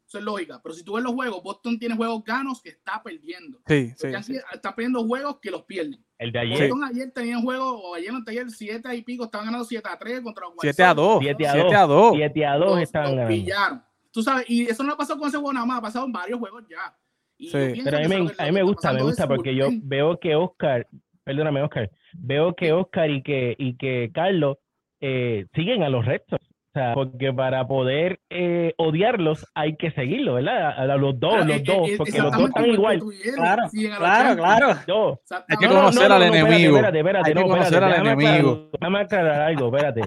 Eso 0.07 0.19
es 0.19 0.25
lógica. 0.25 0.61
Pero 0.63 0.75
si 0.75 0.85
tú 0.85 0.95
ves 0.95 1.03
los 1.03 1.13
juegos, 1.15 1.43
Boston 1.43 1.79
tiene 1.79 1.97
juegos 1.97 2.23
ganos 2.25 2.63
que 2.63 2.69
está 2.71 3.03
perdiendo. 3.03 3.59
Sí, 3.67 3.91
sí, 3.97 4.09
Yankees 4.11 4.27
sí. 4.27 4.37
están 4.53 4.75
perdiendo 4.75 5.05
juegos 5.05 5.39
que 5.41 5.51
los 5.51 5.65
pierden. 5.65 6.05
El 6.19 6.31
de 6.33 6.39
ayer, 6.39 6.69
Boston 6.71 6.85
ayer 6.85 7.11
tenían 7.13 7.43
juego, 7.43 7.73
o 7.91 7.95
ayer 7.95 8.13
o 8.13 8.19
ayer 8.31 8.49
7 8.51 8.95
y 8.95 9.03
pico, 9.03 9.25
estaban 9.25 9.47
ganando 9.47 9.65
7 9.65 9.89
a 9.91 9.99
3 9.99 10.21
contra 10.21 10.45
los 10.47 10.53
White 10.57 10.73
7 10.73 10.83
a 10.85 10.89
Sox. 10.91 10.97
2. 10.97 11.19
7 11.23 11.47
a 11.49 11.53
7 11.53 11.65
2. 11.67 11.75
a 11.75 11.87
2. 11.87 12.13
7 12.17 12.47
a 12.47 12.55
2 12.57 12.69
Los- 12.71 12.81
estaban 12.83 13.09
los 13.09 13.17
ganando. 13.17 13.35
pillaron. 13.37 13.83
Tú 14.13 14.23
sabes, 14.23 14.45
y 14.49 14.63
eso 14.65 14.83
no 14.85 14.93
ha 14.93 14.97
pasado 14.97 15.19
con 15.19 15.29
ese 15.29 15.37
juego 15.39 15.53
nada 15.53 15.67
más, 15.67 15.79
ha 15.79 15.83
pasado 15.83 16.07
en 16.07 16.13
varios 16.13 16.39
juegos 16.39 16.65
ya. 16.71 16.97
Y 17.37 17.49
Sí. 17.51 17.83
Pero 17.85 17.99
a 17.99 18.01
mí 18.01 18.09
me, 18.09 18.17
a 18.39 18.47
mí 18.47 18.53
me 18.53 18.63
gusta, 18.63 18.93
me 18.93 19.03
gusta 19.03 19.27
porque 19.29 19.55
yo 19.55 19.69
veo 19.83 20.19
que 20.19 20.35
Oscar, 20.37 20.87
perdóname 21.25 21.61
Oscar, 21.63 21.91
veo 22.15 22.55
que 22.55 22.73
Oscar 22.73 23.11
y 23.11 23.23
que, 23.23 23.55
y 23.59 23.77
que 23.77 24.11
Carlos 24.15 24.57
eh, 25.01 25.47
siguen 25.55 25.83
a 25.83 25.91
los 25.91 26.07
Red 26.07 26.23
Sox. 26.31 26.43
Sea, 26.77 26.93
porque 26.93 27.33
para 27.33 27.67
poder 27.67 28.21
eh, 28.29 28.75
odiarlos 28.77 29.47
hay 29.55 29.77
que 29.77 29.91
seguirlos, 29.93 30.35
¿verdad? 30.35 30.67
A, 30.79 30.83
a 30.83 30.97
los 30.99 31.19
dos, 31.19 31.31
Claro, 31.33 31.47
los 31.47 31.57
eh, 31.57 31.63
dos, 31.65 31.89
eh, 31.89 31.95
porque 31.97 32.19
los 32.19 32.33
dos 32.33 32.49
están 32.49 32.67
igual 32.67 33.03
Claro, 33.35 33.63
claro, 33.97 34.37
claro. 34.37 35.21
Hay 35.49 35.57
que 35.57 35.69
conocer 35.69 36.13
al 36.13 36.23
enemigo. 36.23 36.77
Espérate, 36.77 36.99
espérate, 36.99 37.29
Hay 37.31 37.35
que 37.35 37.41
no, 37.41 37.57
espérate, 37.57 37.71
conocer 37.71 37.85
al 37.85 37.91
déjame 37.91 38.25
enemigo. 38.25 38.51
aclarar- 38.51 38.71
Déjame 38.79 38.99
aclarar 39.01 39.41
algo, 39.43 39.67
espérate. 39.77 40.01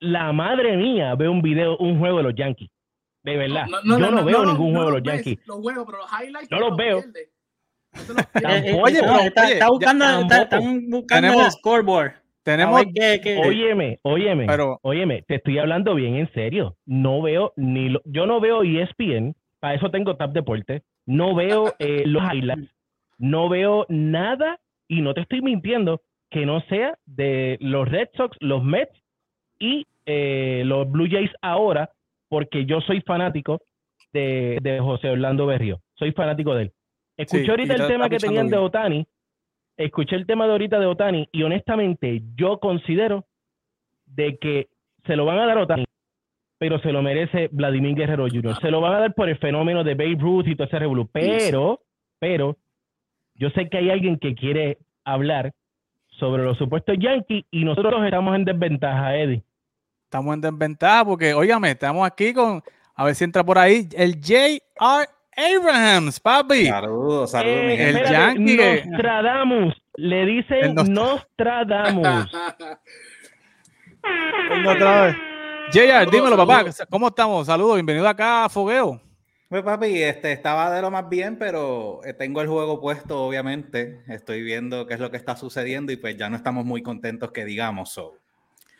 La 0.00 0.32
madre 0.32 0.76
mía 0.78 1.14
ve 1.16 1.28
un 1.28 1.42
video, 1.42 1.76
un 1.76 1.98
juego 1.98 2.16
de 2.16 2.22
los 2.22 2.34
Yankees. 2.34 2.70
De 3.22 3.36
verdad. 3.36 3.66
Yo 3.84 3.98
no, 3.98 4.24
veo 4.24 4.46
ningún 4.46 4.70
juego 4.74 4.86
de 4.86 4.92
los 4.92 5.02
ves, 5.02 5.14
Yankees. 5.16 5.46
Los 5.46 5.58
juegos, 5.58 5.84
pero 5.84 5.98
los 5.98 6.10
highlights 6.12 6.50
No 6.50 6.58
los 6.60 6.76
veo. 6.76 6.98
Eh, 6.98 8.62
eh, 8.64 8.80
Oye, 8.82 9.00
pero, 9.00 9.18
está, 9.20 9.68
buscando, 9.68 10.04
el 11.44 11.50
scoreboard. 11.50 12.12
Tenemos, 12.46 12.82
qué- 12.94 13.20
qué- 13.22 13.36
Óyeme, 13.44 13.98
óyeme, 14.02 14.46
Pero- 14.46 14.78
óyeme, 14.82 15.22
te 15.26 15.34
estoy 15.34 15.58
hablando 15.58 15.94
bien 15.96 16.14
en 16.14 16.32
serio. 16.32 16.76
No 16.86 17.20
veo 17.20 17.52
ni 17.56 17.88
lo- 17.88 18.02
yo 18.04 18.24
no 18.26 18.38
veo 18.40 18.62
ESPN, 18.62 19.34
para 19.58 19.74
eso 19.74 19.90
tengo 19.90 20.14
Tap 20.16 20.32
Deporte, 20.32 20.82
no 21.06 21.34
veo 21.34 21.74
eh, 21.80 22.04
los 22.06 22.22
highlights, 22.32 22.70
no 23.18 23.48
veo 23.48 23.84
nada 23.88 24.60
y 24.86 25.00
no 25.00 25.12
te 25.12 25.22
estoy 25.22 25.42
mintiendo 25.42 26.00
que 26.30 26.46
no 26.46 26.60
sea 26.68 26.96
de 27.04 27.56
los 27.60 27.88
Red 27.88 28.10
Sox, 28.16 28.36
los 28.40 28.62
Mets 28.62 28.96
y 29.58 29.84
eh, 30.06 30.62
los 30.66 30.88
Blue 30.88 31.08
Jays 31.10 31.32
ahora, 31.42 31.90
porque 32.28 32.64
yo 32.64 32.80
soy 32.80 33.00
fanático 33.00 33.60
de, 34.12 34.58
de 34.62 34.78
José 34.78 35.10
Orlando 35.10 35.46
Berrío, 35.46 35.80
soy 35.94 36.12
fanático 36.12 36.54
de 36.54 36.62
él. 36.64 36.72
Escuché 37.16 37.44
Sí, 37.44 37.50
ahorita 37.50 37.74
el 37.74 37.86
tema 37.88 38.08
que 38.08 38.18
tenían 38.18 38.48
de. 38.48 38.56
Otani, 38.58 39.06
escuché 39.76 40.16
el 40.16 40.26
tema 40.26 40.46
de 40.46 40.52
ahorita 40.52 40.78
de 40.78 40.86
Otani 40.86 41.28
y 41.32 41.42
honestamente 41.42 42.22
yo 42.34 42.58
considero 42.58 43.24
de 44.06 44.38
que 44.38 44.68
se 45.06 45.16
lo 45.16 45.24
van 45.24 45.38
a 45.38 45.46
dar 45.46 45.58
a 45.58 45.62
Otani, 45.62 45.84
pero 46.58 46.78
se 46.80 46.92
lo 46.92 47.02
merece 47.02 47.48
Vladimir 47.52 47.94
Guerrero 47.94 48.26
Jr. 48.28 48.58
Se 48.60 48.70
lo 48.70 48.80
van 48.80 48.94
a 48.94 49.00
dar 49.00 49.14
por 49.14 49.28
el 49.28 49.38
fenómeno 49.38 49.84
de 49.84 49.94
Babe 49.94 50.16
Ruth 50.18 50.46
y 50.46 50.56
todo 50.56 50.66
ese 50.66 50.78
revolú. 50.78 51.08
Pero, 51.12 51.80
pero, 52.18 52.56
yo 53.34 53.50
sé 53.50 53.68
que 53.68 53.78
hay 53.78 53.90
alguien 53.90 54.18
que 54.18 54.34
quiere 54.34 54.78
hablar 55.04 55.52
sobre 56.08 56.42
los 56.42 56.56
supuestos 56.56 56.96
Yankees 56.98 57.44
y 57.50 57.64
nosotros 57.64 58.02
estamos 58.04 58.34
en 58.34 58.44
desventaja, 58.44 59.16
Eddie. 59.16 59.42
estamos 60.04 60.34
en 60.34 60.40
desventaja 60.40 61.04
porque, 61.04 61.34
óigame, 61.34 61.72
estamos 61.72 62.06
aquí 62.06 62.32
con, 62.32 62.62
a 62.94 63.04
ver 63.04 63.14
si 63.14 63.24
entra 63.24 63.44
por 63.44 63.58
ahí, 63.58 63.86
el 63.94 64.14
J.R. 64.14 65.08
Abrahams, 65.36 66.18
papi. 66.20 66.66
Saludos, 66.66 67.30
saludos, 67.30 67.56
Eh, 67.58 67.88
el 67.90 68.04
Yankee 68.10 68.56
que- 68.56 68.82
Nostradamus, 68.86 69.74
le 69.96 70.24
dicen 70.26 70.74
Nostra- 70.74 70.94
Nostradamus. 70.94 72.32
Venga 74.50 74.72
otra 74.72 75.06
vez. 75.06 75.16
JR, 75.72 76.10
dímelo, 76.10 76.36
papá. 76.36 76.64
¿Cómo 76.88 77.08
estamos? 77.08 77.46
Saludos, 77.46 77.74
bienvenido 77.76 78.08
acá 78.08 78.44
a 78.44 78.48
Fogueo. 78.48 79.00
Pues 79.48 79.62
papi, 79.62 80.02
este, 80.02 80.32
estaba 80.32 80.74
de 80.74 80.82
lo 80.82 80.90
más 80.90 81.08
bien, 81.08 81.38
pero 81.38 82.00
eh, 82.04 82.12
tengo 82.14 82.40
el 82.40 82.48
juego 82.48 82.80
puesto, 82.80 83.24
obviamente. 83.26 84.02
Estoy 84.08 84.42
viendo 84.42 84.86
qué 84.86 84.94
es 84.94 85.00
lo 85.00 85.10
que 85.10 85.16
está 85.16 85.36
sucediendo 85.36 85.92
y 85.92 85.96
pues 85.96 86.16
ya 86.16 86.28
no 86.30 86.36
estamos 86.36 86.64
muy 86.64 86.82
contentos 86.82 87.30
que 87.30 87.44
digamos. 87.44 87.90
So. 87.92 88.14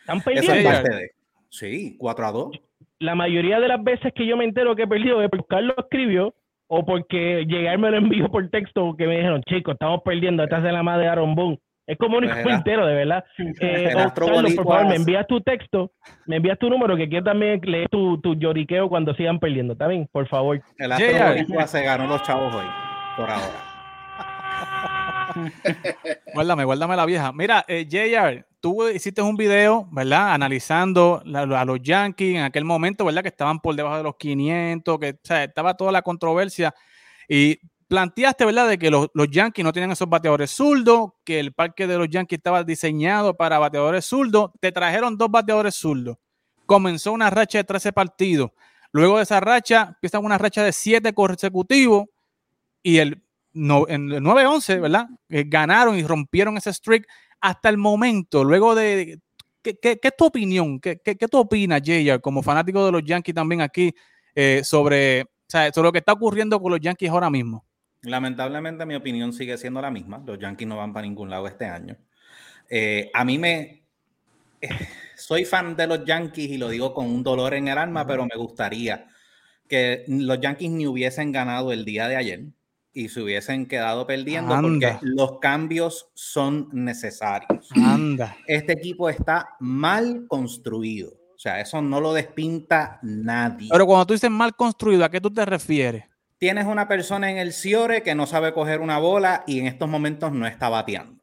Están 0.01 0.17
Eso 0.17 0.29
es 0.31 0.45
perdiendo. 0.45 0.69
parte 0.71 0.95
de... 0.95 1.11
Sí, 1.49 1.95
4 1.99 2.27
a 2.27 2.31
2. 2.31 2.59
la 2.99 3.15
mayoría 3.15 3.59
de 3.59 3.67
las 3.69 3.81
veces 3.83 4.11
que 4.13 4.25
yo 4.25 4.35
me 4.35 4.43
entero 4.43 4.75
que 4.75 4.83
he 4.83 4.87
perdido 4.87 5.21
es 5.21 5.29
porque 5.29 5.45
Carlos 5.47 5.75
escribió 5.77 6.33
o 6.67 6.85
porque 6.85 7.45
llegar 7.47 7.77
me 7.77 7.91
lo 7.91 7.97
envió 7.97 8.29
por 8.29 8.49
texto 8.49 8.95
que 8.97 9.07
me 9.07 9.17
dijeron, 9.17 9.41
chicos, 9.43 9.73
estamos 9.73 10.01
perdiendo, 10.03 10.43
esta 10.43 10.57
es 10.57 10.63
la 10.63 10.83
madre 10.83 11.03
de 11.03 11.09
Aaron 11.09 11.35
Boone. 11.35 11.59
Es 11.87 11.97
como 11.97 12.17
un 12.17 12.25
Pues 12.25 12.45
entero, 12.45 12.85
de 12.85 12.93
verdad. 12.93 13.23
Eh, 13.37 13.89
el 13.91 13.95
oh, 13.95 14.13
Carlos, 14.13 14.53
por 14.55 14.65
favor, 14.65 14.87
me 14.87 14.95
envías 14.95 15.25
tu 15.25 15.39
texto, 15.39 15.93
me 16.25 16.35
envías 16.35 16.59
tu 16.59 16.69
número, 16.69 16.97
que 16.97 17.07
quiero 17.07 17.23
también 17.23 17.61
leer 17.63 17.87
tu, 17.87 18.19
tu 18.19 18.35
lloriqueo 18.35 18.89
cuando 18.89 19.13
sigan 19.13 19.39
perdiendo. 19.39 19.71
¿Está 19.71 19.87
bien? 19.87 20.05
Por 20.11 20.27
favor. 20.27 20.61
El 20.77 20.91
Astro 20.91 21.07
JR. 21.07 21.27
Boricua 21.29 21.67
se 21.67 21.83
ganó 21.83 22.07
los 22.07 22.21
chavos 22.23 22.53
hoy, 22.53 22.65
por 23.15 23.29
ahora. 23.29 23.67
Guárdame, 26.33 26.65
guárdame 26.65 26.95
la 26.97 27.05
vieja. 27.05 27.31
Mira, 27.31 27.63
eh, 27.69 27.87
JR, 27.89 28.45
tú 28.59 28.87
hiciste 28.89 29.21
un 29.21 29.35
video, 29.35 29.87
¿verdad? 29.91 30.33
Analizando 30.33 31.21
a 31.33 31.65
los 31.65 31.81
Yankees 31.81 32.35
en 32.35 32.43
aquel 32.43 32.65
momento, 32.65 33.05
¿verdad? 33.05 33.21
Que 33.21 33.29
estaban 33.29 33.59
por 33.59 33.75
debajo 33.75 33.97
de 33.97 34.03
los 34.03 34.15
500, 34.15 34.99
que 34.99 35.19
estaba 35.23 35.75
toda 35.75 35.91
la 35.91 36.01
controversia. 36.01 36.73
Y 37.27 37.59
planteaste, 37.87 38.45
¿verdad? 38.45 38.67
De 38.67 38.77
que 38.77 38.89
los, 38.89 39.09
Yankees 39.29 39.63
no 39.63 39.73
tenían 39.73 39.91
esos 39.91 40.09
bateadores 40.09 40.51
zurdos, 40.51 41.11
que 41.23 41.39
el 41.39 41.53
parque 41.53 41.87
de 41.87 41.97
los 41.97 42.09
Yankees 42.09 42.37
estaba 42.37 42.63
diseñado 42.63 43.35
para 43.35 43.59
bateadores 43.59 44.05
zurdos. 44.05 44.51
Te 44.59 44.71
trajeron 44.71 45.17
dos 45.17 45.29
bateadores 45.29 45.75
zurdos. 45.75 46.17
Comenzó 46.65 47.13
una 47.13 47.29
racha 47.29 47.59
de 47.59 47.63
13 47.63 47.93
partidos. 47.93 48.51
Luego 48.91 49.17
de 49.17 49.23
esa 49.23 49.39
racha, 49.39 49.89
empiezan 49.95 50.25
una 50.25 50.37
racha 50.37 50.63
de 50.63 50.73
7 50.73 51.13
consecutivos. 51.13 52.05
Y 52.83 52.97
el, 52.97 53.21
el 53.53 53.61
9-11, 53.61 54.81
¿verdad? 54.81 55.07
Eh, 55.29 55.43
ganaron 55.45 55.97
y 55.97 56.03
rompieron 56.03 56.57
ese 56.57 56.73
streak 56.73 57.07
hasta 57.47 57.69
el 57.69 57.77
momento. 57.77 58.43
Luego 58.43 58.75
de. 58.75 59.19
¿Qué, 59.61 59.77
qué, 59.81 59.97
qué 59.99 60.07
es 60.09 60.15
tu 60.17 60.25
opinión? 60.25 60.79
¿Qué, 60.79 60.99
qué, 61.03 61.15
qué 61.15 61.27
tú 61.27 61.39
opinas, 61.39 61.81
Jay, 61.83 62.19
como 62.19 62.41
fanático 62.41 62.85
de 62.85 62.91
los 62.91 63.03
Yankees 63.03 63.35
también 63.35 63.61
aquí, 63.61 63.93
eh, 64.35 64.61
sobre, 64.63 65.25
sobre 65.47 65.83
lo 65.83 65.91
que 65.91 65.99
está 65.99 66.13
ocurriendo 66.13 66.59
con 66.61 66.71
los 66.71 66.79
Yankees 66.79 67.09
ahora 67.09 67.29
mismo? 67.29 67.65
Lamentablemente 68.01 68.85
mi 68.85 68.95
opinión 68.95 69.33
sigue 69.33 69.57
siendo 69.57 69.81
la 69.81 69.91
misma. 69.91 70.23
Los 70.25 70.39
Yankees 70.39 70.67
no 70.67 70.77
van 70.77 70.93
para 70.93 71.05
ningún 71.05 71.29
lado 71.29 71.47
este 71.47 71.65
año. 71.65 71.97
Eh, 72.69 73.09
a 73.13 73.25
mí 73.25 73.37
me... 73.37 73.83
eh, 74.61 74.69
soy 75.15 75.43
fan 75.43 75.75
de 75.75 75.87
los 75.87 76.05
Yankees 76.05 76.49
y 76.49 76.57
lo 76.57 76.69
digo 76.69 76.93
con 76.93 77.07
un 77.07 77.23
dolor 77.23 77.53
en 77.53 77.67
el 77.67 77.77
alma, 77.77 78.05
pero 78.05 78.25
me 78.25 78.37
gustaría 78.37 79.07
que 79.67 80.05
los 80.07 80.39
Yankees 80.39 80.71
ni 80.71 80.87
hubiesen 80.87 81.31
ganado 81.31 81.73
el 81.73 81.83
día 81.83 82.07
de 82.07 82.15
ayer 82.15 82.41
y 82.97 83.09
se 83.09 83.21
hubiesen 83.21 83.67
quedado 83.67 84.07
perdiendo 84.07 84.59
porque 84.59 84.97
los 85.01 85.37
cambios 85.39 86.09
son 86.15 86.67
necesarios. 86.71 87.69
Anda. 87.75 88.35
Este 88.47 88.73
equipo 88.73 89.07
está 89.07 89.49
mal 89.59 90.25
construido. 90.27 91.11
O 91.35 91.39
sea, 91.39 91.61
eso 91.61 91.79
no 91.79 92.01
lo 92.01 92.11
despinta 92.11 92.97
nadie. 93.03 93.69
Pero 93.71 93.85
cuando 93.85 94.07
tú 94.07 94.13
dices 94.13 94.31
mal 94.31 94.55
construido, 94.55 95.05
¿a 95.05 95.11
qué 95.11 95.21
tú 95.21 95.31
te 95.31 95.45
refieres? 95.45 96.05
Tienes 96.39 96.65
una 96.65 96.87
persona 96.87 97.29
en 97.29 97.37
el 97.37 97.53
Ciore 97.53 98.01
que 98.01 98.15
no 98.15 98.25
sabe 98.25 98.51
coger 98.51 98.81
una 98.81 98.97
bola 98.97 99.43
y 99.45 99.59
en 99.59 99.67
estos 99.67 99.87
momentos 99.87 100.31
no 100.31 100.47
está 100.47 100.67
bateando, 100.67 101.21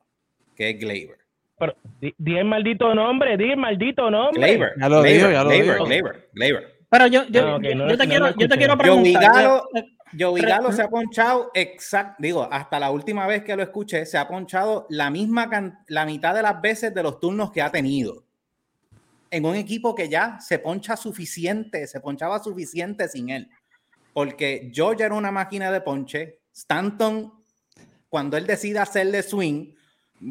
que 0.55 0.71
es 0.71 0.79
Gleyber. 0.79 1.19
Pero, 1.59 1.75
di, 2.01 2.15
di 2.17 2.37
el 2.37 2.45
maldito 2.45 2.95
nombre, 2.95 3.37
di 3.37 3.51
el 3.51 3.57
maldito 3.57 4.09
nombre. 4.11 4.41
Gleyber, 4.41 4.73
Ya 4.79 4.89
lo 4.89 5.01
Gleyber, 5.03 5.21
dijo, 5.21 5.33
ya 5.33 5.43
lo 5.43 5.49
Gleyber, 5.49 5.75
dijo. 5.75 5.85
Gleyber, 5.87 6.31
Gleyber. 6.33 6.74
Pero 6.95 7.09
yo, 7.09 7.25
yo, 7.25 7.45
Ah, 7.49 7.57
ok, 7.57 7.63
yo- 7.65 7.75
no 7.75 7.89
yo 7.91 7.99
te 7.99 8.05
no 8.07 8.11
quiero, 8.11 8.35
yo 8.37 8.49
te 8.49 8.57
quiero 8.57 8.79
preguntar. 8.79 9.63
Eh, 9.75 9.83
Joey 10.17 10.43
Re- 10.43 10.49
Galo 10.49 10.71
se 10.71 10.81
ha 10.81 10.89
ponchado 10.89 11.51
exacto, 11.53 12.15
digo, 12.21 12.47
hasta 12.49 12.79
la 12.79 12.93
última 12.93 13.27
vez 13.27 13.43
que 13.43 13.57
lo 13.57 13.65
escuché, 13.65 14.07
se 14.07 14.17
ha 14.17 14.29
ponchado 14.29 14.87
la 14.91 15.11
misma 15.11 15.51
la 15.89 16.07
mitad 16.07 16.33
de 16.37 16.43
las 16.43 16.61
veces 16.63 16.95
de 16.95 17.03
los 17.03 17.19
turnos 17.19 17.51
que 17.51 17.61
ha 17.63 17.73
tenido. 17.73 18.23
En 19.29 19.45
un 19.45 19.57
equipo 19.57 19.93
que 19.93 20.09
ya 20.09 20.39
se 20.39 20.61
poncha 20.61 20.97
suficiente, 20.97 21.89
se 21.89 21.99
ponchaba 22.01 22.39
suficiente 22.39 23.09
sin 23.09 23.31
él. 23.31 23.51
Porque 24.13 24.71
George 24.73 25.03
era 25.03 25.17
una 25.17 25.33
máquina 25.33 25.73
de 25.73 25.81
ponche, 25.81 26.39
Stanton, 26.55 27.33
cuando 28.09 28.37
él 28.37 28.47
decide 28.47 28.79
hacerle 28.79 29.25
swing, 29.25 29.75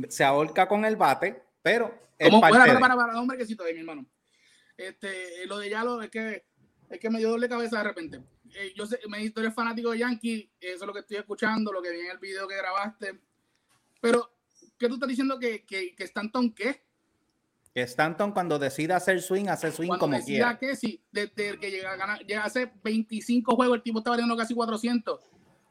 se 0.07 0.23
ahorca 0.23 0.69
con 0.69 0.85
el 0.85 0.95
bate, 0.95 1.43
pero 1.61 1.93
es 2.17 2.29
Como, 2.29 2.39
parte 2.39 2.57
para, 2.57 2.73
para, 2.79 2.79
para, 2.79 2.95
para, 2.95 3.19
hombre, 3.19 3.37
que 3.37 3.45
sí, 3.45 3.57
todavía, 3.57 3.73
mi 3.75 3.81
hermano. 3.81 4.05
Este, 4.77 5.45
lo 5.45 5.57
de 5.59 5.69
Yalo 5.69 6.01
es 6.01 6.09
que, 6.09 6.45
es 6.93 6.99
que 6.99 7.09
me 7.09 7.19
dio 7.19 7.31
doble 7.31 7.49
cabeza 7.49 7.79
de 7.79 7.83
repente. 7.83 8.21
Eh, 8.55 8.73
yo 8.75 8.85
sé, 8.85 8.99
me 9.09 9.27
tú 9.31 9.39
eres 9.41 9.53
fanático 9.53 9.91
de 9.91 9.99
Yankee, 9.99 10.49
eso 10.59 10.83
es 10.83 10.87
lo 10.87 10.93
que 10.93 10.99
estoy 10.99 11.17
escuchando, 11.17 11.71
lo 11.71 11.81
que 11.81 11.91
vi 11.91 12.01
en 12.01 12.11
el 12.11 12.19
video 12.19 12.47
que 12.47 12.55
grabaste. 12.55 13.19
Pero, 13.99 14.31
¿qué 14.77 14.87
tú 14.87 14.95
estás 14.95 15.09
diciendo 15.09 15.39
que, 15.39 15.65
que, 15.65 15.95
que 15.95 16.03
Stanton 16.03 16.53
qué? 16.53 16.83
Que 17.73 17.81
Stanton 17.81 18.31
cuando 18.31 18.59
decida 18.59 18.97
hacer 18.97 19.21
swing, 19.21 19.47
hace 19.47 19.71
swing 19.71 19.87
Cuando 19.87 20.05
como 20.05 20.23
quiera. 20.23 20.59
que 20.59 20.75
sí, 20.75 21.01
desde 21.11 21.57
que 21.59 21.71
llega 21.71 21.93
a 21.93 21.95
ganar, 21.95 22.19
llega 22.19 22.43
hace 22.43 22.71
25 22.83 23.55
juegos, 23.55 23.77
el 23.77 23.81
tipo 23.83 23.97
está 23.99 24.11
valiendo 24.11 24.37
casi 24.37 24.53
400. 24.53 25.19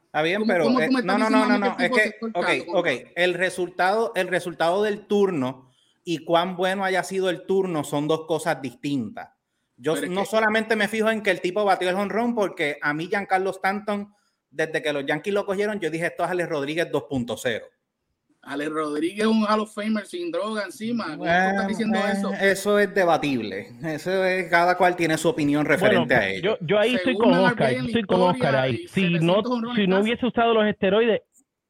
Está 0.06 0.22
bien, 0.22 0.40
¿Cómo- 0.40 0.52
pero 0.52 0.64
cómo 0.64 0.80
eh, 0.80 0.90
no, 0.90 1.18
no, 1.18 1.30
no, 1.30 1.46
no, 1.46 1.58
no. 1.58 1.76
Es 1.78 1.90
que, 1.90 2.16
ok, 2.34 2.74
ok. 2.74 2.88
El 3.14 3.34
resultado, 3.34 4.12
el 4.16 4.26
resultado 4.26 4.82
del 4.82 5.06
turno 5.06 5.70
y 6.04 6.24
cuán 6.24 6.56
bueno 6.56 6.84
haya 6.84 7.04
sido 7.04 7.30
el 7.30 7.46
turno 7.46 7.84
son 7.84 8.08
dos 8.08 8.26
cosas 8.26 8.60
distintas. 8.60 9.30
Yo 9.76 9.94
Pero 9.94 10.06
es 10.06 10.12
no 10.12 10.20
que- 10.22 10.26
solamente 10.26 10.76
me 10.76 10.88
fijo 10.88 11.10
en 11.10 11.22
que 11.22 11.30
el 11.30 11.40
tipo 11.40 11.64
batió 11.64 11.88
el 11.88 11.96
honrón, 11.96 12.34
porque 12.34 12.78
a 12.80 12.92
mí 12.94 13.06
Giancarlo 13.08 13.50
Stanton, 13.50 14.12
desde 14.50 14.82
que 14.82 14.92
los 14.92 15.04
Yankees 15.06 15.32
lo 15.34 15.46
cogieron, 15.46 15.80
yo 15.80 15.90
dije 15.90 16.06
esto 16.06 16.24
es 16.24 16.30
Alex 16.30 16.48
Rodríguez 16.48 16.90
2.0. 16.90 17.62
Ale 18.44 18.68
Rodríguez 18.68 19.20
es 19.20 19.26
un 19.26 19.44
Hall 19.44 19.60
of 19.60 19.72
Famer 19.72 20.04
sin 20.04 20.32
droga 20.32 20.64
encima. 20.64 21.04
¿Cómo 21.04 21.18
tú 21.18 21.20
Bueno, 21.22 21.48
estás 21.50 21.68
diciendo 21.68 21.98
eh, 22.00 22.12
eso? 22.12 22.32
Eso 22.34 22.78
es 22.80 22.92
debatible. 22.92 23.68
Eso 23.84 24.24
es, 24.24 24.50
cada 24.50 24.76
cual 24.76 24.96
tiene 24.96 25.16
su 25.16 25.28
opinión 25.28 25.64
referente 25.64 26.14
Bueno, 26.16 26.20
a 26.20 26.28
ello. 26.28 26.58
yo, 26.60 26.66
yo 26.66 26.78
ahí 26.80 26.96
estoy 26.96 27.16
con 27.16 27.32
Oscar, 27.34 27.72
estoy 27.72 28.02
con 28.02 28.20
ahí. 28.56 28.88
Si 28.88 29.02
no, 29.02 29.34
700 29.36 29.46
honrones 29.52 29.76
si 29.80 29.86
no 29.86 30.00
hubiese 30.00 30.26
usado 30.26 30.54
los 30.54 30.66
esteroides, 30.66 31.20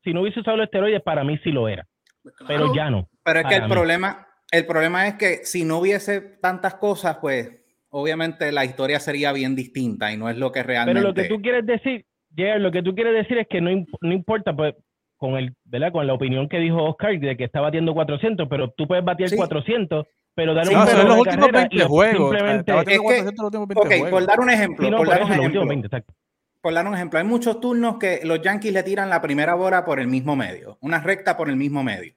si 0.03 0.15
no 0.15 0.23
hubiese 0.23 0.41
usado 0.41 0.57
los 0.57 0.65
esteroides, 0.65 1.03
para 1.03 1.23
mí 1.25 1.39
sí 1.45 1.51
lo 1.51 1.69
era. 1.69 1.87
Pues 2.23 2.35
Pero 2.49 2.75
ya 2.75 2.89
no. 2.89 3.07
Pero 3.23 3.41
es 3.41 3.47
que 3.47 3.57
el 3.57 3.63
mí. 3.65 3.69
problema, 3.69 4.27
el 4.51 4.65
problema 4.65 5.07
es 5.09 5.15
que 5.17 5.45
si 5.45 5.65
no 5.65 5.77
hubiese 5.79 6.23
tantas 6.23 6.77
cosas, 6.77 7.19
pues 7.21 7.51
obviamente 7.93 8.51
la 8.53 8.65
historia 8.65 8.99
sería 9.01 9.33
bien 9.33 9.55
distinta 9.55 10.13
y 10.13 10.17
no 10.17 10.29
es 10.29 10.37
lo 10.37 10.51
que 10.51 10.63
realmente. 10.63 10.99
Pero 11.01 11.09
lo 11.09 11.15
que 11.15 11.29
tú 11.29 11.41
quieres 11.43 11.65
decir, 11.67 12.05
Jerry, 12.35 12.61
lo 12.61 12.73
que 12.73 12.83
tú 12.83 12.95
quieres 12.95 13.15
decir 13.15 13.39
es 13.39 13.47
que 13.49 13.61
no, 13.61 13.71
imp- 13.71 13.97
no 14.01 14.13
importa, 14.13 14.55
pues, 14.55 14.75
con 15.17 15.37
el, 15.37 15.55
¿verdad? 15.65 15.93
Con 15.93 16.07
la 16.07 16.15
opinión 16.15 16.49
que 16.49 16.59
dijo 16.59 16.83
Oscar 16.83 17.19
de 17.19 17.37
que 17.37 17.45
está 17.45 17.61
batiendo 17.61 17.95
400, 17.95 18.49
pero 18.49 18.71
tú 18.77 18.89
puedes 18.89 19.05
batir 19.05 19.29
Sí. 19.29 19.37
400, 19.37 20.07
pero 20.35 20.55
dar 20.55 20.67
Sí, 20.67 20.75
un 20.75 20.81
pero 20.85 20.91
son 20.91 21.01
juego 21.07 21.09
los 21.17 21.27
últimos 21.27 21.47
carrera 21.47 21.69
20 21.69 21.77
y 21.77 21.87
juegos. 21.89 22.31
Simplemente, 22.31 22.73
Es 22.73 22.85
que- 22.85 22.99
400 22.99 23.35
los 23.37 23.45
últimos 23.47 23.69
20 23.69 23.81
Ok, 23.81 23.89
juegos. 24.01 24.11
por 24.11 24.27
dar 24.27 24.41
un 24.41 24.51
ejemplo, 24.51 24.85
Sí, 24.87 24.91
no, 24.91 24.97
por 24.97 25.07
por 25.07 25.15
dar 25.15 25.23
un 25.25 25.29
ejemplo, 25.31 25.47
últimos 25.47 25.69
20, 25.69 25.87
exacto. 25.87 26.15
por 26.63 26.75
dar 26.75 26.87
un 26.89 26.95
ejemplo, 26.95 27.19
hay 27.19 27.25
muchos 27.27 27.61
turnos 27.61 27.99
que 27.99 28.21
los 28.25 28.41
Yankees 28.41 28.73
le 28.73 28.83
tiran 28.83 29.11
la 29.11 29.21
primera 29.21 29.55
bola 29.55 29.85
por 29.85 30.01
el 30.01 30.09
mismo 30.09 30.35
medio, 30.35 30.79
una 30.81 31.01
recta 31.01 31.37
por 31.37 31.49
el 31.51 31.57
mismo 31.57 31.85
medio. 31.85 32.15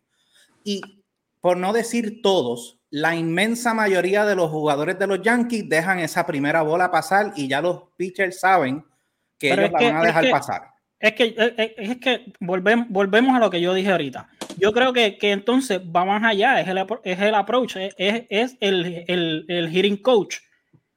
Y 0.63 0.82
por 1.46 1.58
no 1.58 1.74
decir 1.74 2.24
todos, 2.24 2.80
la 2.89 3.16
inmensa 3.16 3.76
mayoría 3.76 4.26
de 4.26 4.36
los 4.36 4.50
jugadores 4.50 4.98
de 4.98 5.06
los 5.06 5.22
Yankees 5.22 5.70
dejan 5.70 6.00
esa 6.00 6.26
primera 6.26 6.64
bola 6.64 6.89
pasar 6.89 7.34
y 7.36 7.48
ya 7.48 7.62
los 7.62 7.84
pitchers 7.98 8.39
saben 8.39 8.84
que 9.38 9.50
Pero 9.50 9.62
ellos 9.62 9.74
la 9.74 9.78
que- 9.78 9.86
van 9.86 9.96
a 9.98 10.00
es 10.00 10.06
dejar 10.08 10.24
que- 10.24 10.32
pasar. 10.32 10.62
Es 11.00 11.14
que, 11.14 11.36
es, 11.38 11.54
es- 11.56 11.72
es 11.91 11.98
que 11.98 12.34
volvemos, 12.39 12.88
volvemos 12.89 13.36
a 13.36 13.39
lo 13.39 13.52
que 13.52 13.62
yo 13.62 13.76
dije 13.76 13.91
ahorita. 13.91 14.28
Yo 14.58 14.74
creo 14.74 14.91
que, 14.91 15.20
que 15.20 15.34
entonces 15.34 15.80
va 15.82 16.04
más 16.04 16.24
allá, 16.24 16.60
es 16.62 16.68
el, 16.68 16.84
es 17.04 17.22
el 17.22 17.36
approach, 17.36 17.76
es 17.76 18.58
el, 18.60 19.04
el, 19.08 19.46
el 19.48 19.70
hitting 19.70 19.98
coach. 19.98 20.38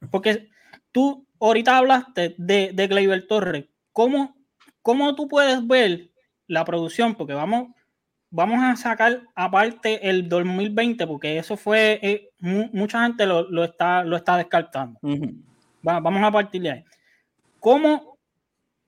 Porque 0.09 0.49
tú 0.91 1.27
ahorita 1.39 1.77
hablaste 1.77 2.33
de, 2.39 2.71
de 2.73 2.87
Gleyber 2.87 3.27
Torres. 3.27 3.65
¿Cómo, 3.93 4.35
¿Cómo 4.81 5.13
tú 5.13 5.27
puedes 5.27 5.67
ver 5.67 6.09
la 6.47 6.65
producción? 6.65 7.13
Porque 7.13 7.33
vamos, 7.35 7.67
vamos 8.31 8.59
a 8.63 8.75
sacar 8.75 9.21
aparte 9.35 10.09
el 10.09 10.29
2020, 10.29 11.07
porque 11.07 11.37
eso 11.37 11.57
fue, 11.57 11.99
eh, 12.01 12.29
mu- 12.39 12.69
mucha 12.73 13.03
gente 13.03 13.25
lo, 13.25 13.49
lo 13.49 13.63
está, 13.63 14.03
lo 14.03 14.15
está 14.17 14.37
descartando. 14.37 14.99
Va- 15.87 15.99
vamos 15.99 16.23
a 16.23 16.31
partir 16.31 16.61
de 16.61 16.71
ahí. 16.71 16.83
¿Cómo 17.59 18.17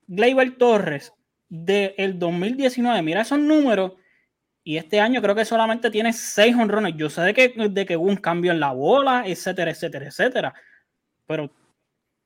Gleyber 0.07 0.57
Torres 0.57 1.13
del 1.49 2.17
2019, 2.19 3.01
mira 3.01 3.21
esos 3.21 3.39
números, 3.39 3.93
y 4.63 4.77
este 4.77 4.99
año 4.99 5.21
creo 5.21 5.35
que 5.35 5.45
solamente 5.45 5.89
tiene 5.89 6.13
seis 6.13 6.55
honrones. 6.55 6.95
Yo 6.95 7.09
sé 7.09 7.21
de 7.21 7.33
que, 7.33 7.49
de 7.69 7.85
que 7.85 7.97
hubo 7.97 8.07
un 8.09 8.17
cambio 8.17 8.51
en 8.51 8.59
la 8.59 8.71
bola, 8.73 9.23
etcétera, 9.25 9.71
etcétera, 9.71 10.05
etcétera. 10.07 10.53
Pero, 11.27 11.49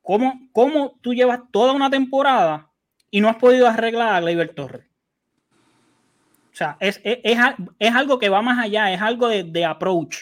¿cómo, 0.01 0.49
cómo 0.51 0.99
tú 1.01 1.13
llevas 1.13 1.39
toda 1.51 1.74
una 1.74 1.89
temporada 1.89 2.70
y 3.11 3.22
no 3.22 3.30
has 3.30 3.38
podido 3.38 3.68
arreglar 3.68 4.16
a 4.16 4.20
Gleyber 4.22 4.53
Torres? 4.53 4.85
O 6.56 6.58
sea, 6.58 6.78
es, 6.80 7.01
es, 7.03 7.20
es, 7.80 7.93
algo 7.93 8.18
que 8.18 8.30
va 8.30 8.41
más 8.41 8.58
allá, 8.64 8.89
es 8.93 9.01
algo 9.01 9.28
de, 9.28 9.43
de 9.43 9.66
approach. 9.66 10.20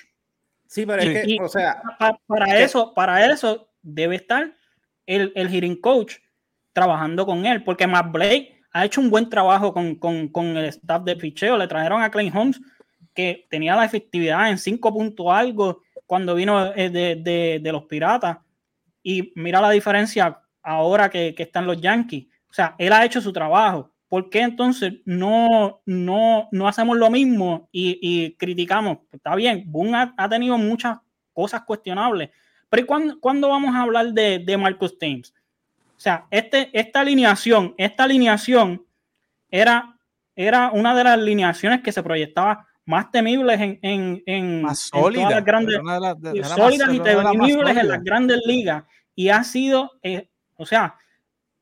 Sí, 0.65 0.83
pero 0.83 1.03
Sí. 1.03 1.09
es 1.09 1.23
que, 1.25 1.31
Y- 1.31 1.39
o 1.39 1.47
sea, 1.47 1.79
Pa- 1.99 2.17
para 2.25 2.47
que- 2.47 2.63
eso, 2.63 2.91
para 2.95 3.31
eso 3.31 3.69
debe 3.83 4.15
estar 4.15 4.51
el, 5.05 5.31
el 5.35 5.47
hitting 5.47 5.79
coach 5.79 6.15
trabajando 6.73 7.27
con 7.27 7.45
él, 7.45 7.63
porque 7.63 7.85
Matt 7.85 8.11
Blake 8.11 8.59
ha 8.71 8.83
hecho 8.83 8.99
un 8.99 9.11
buen 9.11 9.29
trabajo 9.29 9.71
con, 9.75 9.93
con- 9.95 10.27
con 10.29 10.57
el 10.57 10.65
staff 10.65 11.03
de 11.03 11.15
picheo. 11.15 11.55
Le 11.55 11.67
trajeron 11.67 12.01
a 12.01 12.09
Clay 12.09 12.31
Holmes, 12.33 12.59
que 13.13 13.45
tenía 13.51 13.75
la 13.75 13.85
efectividad 13.85 14.49
en 14.49 14.57
5 14.57 14.91
puntos 14.91 15.27
algo 15.29 15.83
cuando 16.07 16.33
vino 16.33 16.73
eh, 16.73 16.89
de, 16.89 17.15
de- 17.17 17.59
de 17.61 17.71
los 17.71 17.83
Piratas. 17.83 18.39
Y 19.03 19.31
mira 19.35 19.61
la 19.61 19.69
diferencia 19.69 20.39
ahora 20.63 21.11
que, 21.11 21.35
que 21.35 21.43
están 21.43 21.67
los 21.67 21.79
Yankees. 21.79 22.25
O 22.49 22.53
sea, 22.53 22.73
él 22.79 22.91
ha 22.91 23.05
hecho 23.05 23.21
su 23.21 23.31
trabajo. 23.31 23.91
¿Por 24.13 24.29
qué 24.29 24.41
entonces 24.41 24.93
no, 25.05 25.81
no, 25.87 26.47
no 26.51 26.67
hacemos 26.67 26.95
lo 26.97 27.09
mismo 27.09 27.67
y, 27.71 27.97
y 27.99 28.33
criticamos? 28.35 28.99
Está 29.11 29.33
bien, 29.33 29.63
Boone 29.65 29.97
ha, 29.97 30.13
ha 30.15 30.29
tenido 30.29 30.55
muchas 30.55 30.99
cosas 31.33 31.63
cuestionables, 31.63 32.29
pero 32.69 32.83
¿y 32.83 32.85
cuándo, 32.85 33.19
cuándo 33.19 33.49
vamos 33.49 33.73
a 33.75 33.81
hablar 33.81 34.13
de, 34.13 34.37
de 34.37 34.55
Marcus 34.55 34.99
Thames? 34.99 35.33
O 35.97 35.99
sea, 35.99 36.27
este, 36.29 36.69
esta 36.73 36.99
alineación, 36.99 37.73
esta 37.75 38.03
alineación 38.03 38.85
era, 39.49 39.97
era 40.35 40.69
una 40.71 40.93
de 40.93 41.03
las 41.05 41.13
alineaciones 41.13 41.81
que 41.81 41.91
se 41.91 42.03
proyectaba 42.03 42.67
más 42.85 43.09
temibles 43.09 43.59
en, 43.59 43.79
en, 43.81 44.21
en, 44.27 44.61
Más 44.61 44.91
en 44.93 45.01
todas 45.01 45.15
las 45.31 45.43
grandes, 45.43 45.77
de 45.77 45.83
las- 45.99 46.21
de- 46.21 46.29
era 46.37 46.49
más- 46.49 46.55
sólidas 46.55 46.93
y 46.93 46.99
temibles 46.99 47.49
en 47.49 47.59
sólidas. 47.61 47.85
las 47.85 48.03
grandes 48.03 48.39
ligas. 48.45 48.83
Y 49.15 49.29
ha 49.29 49.43
sido, 49.43 49.89
eh, 50.03 50.29
o 50.55 50.67
sea, 50.67 50.97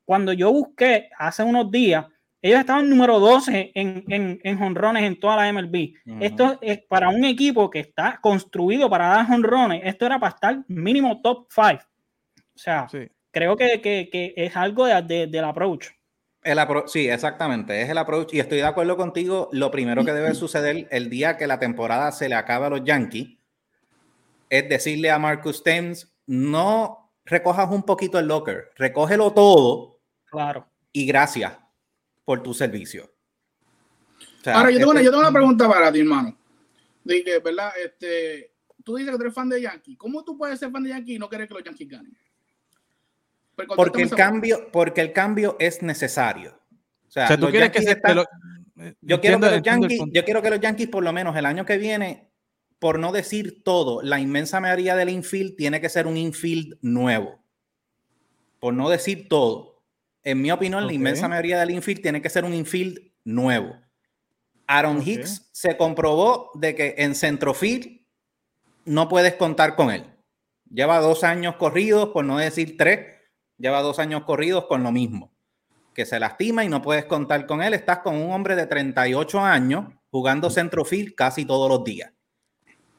cuando 0.03 0.33
yo 0.33 0.51
busqué 0.51 1.09
hace 1.17 1.43
unos 1.43 1.71
días, 1.71 2.07
ellos 2.41 2.59
estaban 2.59 2.89
número 2.89 3.19
12 3.19 3.71
en, 3.75 4.03
en, 4.07 4.39
en 4.43 4.57
jonrones 4.57 5.03
en 5.03 5.19
toda 5.19 5.35
la 5.37 5.51
MLB. 5.53 5.93
Esto 6.19 6.57
es 6.61 6.79
para 6.83 7.09
un 7.09 7.23
equipo 7.25 7.69
que 7.69 7.79
está 7.79 8.19
construido 8.21 8.89
para 8.89 9.07
dar 9.09 9.27
jonrones. 9.27 9.81
Esto 9.83 10.05
era 10.07 10.19
para 10.19 10.33
estar 10.33 10.63
mínimo 10.67 11.21
top 11.21 11.47
5. 11.49 11.83
O 12.55 12.57
sea, 12.57 12.87
Sí. 12.89 13.07
creo 13.31 13.55
que, 13.55 13.79
que, 13.81 14.09
que 14.11 14.33
es 14.35 14.55
algo 14.57 14.85
de, 14.85 15.01
de- 15.03 15.27
del 15.27 15.43
approach. 15.45 15.87
El 16.43 16.57
apro- 16.57 16.87
sí, 16.87 17.07
exactamente, 17.07 17.83
es 17.83 17.89
el 17.89 17.97
approach 17.99 18.33
y 18.33 18.39
estoy 18.39 18.57
de 18.57 18.65
acuerdo 18.65 18.97
contigo. 18.97 19.47
Lo 19.51 19.69
primero 19.69 20.03
que 20.03 20.11
debe 20.11 20.33
suceder 20.33 20.87
el 20.89 21.07
día 21.11 21.37
que 21.37 21.45
la 21.45 21.59
temporada 21.59 22.11
se 22.11 22.27
le 22.27 22.33
acabe 22.35 22.65
a 22.65 22.69
los 22.71 22.83
Yankees 22.83 23.37
es 24.49 24.67
decirle 24.67 25.11
a 25.11 25.19
Marcus 25.19 25.63
Thames, 25.63 26.11
no 26.25 27.11
recojas 27.25 27.69
un 27.69 27.83
poquito 27.83 28.17
el 28.17 28.27
locker, 28.27 28.71
recógelo 28.75 29.31
todo 29.33 29.99
Claro. 30.31 30.65
y 30.91 31.05
gracias 31.05 31.57
por 32.25 32.41
tu 32.43 32.53
servicio. 32.53 33.05
O 33.05 34.43
sea, 34.43 34.57
Ahora, 34.57 34.71
yo 34.71 34.77
tengo, 34.79 34.91
una, 34.91 34.99
este- 34.99 35.05
yo 35.05 35.11
tengo 35.11 35.21
una 35.21 35.31
pregunta 35.31 35.67
para 35.69 35.91
ti, 35.91 35.99
hermano. 35.99 36.37
De 37.03 37.23
que, 37.23 37.39
¿verdad? 37.39 37.71
Este, 37.83 38.53
tú 38.83 38.95
dices 38.95 39.11
que 39.11 39.17
tú 39.17 39.23
eres 39.23 39.33
fan 39.33 39.49
de 39.49 39.61
Yankees. 39.61 39.97
¿Cómo 39.97 40.23
tú 40.23 40.37
puedes 40.37 40.59
ser 40.59 40.71
fan 40.71 40.83
de 40.83 40.89
Yankees 40.91 41.15
y 41.15 41.19
no 41.19 41.29
querer 41.29 41.47
que 41.47 41.53
los 41.53 41.63
Yankees 41.63 41.87
ganen? 41.89 42.15
Pero 43.55 43.75
porque 43.75 44.03
el 44.03 44.09
cambio, 44.11 44.69
porque 44.71 45.01
el 45.01 45.13
cambio 45.13 45.55
es 45.59 45.81
necesario. 45.81 46.51
O 47.07 47.11
sea, 47.11 47.25
O 47.25 47.27
sea, 47.27 47.35
tú 47.37 47.43
los 47.43 47.51
quieres 47.51 47.69
que 47.71 47.79
Yankees 47.79 47.91
se 47.91 47.97
están- 47.97 48.15
lo- 48.15 48.25
Yo 49.01 49.21
quiero, 49.21 49.39
que 49.39 49.49
los 49.51 49.61
Yankees, 49.61 49.99
yo 50.11 50.23
quiero 50.25 50.41
que 50.41 50.49
los 50.49 50.59
Yankees, 50.59 50.87
por 50.87 51.03
lo 51.03 51.13
menos 51.13 51.35
el 51.35 51.45
año 51.45 51.65
que 51.65 51.77
viene, 51.77 52.31
por 52.79 52.97
no 52.97 53.11
decir 53.11 53.61
todo, 53.63 54.01
la 54.01 54.19
inmensa 54.19 54.59
mayoría 54.59 54.95
del 54.95 55.09
infield 55.09 55.55
tiene 55.55 55.79
que 55.81 55.89
ser 55.89 56.07
un 56.07 56.17
infield 56.17 56.77
nuevo. 56.81 57.43
Por 58.59 58.73
no 58.73 58.89
decir 58.89 59.27
todo. 59.27 59.70
En 60.23 60.41
mi 60.41 60.51
opinión, 60.51 60.85
la 60.85 60.93
inmensa 60.93 61.27
mayoría 61.27 61.59
del 61.59 61.71
infield 61.71 62.01
tiene 62.01 62.21
que 62.21 62.29
ser 62.29 62.45
un 62.45 62.53
infield 62.53 62.99
nuevo. 63.23 63.75
Aaron. 64.67 65.01
Hicks 65.05 65.49
se 65.51 65.75
comprobó 65.77 66.51
de 66.53 66.75
que 66.75 66.95
en 66.97 67.15
centrofield 67.15 68.01
no 68.85 69.09
puedes 69.09 69.33
contar 69.35 69.75
con 69.75 69.91
él. 69.91 70.05
Lleva 70.69 70.99
dos 70.99 71.23
años 71.23 71.55
corridos, 71.57 72.09
por 72.09 72.23
no 72.23 72.37
decir 72.37 72.77
tres, 72.77 73.17
lleva 73.57 73.81
dos 73.81 73.99
años 73.99 74.23
corridos 74.23 74.65
con 74.67 74.83
lo 74.83 74.91
mismo 74.91 75.31
que 75.93 76.05
se 76.05 76.19
lastima 76.21 76.63
y 76.63 76.69
no 76.69 76.81
puedes 76.81 77.03
contar 77.03 77.45
con 77.45 77.61
él. 77.61 77.73
Estás 77.73 77.99
con 77.99 78.15
un 78.15 78.31
hombre 78.31 78.55
de 78.55 78.65
38 78.65 79.39
años 79.41 79.87
jugando 80.09 80.49
centrofield 80.49 81.15
casi 81.15 81.43
todos 81.43 81.67
los 81.69 81.83
días. 81.83 82.13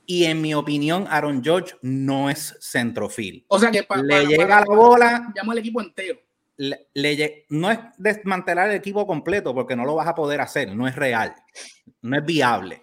Y 0.05 0.25
en 0.27 0.43
mi 0.43 0.53
opinión, 0.53 1.07
Aaron 1.09 1.43
George 1.43 1.75
no 1.81 2.29
es 2.29 2.55
centrofield. 2.61 3.45
O 3.49 3.59
sea 3.59 3.71
que 3.71 3.83
pa- 3.85 3.97
Le 3.97 4.09
para- 4.15 4.29
llega 4.29 4.47
para- 4.47 4.61
la 4.61 4.77
bola, 4.77 5.33
llamo 5.35 5.53
al 5.53 5.59
equipo 5.59 5.81
entero. 5.81 6.19
Le- 6.57 6.89
le 6.95 7.17
lle- 7.17 7.47
no 7.51 7.71
es 7.71 7.79
desmantelar 7.99 8.71
el 8.71 8.77
equipo 8.77 9.07
completo 9.07 9.55
porque 9.55 9.75
no 9.77 9.85
lo 9.85 9.95
vas 9.95 10.09
a 10.09 10.15
poder 10.15 10.41
hacer, 10.41 10.75
no 10.75 10.87
es 10.87 10.95
real, 10.97 11.35
no 12.03 12.17
es 12.17 12.25
viable 12.25 12.83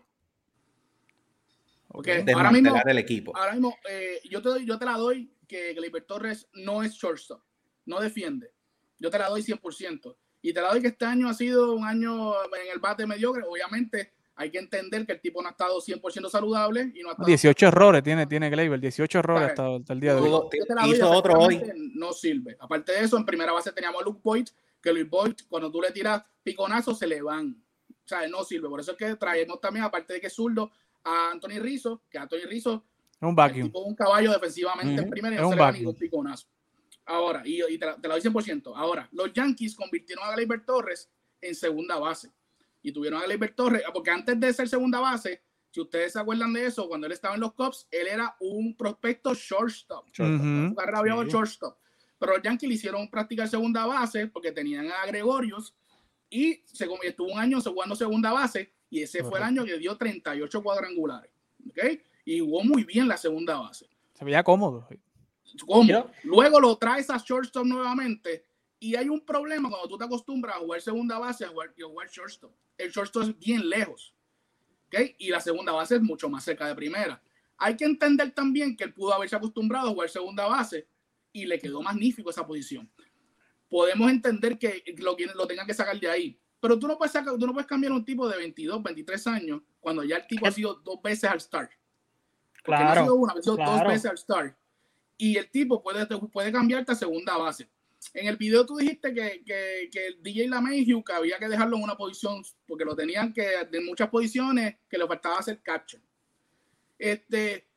Porque 1.88 2.12
ahora 2.34 2.52
mismo, 2.52 2.70
desmantelar 2.70 2.90
el 2.90 2.98
equipo. 2.98 3.36
ahora 3.36 3.52
mismo 3.54 3.76
eh, 3.90 4.20
yo, 4.30 4.42
te 4.42 4.50
doy, 4.50 4.66
yo 4.66 4.78
te 4.78 4.86
la 4.86 4.94
doy 4.94 5.32
que 5.48 5.74
Gleyber 5.74 6.04
Torres 6.04 6.48
no 6.54 6.84
es 6.84 6.94
shortstop, 6.94 7.42
no 7.86 8.00
defiende. 8.00 8.52
Yo 9.00 9.10
te 9.10 9.18
la 9.18 9.30
doy 9.30 9.42
100%. 9.42 10.16
Y 10.42 10.54
te 10.54 10.62
la 10.62 10.70
doy 10.70 10.82
que 10.82 10.90
este 10.90 11.06
año 11.06 11.28
ha 11.30 11.34
sido 11.34 11.74
un 11.74 11.86
año 11.86 12.34
en 12.46 12.72
el 12.72 12.80
bate 12.80 13.08
mediocre. 13.08 13.44
Obviamente 13.48 14.14
Hay 14.42 14.50
que 14.52 14.58
entender 14.58 15.06
que 15.06 15.12
el 15.12 15.20
tipo 15.20 15.42
no 15.42 15.50
ha 15.50 15.52
estado 15.52 15.82
100% 15.82 16.30
saludable 16.30 16.94
y 16.96 17.02
no 17.02 17.10
ha 17.10 17.12
estado 17.12 17.28
18 17.28 17.68
errores 17.68 18.02
tiene, 18.04 18.26
tiene 18.26 18.50
Gleyber, 18.50 18.80
18 18.80 19.20
errores 19.20 19.50
hasta, 19.50 19.76
hasta 19.76 19.92
el 19.94 20.00
día 20.00 20.16
de 20.16 20.22
hoy. 20.22 20.30
Yo 20.30 20.50
te 20.50 20.74
la 20.76 20.84
doy, 20.84 20.96
Hizo 20.96 21.12
otro 21.12 21.34
hoy. 21.34 21.62
No 21.94 22.14
sirve. 22.14 22.56
Aparte 22.58 22.94
de 22.94 23.02
eso, 23.04 23.18
en 23.18 23.26
primera 23.26 23.52
base 23.52 23.74
teníamos 23.74 24.02
a 24.02 24.06
Luke 24.06 24.22
Boyd, 24.24 24.48
que 24.82 24.94
Luke 24.94 25.10
Boyd, 25.10 25.34
cuando 25.50 25.70
tú 25.70 25.82
le 25.82 25.92
tiras 25.92 26.24
piconazos, 26.42 26.98
se 26.98 27.06
le 27.06 27.22
van. 27.22 27.62
O 27.90 28.08
sea, 28.08 28.26
no 28.30 28.44
sirve. 28.46 28.70
Por 28.70 28.80
eso 28.80 28.94
es 28.94 28.98
que 28.98 29.16
traemos 29.18 29.60
también, 29.60 29.84
aparte 29.84 30.14
de 30.14 30.22
que 30.22 30.28
es 30.28 30.34
zurdo, 30.34 30.72
a 31.04 31.32
Anthony 31.32 31.60
Rizzo, 31.60 32.02
que 32.10 32.18
Anthony 32.18 32.48
Rizzo 32.48 32.86
Es 33.12 33.28
un 33.28 33.36
vacuum. 33.36 33.64
tipo 33.64 33.82
es 33.82 33.88
un 33.88 33.96
caballo 33.96 34.32
defensivamente 34.32 35.02
en 35.02 35.10
primera 35.10 35.36
y 35.36 35.38
Es 35.38 35.42
no 35.42 35.48
un 35.50 35.54
se 35.54 35.58
le 35.58 35.64
da 35.66 35.72
ningún 35.74 35.96
piconazo. 35.96 36.48
Ahora, 37.06 37.42
y, 37.44 37.62
y 37.62 37.78
te, 37.78 37.86
la- 37.86 37.96
te 37.98 38.08
lo 38.08 38.16
dicen 38.16 38.32
por 38.32 38.44
ciento. 38.44 38.74
Ahora, 38.76 39.10
los 39.12 39.34
Yankees 39.34 39.76
convirtieron 39.76 40.24
a 40.26 40.32
Gleyber 40.34 40.64
Torres 40.66 41.10
en 41.42 41.56
segunda 41.56 41.98
base. 42.00 42.32
Y 42.82 42.92
tuvieron 42.92 43.22
a 43.22 43.26
Gleyber 43.26 43.54
Torres, 43.56 43.84
porque 43.94 44.12
antes 44.12 44.40
de 44.40 44.54
ser 44.54 44.70
segunda 44.70 45.00
base, 45.00 45.42
si 45.72 45.82
ustedes 45.82 46.14
se 46.14 46.20
acuerdan 46.20 46.54
de 46.54 46.66
eso, 46.66 46.88
cuando 46.88 47.08
él 47.08 47.14
estaba 47.14 47.36
en 47.36 47.42
los 47.42 47.54
Cubs, 47.54 47.88
él 47.92 48.08
era 48.08 48.36
un 48.40 48.76
prospecto 48.76 49.34
shortstop. 49.34 50.06
Su 50.14 50.74
carrera 50.76 51.00
había 51.00 51.16
Sí. 51.24 51.30
shortstop. 51.30 51.78
Pero 52.18 52.34
los 52.34 52.42
Yankees 52.42 52.68
le 52.68 52.76
hicieron 52.76 53.10
practicar 53.10 53.48
segunda 53.48 53.86
base 53.86 54.28
porque 54.28 54.52
tenían 54.52 54.88
a 54.92 55.06
Gregorius 55.06 55.74
y 56.30 56.62
se 56.66 56.88
estuvo 57.04 57.32
un 57.32 57.40
año 57.40 57.62
jugando 57.62 57.96
segunda 57.96 58.32
base 58.32 58.74
y 58.90 59.02
ese 59.04 59.24
fue 59.24 59.40
el 59.40 59.46
año 59.46 59.64
que 59.66 59.78
dio 59.78 59.96
38 59.96 60.62
cuadrangulares. 60.62 61.32
¿ok? 61.70 62.00
Y 62.26 62.40
jugó 62.40 62.64
muy 62.64 62.84
bien 62.84 63.08
la 63.08 63.18
segunda 63.18 63.58
base. 63.60 63.88
Se 64.14 64.26
veía 64.26 64.44
cómodo. 64.44 64.88
¿Cómo? 65.66 66.12
Luego 66.24 66.60
lo 66.60 66.76
traes 66.78 67.10
a 67.10 67.18
shortstop 67.18 67.66
nuevamente 67.66 68.46
y 68.80 68.96
hay 68.96 69.10
un 69.10 69.26
problema 69.26 69.70
cuando 69.70 69.88
tú 69.88 69.98
te 69.98 70.06
acostumbras 70.06 70.56
a 70.56 70.60
jugar 70.60 70.82
segunda 70.82 71.20
base 71.20 71.46
a 71.46 71.50
jugar, 71.50 71.74
y 71.76 71.84
a 71.84 71.86
jugar 71.88 72.10
shortstop. 72.10 72.52
El 72.78 72.92
shortstop 72.92 73.24
es 73.24 73.40
bien 73.40 73.70
lejos. 73.70 74.16
¿ok? 74.88 75.16
Y 75.18 75.30
la 75.30 75.42
segunda 75.42 75.72
base 75.72 75.96
es 75.96 76.02
mucho 76.02 76.30
más 76.30 76.44
cerca 76.44 76.68
de 76.68 76.76
primera. 76.76 77.22
Hay 77.58 77.76
que 77.76 77.86
entender 77.86 78.32
también 78.32 78.76
que 78.78 78.86
él 78.86 78.94
pudo 78.94 79.14
haberse 79.14 79.36
acostumbrado 79.36 79.90
a 79.90 79.92
jugar 79.92 80.10
segunda 80.10 80.48
base 80.48 80.88
y 81.34 81.46
le 81.46 81.60
quedó 81.60 81.82
magnífico 81.82 82.30
esa 82.30 82.48
posición. 82.48 82.90
Podemos 83.70 84.10
entender 84.10 84.58
que 84.58 84.82
lo, 84.98 85.16
lo 85.36 85.46
tengan 85.46 85.68
que 85.68 85.74
sacar 85.74 86.00
de 86.00 86.10
ahí. 86.10 86.40
Pero 86.62 86.80
tú 86.80 86.88
no, 86.88 86.98
puedes 86.98 87.12
sacar, 87.12 87.38
tú 87.38 87.46
no 87.46 87.54
puedes 87.54 87.68
cambiar 87.68 87.92
a 87.92 87.96
un 87.96 88.04
tipo 88.06 88.28
de 88.28 88.38
22, 88.38 88.82
23 88.82 89.28
años 89.28 89.62
cuando 89.80 90.04
ya 90.04 90.18
el 90.18 90.28
tipo 90.28 90.48
ha 90.48 90.52
sido 90.52 90.76
dos 90.76 91.02
veces 91.02 91.30
al 91.30 91.40
start. 91.40 91.72
Porque 92.64 92.84
no 92.84 92.90
ha 92.90 92.94
sido 92.94 93.06
Claro. 93.06 93.16
una, 93.16 93.34
ha 93.34 93.42
sido 93.42 93.56
dos 93.56 93.66
claro. 93.66 93.90
veces 93.90 94.12
al 94.12 94.18
start. 94.18 94.58
Y 95.18 95.38
el 95.38 95.50
tipo 95.50 95.82
puede, 95.82 96.06
puede 96.06 96.52
cambiarte 96.52 96.92
a 96.94 96.96
segunda 96.96 97.38
base. 97.38 97.70
En 98.14 98.28
el 98.28 98.38
video 98.38 98.66
tú 98.66 98.78
dijiste 98.78 99.14
que, 99.14 99.44
que, 99.46 99.90
que 99.92 100.08
el 100.08 100.24
DJ 100.24 100.48
LaMahieu 100.48 101.04
que 101.04 101.14
había 101.14 101.38
que 101.38 101.48
dejarlo 101.48 101.78
en 101.78 101.84
una 101.84 101.96
posición 101.96 102.42
porque 102.66 102.86
lo 102.86 102.96
tenían 102.96 103.34
que 103.34 103.66
de 103.70 103.82
muchas 103.82 104.10
posiciones 104.10 104.78
que 104.90 104.98
le 104.98 105.08
faltaba 105.08 105.40
hacer 105.40 105.62
capture. 105.62 106.02
Este, 106.98 107.68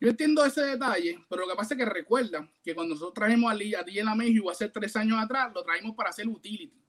yo 0.00 0.08
entiendo 0.08 0.44
ese 0.44 0.62
detalle, 0.62 1.18
pero 1.28 1.42
lo 1.42 1.48
que 1.48 1.56
pasa 1.56 1.74
es 1.74 1.78
que 1.78 1.84
recuerda 1.84 2.48
que 2.62 2.74
cuando 2.74 2.94
nosotros 2.94 3.14
trajimos 3.14 3.50
a, 3.50 3.54
a 3.54 3.82
DJ 3.82 4.04
LaMahieu 4.04 4.48
hace 4.48 4.68
tres 4.68 4.94
años 4.96 5.18
atrás, 5.20 5.52
lo 5.52 5.62
trajimos 5.62 5.96
para 5.96 6.10
hacer 6.10 6.28
utility, 6.28 6.80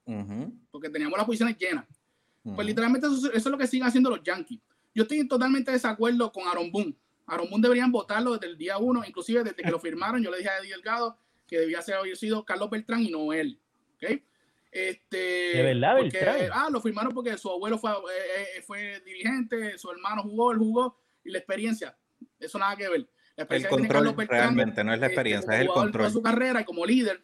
porque 0.70 0.90
teníamos 0.90 1.18
las 1.18 1.26
posiciones 1.26 1.58
llenas. 1.58 1.86
Pues 2.44 2.66
literalmente 2.66 3.08
eso, 3.08 3.28
eso 3.28 3.38
es 3.38 3.46
lo 3.46 3.58
que 3.58 3.68
siguen 3.68 3.88
haciendo 3.88 4.10
los 4.10 4.24
Yankees. 4.24 4.60
Yo 4.94 5.04
estoy 5.04 5.28
totalmente 5.28 5.72
de 5.72 5.78
desacuerdo 5.78 6.32
con 6.32 6.48
Aaron 6.48 6.72
Boone. 6.72 6.96
Aaron 7.26 7.50
Boone 7.50 7.62
deberían 7.62 7.92
votarlo 7.92 8.34
desde 8.34 8.48
el 8.48 8.58
día 8.58 8.78
uno, 8.78 9.04
inclusive 9.06 9.44
desde 9.44 9.62
que 9.62 9.72
lo 9.72 9.80
firmaron. 9.80 10.22
Yo 10.24 10.32
le 10.32 10.38
dije 10.38 10.50
a 10.50 10.60
Eddie 10.60 10.72
Delgado 10.72 11.18
que 11.50 11.60
debía 11.60 11.82
ser 11.82 11.96
haber 11.96 12.16
sido 12.16 12.46
Carlos 12.46 12.70
Beltrán 12.70 13.02
y 13.02 13.10
no 13.10 13.34
él. 13.34 13.60
¿ok? 13.96 14.22
Este, 14.72 15.18
¿De 15.18 15.64
verdad, 15.64 15.98
porque, 15.98 16.18
Beltrán? 16.20 16.50
Ah, 16.54 16.70
lo 16.72 16.80
firmaron 16.80 17.14
porque 17.14 17.38
su 17.38 17.50
abuelo 17.50 17.78
fue, 17.80 17.92
eh, 17.92 18.58
eh, 18.58 18.62
fue 18.62 19.00
dirigente, 19.02 19.78
su 19.78 19.90
hermano 19.90 20.22
jugó, 20.22 20.52
él 20.52 20.60
jugó, 20.60 21.00
y 21.24 21.32
la 21.32 21.40
experiencia. 21.40 21.98
Eso 22.40 22.60
nada 22.60 22.76
que 22.76 22.88
ver. 22.88 23.10
La 23.36 23.44
El 23.44 23.48
que 23.48 23.56
tiene 23.56 23.70
control 23.70 23.90
Carlos 23.90 24.16
Beltrán, 24.16 24.40
realmente 24.40 24.84
no 24.84 24.94
es 24.94 25.00
la 25.00 25.08
este, 25.08 25.16
experiencia, 25.16 25.48
como 25.48 25.56
es 25.56 25.62
el 25.62 25.68
control. 25.68 26.12
su 26.12 26.22
carrera 26.22 26.62
y 26.62 26.66
como 26.66 26.86
líder, 26.86 27.20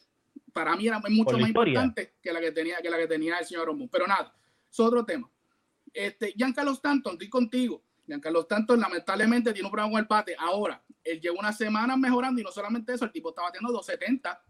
para 0.53 0.75
mí 0.75 0.87
era 0.87 0.99
mucho 0.99 1.37
más 1.37 1.49
historia. 1.49 1.73
importante 1.73 2.15
que 2.21 2.33
la 2.33 2.39
que 2.39 2.51
tenía, 2.51 2.77
que 2.81 2.89
la 2.89 2.97
que 2.97 3.07
tenía 3.07 3.37
el 3.37 3.45
señor 3.45 3.67
Boone. 3.67 3.89
Pero 3.91 4.07
nada, 4.07 4.33
es 4.71 4.79
otro 4.79 5.05
tema. 5.05 5.29
Este, 5.93 6.33
Giancarlo 6.33 6.71
Stanton, 6.71 7.13
estoy 7.13 7.29
contigo. 7.29 7.83
Giancarlo 8.07 8.41
Stanton 8.41 8.79
lamentablemente 8.79 9.51
tiene 9.53 9.67
un 9.67 9.71
problema 9.71 9.91
con 9.91 9.99
el 9.99 10.05
bate. 10.07 10.35
Ahora, 10.37 10.81
él 11.03 11.19
lleva 11.19 11.35
unas 11.39 11.57
semanas 11.57 11.97
mejorando 11.97 12.39
y 12.39 12.43
no 12.43 12.51
solamente 12.51 12.93
eso, 12.93 13.05
el 13.05 13.11
tipo 13.11 13.29
está 13.29 13.41
batiendo 13.43 13.71
270, 13.71 14.41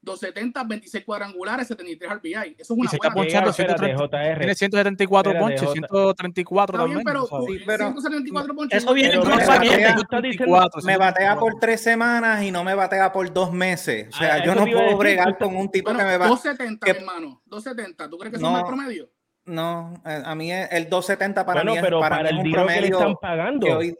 270, 0.00 0.64
26 0.64 1.02
cuadrangulares, 1.04 1.66
73 1.68 2.10
RBI. 2.18 2.56
Eso 2.58 2.74
es 2.74 2.78
Y 2.78 2.80
una 2.80 2.90
se 2.90 2.96
está 2.96 3.08
buena. 3.08 3.14
ponchando 3.14 3.50
Espérate, 3.50 3.84
130, 3.86 4.04
JR. 4.04 4.38
tiene 4.38 4.54
174 4.54 5.32
Espérate, 5.32 5.40
ponches, 5.44 5.60
Jota. 5.68 5.80
Está 5.80 5.86
134 5.94 6.76
bien, 6.78 6.98
también. 6.98 7.04
pero, 7.06 7.22
Sí, 7.46 7.62
pero- 7.66 7.84
174 7.86 8.54
ponches. 8.54 8.82
Eso 8.84 8.92
viene 8.94 9.10
Pero 9.10 9.22
con 9.22 9.30
me 9.30 9.36
batea- 9.46 9.94
tú 9.94 10.00
estás 10.02 10.22
diciendo- 10.22 10.56
134, 10.58 10.82
Me 10.82 10.96
batea 10.98 11.32
134. 11.32 11.40
por 11.40 11.60
tres 11.60 11.80
semanas 11.82 12.42
y 12.42 12.50
no 12.50 12.64
me 12.64 12.74
batea 12.74 13.12
por 13.12 13.32
dos 13.32 13.50
meses. 13.52 14.08
O 14.14 14.18
sea, 14.18 14.34
Ah, 14.34 14.44
yo 14.44 14.54
no 14.54 14.64
puedo 14.66 14.96
bregar 14.98 15.38
con 15.38 15.56
un 15.56 15.70
tipo 15.70 15.86
Bueno, 15.90 16.00
que 16.00 16.04
me 16.04 16.16
va. 16.18 16.26
270, 16.26 16.84
que- 16.86 16.92
mi 16.92 16.98
hermano. 17.00 17.42
270. 17.46 18.10
¿Tú 18.10 18.18
crees 18.18 18.30
que 18.30 18.36
es 18.36 18.42
No. 18.42 18.48
un 18.48 18.54
mal 18.54 18.64
promedio? 18.66 19.08
No, 19.46 20.00
eh, 20.06 20.22
a 20.24 20.34
mí 20.34 20.50
es- 20.50 20.68
el 20.72 20.88
270 20.88 21.44
para 21.44 21.60
Bueno, 21.60 21.72
mí 21.72 21.76
es, 21.78 21.84
pero 21.84 22.00
para 22.00 22.16
para, 22.16 22.22
mí 22.22 22.28
es 22.28 22.32
el 22.32 22.38
un 22.38 22.44
dinero 22.44 22.66
que 22.66 22.72
le 22.72 22.76
promedio 22.80 22.98
están 22.98 23.16
pagando. 23.20 23.78
hoy- 23.78 23.96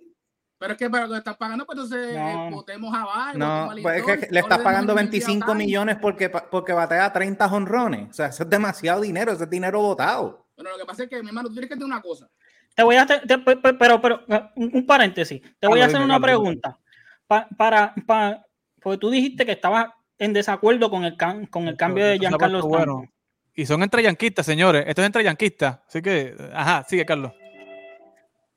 Pero 0.56 0.72
es 0.72 0.78
que 0.78 0.88
para 0.88 1.06
lo 1.06 1.12
que 1.12 1.18
están 1.18 1.34
pagando, 1.36 1.66
pues 1.66 1.76
entonces 1.78 2.14
No. 2.16 2.46
eh, 2.46 2.50
votemos 2.50 2.94
a 2.94 3.04
Bar. 3.04 3.36
no, 3.36 3.70
pues 3.82 4.02
es 4.08 4.18
que 4.20 4.32
le 4.32 4.40
estás 4.40 4.58
pagando 4.60 4.94
25 4.94 5.54
millones 5.54 5.96
porque, 6.00 6.30
pa- 6.30 6.48
porque 6.50 6.72
batea 6.72 7.12
30 7.12 7.46
honrones. 7.46 8.08
O 8.08 8.12
sea, 8.14 8.26
eso 8.28 8.44
es 8.44 8.48
demasiado 8.50 9.02
dinero, 9.02 9.32
ese 9.32 9.44
es 9.44 9.50
dinero 9.50 9.80
votado. 9.82 10.46
Bueno, 10.56 10.70
lo 10.70 10.78
que 10.78 10.84
pasa 10.86 11.02
es 11.02 11.10
que, 11.10 11.20
mi 11.22 11.28
hermano, 11.28 11.48
tú 11.48 11.54
tienes 11.54 11.68
que 11.68 11.74
tener 11.74 11.86
una 11.86 12.00
cosa. 12.00 12.28
Te 12.74 12.82
voy 12.82 12.96
a 12.96 13.02
hacer, 13.02 13.26
te- 13.26 13.38
pe- 13.38 13.56
pe- 13.56 13.74
pero, 13.74 14.00
pero, 14.00 14.20
eh, 14.28 14.42
un 14.56 14.70
un 14.72 14.86
paréntesis. 14.86 15.42
Te 15.58 15.66
voy 15.66 15.80
a 15.80 15.86
hacer 15.86 16.00
una 16.00 16.18
pregunta. 16.20 16.78
Pa- 17.26 17.48
para, 17.58 17.92
pa- 18.06 18.42
porque 18.80 18.98
tú 18.98 19.10
dijiste 19.10 19.44
que 19.44 19.52
estabas 19.52 19.88
en 20.18 20.32
desacuerdo 20.32 20.88
con 20.88 21.04
el, 21.04 21.16
cam- 21.18 21.50
con 21.50 21.68
el 21.68 21.76
cambio 21.76 22.06
de 22.06 22.18
Giancarlo 22.18 22.62
bueno. 22.62 23.04
Y 23.54 23.66
son 23.66 23.82
entre 23.82 24.02
yanquistas, 24.02 24.44
señores. 24.46 24.84
Esto 24.86 25.02
es 25.02 25.06
entre 25.06 25.22
yanquistas. 25.24 25.80
Así 25.86 26.02
que, 26.02 26.34
ajá, 26.52 26.84
sigue, 26.88 27.06
Carlos. 27.06 27.32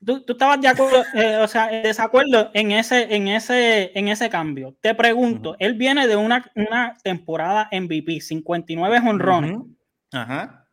Tú, 0.04 0.22
tú 0.24 0.34
estabas 0.34 0.62
de 0.62 0.68
acuerdo, 0.68 1.04
eh, 1.16 1.38
o 1.38 1.48
sea, 1.48 1.72
en 1.76 1.84
desacuerdo 1.84 2.52
en 2.54 2.72
ese, 2.72 3.16
en 3.16 3.28
ese, 3.28 3.92
en 3.98 4.08
ese 4.08 4.30
cambio. 4.30 4.76
Te 4.82 4.94
pregunto, 4.96 5.56
él 5.60 5.74
viene 5.74 6.08
de 6.08 6.16
una, 6.16 6.50
una 6.56 6.96
temporada 7.04 7.68
MVP, 7.72 8.22
59 8.22 9.02
honrones, 9.06 9.54
Ujú. 9.58 9.76
Ajá. 10.14 10.68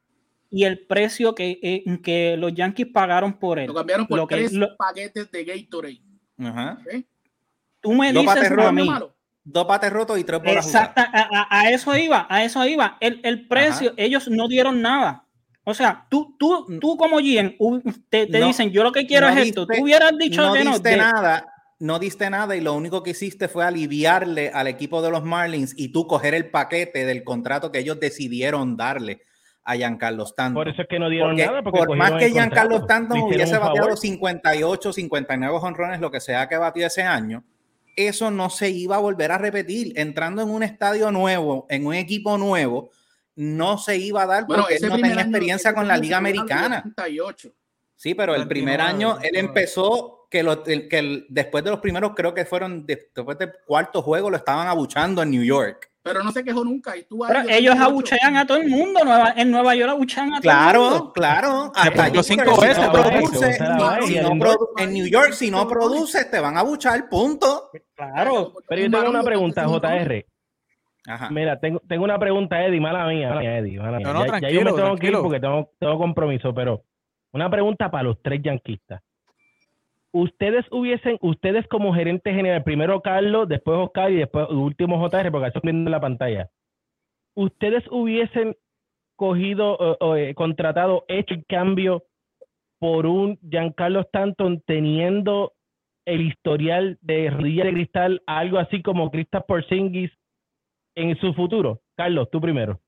y 0.51 0.65
el 0.65 0.87
precio 0.87 1.35
que, 1.35 1.59
eh, 1.63 1.85
que 2.03 2.37
los 2.37 2.55
Yankees 2.55 2.89
pagaron 2.93 3.39
por 3.39 3.59
él. 3.59 3.67
Lo 3.67 3.75
cambiaron 3.75 4.07
por 4.07 4.19
Lo 4.19 4.27
que- 4.27 4.37
tres 4.37 4.53
lo- 4.53 4.77
paquetes 4.77 5.31
de 5.31 5.45
Gatorade. 5.45 6.01
Ajá. 6.39 6.79
Tú 7.81 7.93
me 7.93 8.13
dices 8.13 8.51
a 8.51 8.73
mí, 8.73 8.87
malo. 8.87 9.14
Dos 9.45 9.67
pates 9.67 9.93
rotos 9.93 10.19
y 10.19 10.25
tres 10.25 10.43
bolas 10.43 10.65
Exacta, 10.67 11.03
a, 11.13 11.29
a- 11.41 11.61
a 11.61 11.71
eso 11.71 11.95
iba, 11.97 12.27
a 12.31 12.45
eso 12.45 12.65
iba. 12.67 12.97
El, 13.01 13.21
el 13.25 13.47
precio, 13.47 13.93
ellos 13.97 14.27
no 14.29 14.49
dieron 14.49 14.81
nada. 14.81 15.25
O 15.65 15.75
sea, 15.75 16.07
tú, 16.11 16.35
tú, 16.39 16.67
tú 16.81 16.97
como 16.97 17.17
GM, 17.19 17.57
te, 18.09 18.27
te 18.27 18.39
No, 18.39 18.47
dicen, 18.47 18.71
yo 18.71 18.83
lo 18.83 18.93
que 18.93 19.07
quiero 19.07 19.29
no 19.31 19.37
es 19.39 19.49
esto. 19.49 19.63
diste- 19.67 19.77
Tú 19.79 19.83
hubieras 19.85 20.13
dicho 20.19 20.43
no 20.47 20.53
que 20.55 20.65
no. 20.65 20.71
diste 20.73 20.91
de- 20.91 20.97
nada, 20.97 21.47
no 21.79 21.99
diste 21.99 22.31
nada 22.31 22.57
y 22.57 22.61
lo 22.63 22.73
único 22.75 23.03
que 23.03 23.11
hiciste 23.11 23.49
fue 23.49 23.65
aliviarle 23.65 24.51
al 24.53 24.67
equipo 24.67 25.03
de 25.03 25.11
los 25.11 25.25
Marlins 25.25 25.75
y 25.77 25.89
tú 25.93 26.07
coger 26.07 26.35
el 26.35 26.51
paquete 26.51 27.05
del 27.05 27.23
contrato 27.25 27.71
que 27.71 27.81
ellos 27.81 28.01
decidieron 28.01 28.77
darle 28.77 29.23
a 29.65 29.75
Giancarlo 29.77 30.25
Stanton. 30.25 30.55
Por 30.55 30.69
eso 30.69 30.83
es 30.83 30.89
que 30.89 30.99
no 30.99 31.09
dieron 31.09 31.31
Porque 31.31 31.47
nada. 31.47 31.63
Porque 31.63 31.79
por 31.79 31.97
más 31.97 32.13
que 32.13 32.31
Giancarlo. 32.31 32.77
Stanton 32.79 33.21
hubiese 33.21 33.57
bateado 33.59 33.89
favor. 33.89 33.99
58, 33.99 34.93
59 34.93 35.59
honrones, 35.63 36.01
lo 36.01 36.11
que 36.11 36.21
sea 36.21 36.47
que 36.49 36.57
batió 36.59 36.87
ese 36.87 37.03
año, 37.03 37.43
eso 37.97 38.31
no 38.31 38.51
se 38.51 38.71
iba 38.71 38.97
a 38.97 39.01
volver 39.01 39.33
a 39.33 39.39
repetir. 39.39 39.93
Entrando 39.99 40.43
en 40.43 40.51
un 40.51 40.63
estadio 40.63 41.11
nuevo, 41.11 41.67
en 41.69 41.87
un 41.87 41.95
equipo 41.95 42.37
nuevo, 42.39 42.91
no 43.37 43.79
se 43.79 43.97
iba 43.97 44.23
a 44.23 44.27
dar 44.27 44.47
porque 44.47 44.63
Bueno, 44.63 44.69
él 44.71 44.89
no 44.89 44.97
tenía 45.09 45.23
experiencia 45.23 45.75
con 45.75 45.89
la 45.89 45.97
Liga 45.97 46.17
Americana. 46.19 46.79
88. 46.85 47.51
Sí, 47.97 48.15
pero 48.15 48.35
el 48.35 48.47
primer 48.49 48.81
año 48.81 49.19
él 49.23 49.37
empezó 49.37 50.27
que, 50.31 50.43
lo- 50.43 50.63
que 50.63 50.87
el- 50.91 51.27
después 51.29 51.63
de 51.65 51.71
los 51.71 51.81
primeros, 51.81 52.13
creo 52.15 52.35
que 52.35 52.45
fueron 52.45 52.85
de- 52.87 53.11
después 53.15 53.39
del 53.39 53.53
cuarto 53.67 54.03
juego, 54.03 54.31
lo 54.31 54.37
estaban 54.37 54.67
abuchando 54.69 55.23
en 55.23 55.31
New 55.31 55.43
York. 55.45 55.91
Pero 56.05 56.23
no 56.23 56.31
se 56.33 56.45
quejó 56.45 56.63
nunca. 56.63 56.95
Y 56.97 57.01
ahí 57.01 57.07
Pero 57.09 57.41
ellos 57.49 57.75
88. 57.75 57.83
abuchean 57.83 58.37
a 58.37 58.47
todo 58.47 58.59
el 58.59 58.69
mundo. 58.69 59.01
Nueva- 59.05 59.33
en 59.37 59.51
Nueva 59.51 59.75
York 59.75 59.91
abuchean 59.91 60.27
a 60.35 60.37
todo 60.37 60.37
el 60.37 60.43
Claro, 60.43 60.81
mundo. 60.83 61.13
claro. 61.15 61.73
Jeter, 61.75 62.23
cinco 62.25 62.55
si 62.55 62.67
veces, 62.67 62.89
produce, 62.91 63.59
no, 63.61 64.03
si 64.07 64.21
no 64.21 64.31
produ- 64.33 64.69
en 64.77 64.93
New 64.93 65.07
York, 65.09 65.33
si 65.33 65.51
no 65.51 65.67
produces, 65.67 66.31
te 66.31 66.39
van 66.39 66.59
a 66.59 66.63
buchar, 66.63 67.09
punto. 67.09 67.71
Claro. 67.97 68.53
Pero 68.69 68.83
yo 68.83 68.91
tengo 68.91 69.09
una 69.11 69.23
pregunta, 69.23 69.67
JR. 69.67 70.27
Ajá. 71.07 71.31
Mira, 71.31 71.59
tengo, 71.59 71.81
tengo 71.89 72.05
una 72.05 72.19
pregunta, 72.19 72.63
Eddie, 72.65 72.81
mala 72.81 73.07
mía, 73.07 73.29
mala 73.31 73.41
mía, 73.41 73.59
Eddie, 73.59 73.79
mala 73.79 73.99
mía. 73.99 74.07
No, 74.07 74.13
no, 74.13 74.27
ya, 74.27 74.27
ya 74.27 74.49
yo 74.51 74.61
tranquilo, 74.61 74.61
me 74.61 74.65
tengo 74.65 74.75
que 74.75 74.83
ir 74.83 74.85
tranquilo. 75.13 75.23
porque 75.23 75.41
tengo, 75.41 75.71
tengo 75.79 75.99
compromiso, 75.99 76.55
pero 76.55 76.83
una 77.33 77.51
pregunta 77.51 77.91
para 77.91 78.05
los 78.05 78.23
tres 78.23 78.41
yanquistas. 78.43 79.03
Ustedes 80.15 80.65
hubiesen, 80.71 81.19
ustedes 81.23 81.67
como 81.67 81.93
gerente 81.93 82.33
general, 82.33 82.63
primero 82.63 83.03
Carlos, 83.03 83.49
después 83.49 83.79
Oscar 83.79 84.13
y 84.13 84.19
después 84.19 84.49
último 84.49 85.05
JR, 85.05 85.33
porque 85.33 85.49
estoy 85.49 85.63
viendo 85.65 85.89
en 85.89 85.91
la 85.91 86.01
pantalla. 86.01 86.51
¿Ustedes 87.35 87.83
hubiesen 87.91 88.55
cogido 89.17 89.77
o, 89.77 90.15
eh, 90.15 90.33
contratado, 90.37 91.05
hecho 91.09 91.35
el 91.35 91.45
cambio 91.47 92.05
por 92.79 93.07
un 93.07 93.41
Giancarlo 93.51 94.03
Stanton 94.03 94.63
teniendo 94.65 95.53
el 96.05 96.21
historial 96.21 96.97
de 97.01 97.31
rodilla 97.31 97.65
de 97.65 97.73
cristal, 97.73 98.23
algo 98.29 98.59
así 98.59 98.83
como 98.83 99.11
Kristaps 99.11 99.47
Porzingis 99.49 100.13
en 100.95 101.19
su 101.19 101.35
futuro? 101.35 101.81
Carlos, 101.97 102.29
tú 102.31 102.41
primero. 102.41 102.79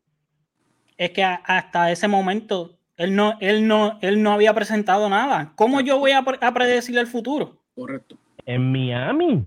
Es 0.96 1.10
que 1.10 1.24
hasta 1.24 1.90
ese 1.90 2.06
momento 2.06 2.75
él 2.96 3.14
no, 3.14 3.34
él 3.40 3.66
no, 3.66 3.98
él 4.02 4.22
no 4.22 4.32
había 4.32 4.54
presentado 4.54 5.08
nada. 5.08 5.52
¿Cómo 5.56 5.80
yo 5.80 5.98
voy 5.98 6.12
a, 6.12 6.18
a 6.40 6.54
predecir 6.54 6.96
el 6.98 7.06
futuro? 7.06 7.62
Correcto. 7.74 8.16
En 8.46 8.70
Miami. 8.72 9.44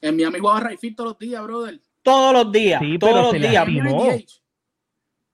En 0.00 0.16
Miami 0.16 0.38
jugaba 0.38 0.60
Rayfield 0.60 0.96
todos 0.96 1.10
los 1.10 1.18
días, 1.18 1.42
brother. 1.42 1.80
Todos 2.02 2.32
los 2.32 2.52
días. 2.52 2.80
Sí, 2.80 2.98
todos 2.98 3.14
los 3.14 3.32
días. 3.32 3.52
lastimó. 3.52 4.10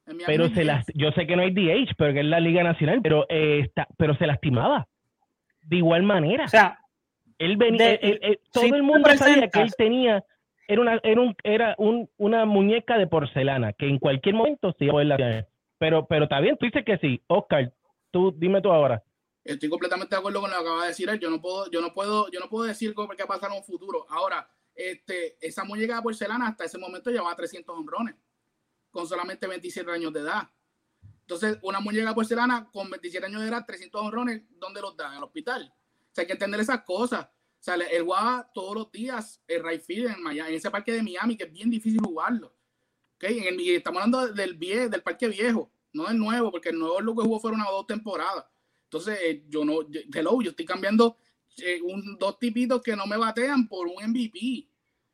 En 0.07 0.17
Miami 0.17 0.25
Pero 0.27 0.49
se 0.51 0.65
las, 0.65 0.87
yo 0.95 1.11
sé 1.12 1.27
que 1.27 1.37
no 1.37 1.43
hay 1.43 1.51
DH, 1.53 1.95
pero 1.97 2.12
que 2.12 2.21
es 2.21 2.27
la 2.27 2.41
Liga 2.41 2.62
Nacional, 2.62 3.01
pero 3.03 3.27
eh, 3.29 3.61
está, 3.65 3.87
pero 3.97 4.17
se 4.17 4.27
lastimaba. 4.27 4.87
De 5.62 5.77
igual 5.77 6.03
manera. 6.03 6.45
O 6.45 6.49
sea, 6.49 6.79
él 7.39 7.57
venía, 7.57 7.87
de- 7.89 7.99
él- 8.03 8.19
él- 8.23 8.41
todo 8.53 8.65
si 8.65 8.71
el 8.71 8.83
mundo 8.83 9.09
sabía 9.17 9.49
que 9.49 9.61
él 9.62 9.73
tenía, 9.77 10.23
era 10.69 10.81
una, 10.81 11.01
era 11.03 11.21
un, 11.21 11.35
era 11.43 11.75
un, 11.79 12.09
una 12.19 12.45
muñeca 12.45 12.99
de 12.99 13.07
porcelana, 13.07 13.73
que 13.73 13.89
en 13.89 13.99
cualquier 13.99 14.35
momento 14.35 14.75
se 14.79 14.85
iba 14.85 14.93
a 14.93 14.95
poder 14.95 15.07
lastimar. 15.09 15.47
Pero, 15.79 16.07
pero 16.07 16.25
está 16.25 16.41
bien, 16.41 16.57
tú 16.59 16.66
dices 16.66 16.85
que 16.85 16.99
sí. 16.99 17.22
Oscar, 17.27 17.72
tú, 18.11 18.35
dime 18.37 18.61
tú 18.61 18.70
ahora. 18.70 19.03
Estoy 19.45 19.68
completamente 19.68 20.14
de 20.14 20.18
acuerdo 20.18 20.41
con 20.41 20.51
lo 20.51 20.57
que 20.57 20.62
acaba 20.62 20.83
de 20.83 20.89
decir 20.89 21.09
él. 21.11 21.20
Yo 21.20 21.29
no 21.31 21.41
puedo, 21.41 21.70
yo 21.70 21.81
no 21.81 21.93
puedo, 21.93 22.31
yo 22.31 22.41
no 22.41 22.49
puedo 22.49 22.64
decir 22.64 22.95
qué 22.95 23.03
va 23.03 23.25
a 23.25 23.27
pasar 23.27 23.51
en 23.51 23.59
un 23.59 23.64
futuro. 23.64 24.07
Ahora, 24.09 24.49
este, 24.75 25.37
esa 25.47 25.64
muñeca 25.64 25.97
de 25.97 26.03
porcelana 26.03 26.49
hasta 26.49 26.64
ese 26.64 26.79
momento 26.79 27.11
llevaba 27.11 27.37
300 27.37 27.77
hombrones 27.77 28.16
con 28.91 29.07
solamente 29.07 29.47
27 29.47 29.91
años 29.91 30.12
de 30.12 30.20
edad. 30.20 30.49
Entonces, 31.20 31.59
una 31.62 31.81
muñeca 31.81 32.09
de 32.09 32.14
porcelana 32.14 32.70
con 32.72 32.89
27 32.91 33.27
años 33.27 33.43
de 33.43 33.49
edad, 33.49 33.64
300 33.66 34.01
honrones, 34.01 34.43
¿dónde 34.59 34.81
los 34.81 34.97
dan? 34.97 35.12
En 35.12 35.18
el 35.18 35.25
hospital. 35.25 35.72
O 35.72 36.14
sea, 36.14 36.22
hay 36.22 36.27
que 36.27 36.33
entender 36.35 36.61
esas 36.61 36.83
cosas. 36.83 37.27
O 37.27 37.62
sea, 37.64 37.75
él 37.75 38.03
jugaba 38.03 38.51
todos 38.53 38.75
los 38.75 38.93
días 38.93 39.43
el 39.47 39.64
right 39.64 39.81
field 39.81 40.11
en, 40.11 40.22
Miami, 40.22 40.51
en 40.51 40.57
ese 40.57 40.70
parque 40.70 40.93
de 40.93 41.03
Miami, 41.03 41.37
que 41.37 41.45
es 41.45 41.53
bien 41.53 41.70
difícil 41.70 42.01
jugarlo. 42.01 42.55
¿Ok? 43.17 43.25
En 43.25 43.61
estamos 43.61 44.03
hablando 44.03 44.33
del, 44.33 44.55
vie, 44.55 44.89
del 44.89 45.03
parque 45.03 45.29
viejo, 45.29 45.73
no 45.93 46.07
del 46.07 46.19
nuevo, 46.19 46.51
porque 46.51 46.71
el 46.71 46.79
nuevo 46.79 47.01
lo 47.01 47.15
que 47.15 47.23
jugó 47.23 47.41
fueron 47.41 47.61
una 47.61 47.71
o 47.71 47.77
dos 47.77 47.87
temporadas. 47.87 48.45
Entonces, 48.85 49.19
eh, 49.25 49.45
yo 49.49 49.65
no, 49.65 49.89
yo- 49.89 50.01
hello, 50.12 50.43
yo 50.43 50.51
estoy 50.51 50.65
cambiando 50.67 51.17
eh, 51.59 51.81
un, 51.83 52.17
dos 52.19 52.39
tipitos 52.39 52.83
que 52.83 52.97
no 52.97 53.07
me 53.07 53.17
batean 53.17 53.69
por 53.69 53.87
un 53.87 53.95
MVP. 54.03 54.69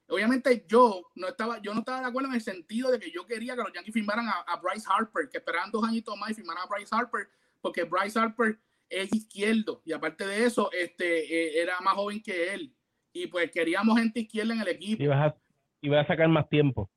Obviamente 0.09 0.64
yo 0.66 1.03
no 1.14 1.28
estaba, 1.28 1.61
yo 1.62 1.72
no 1.72 1.80
estaba 1.80 2.01
de 2.01 2.07
acuerdo 2.07 2.28
en 2.30 2.34
el 2.34 2.40
sentido 2.40 2.90
de 2.90 2.98
que 2.98 3.11
yo 3.11 3.26
quería 3.26 3.55
que 3.55 3.62
los 3.62 3.72
Yankees 3.72 3.94
firmaran 3.94 4.26
a, 4.28 4.57
Bryce 4.57 4.86
Harper, 4.90 5.28
que 5.28 5.38
esperaran 5.38 5.70
dos 5.70 5.84
añitos 5.84 6.16
más 6.16 6.30
y 6.30 6.34
firmaran 6.34 6.64
a 6.64 6.66
Bryce 6.66 6.94
Harper, 6.94 7.28
porque 7.61 7.84
Bryce 7.84 8.18
Harper 8.18 8.59
es 8.88 9.12
izquierdo 9.14 9.82
y 9.84 9.92
aparte 9.92 10.26
de 10.26 10.44
eso, 10.44 10.70
este 10.72 11.59
eh, 11.59 11.62
era 11.62 11.80
más 11.80 11.94
joven 11.94 12.20
que 12.20 12.53
él 12.53 12.74
y 13.12 13.28
pues 13.28 13.51
queríamos 13.53 13.96
gente 13.98 14.20
izquierda 14.20 14.53
en 14.55 14.61
el 14.62 14.68
equipo. 14.68 15.03
Y 15.03 15.88
vas 15.88 16.01
a, 16.01 16.01
a 16.01 16.07
sacar 16.07 16.28
más 16.28 16.48
tiempo. 16.48 16.90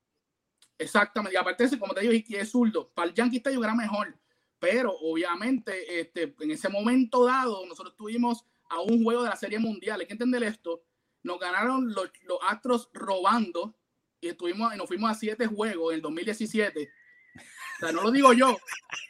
Exactamente, 0.78 1.34
y 1.34 1.36
aparte 1.36 1.78
como 1.78 1.94
te 1.94 2.00
digo, 2.00 2.12
y 2.12 2.22
que 2.22 2.40
es 2.40 2.50
zurdo, 2.50 2.90
para 2.90 3.08
el 3.08 3.14
Yankee 3.14 3.36
Stadium 3.36 3.62
era 3.62 3.74
mejor, 3.74 4.18
pero 4.58 4.92
obviamente 4.92 6.00
este, 6.00 6.34
en 6.40 6.50
ese 6.50 6.68
momento 6.68 7.24
dado 7.24 7.64
nosotros 7.66 7.96
tuvimos 7.96 8.44
a 8.68 8.80
un 8.80 9.04
juego 9.04 9.22
de 9.22 9.28
la 9.28 9.36
Serie 9.36 9.58
Mundial, 9.58 10.00
hay 10.00 10.06
que 10.06 10.14
entender 10.14 10.42
esto, 10.42 10.82
nos 11.22 11.38
ganaron 11.38 11.92
los, 11.92 12.10
los 12.24 12.38
Astros 12.42 12.90
robando 12.92 13.76
y, 14.20 14.28
estuvimos, 14.28 14.74
y 14.74 14.76
nos 14.76 14.86
fuimos 14.88 15.10
a 15.10 15.14
siete 15.14 15.46
juegos 15.46 15.92
en 15.92 15.96
el 15.96 16.02
2017. 16.02 16.92
O 17.36 17.80
sea, 17.80 17.92
no 17.92 18.02
lo 18.02 18.10
digo 18.10 18.32
yo, 18.32 18.56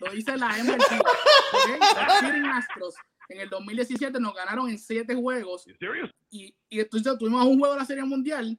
lo 0.01 0.11
dice 0.13 0.37
la 0.37 0.49
MLB. 0.49 0.81
¿ok? 0.81 1.69
Los 1.81 2.57
Astros 2.57 2.95
en 3.29 3.41
el 3.41 3.49
2017 3.49 4.21
nos 4.21 4.35
ganaron 4.35 4.69
en 4.69 4.79
siete 4.79 5.15
juegos 5.15 5.67
y, 6.31 6.55
y 6.69 6.81
entonces 6.81 7.19
tuvimos 7.19 7.45
un 7.47 7.59
juego 7.59 7.75
de 7.75 7.81
la 7.81 7.87
Serie 7.87 8.05
Mundial 8.05 8.59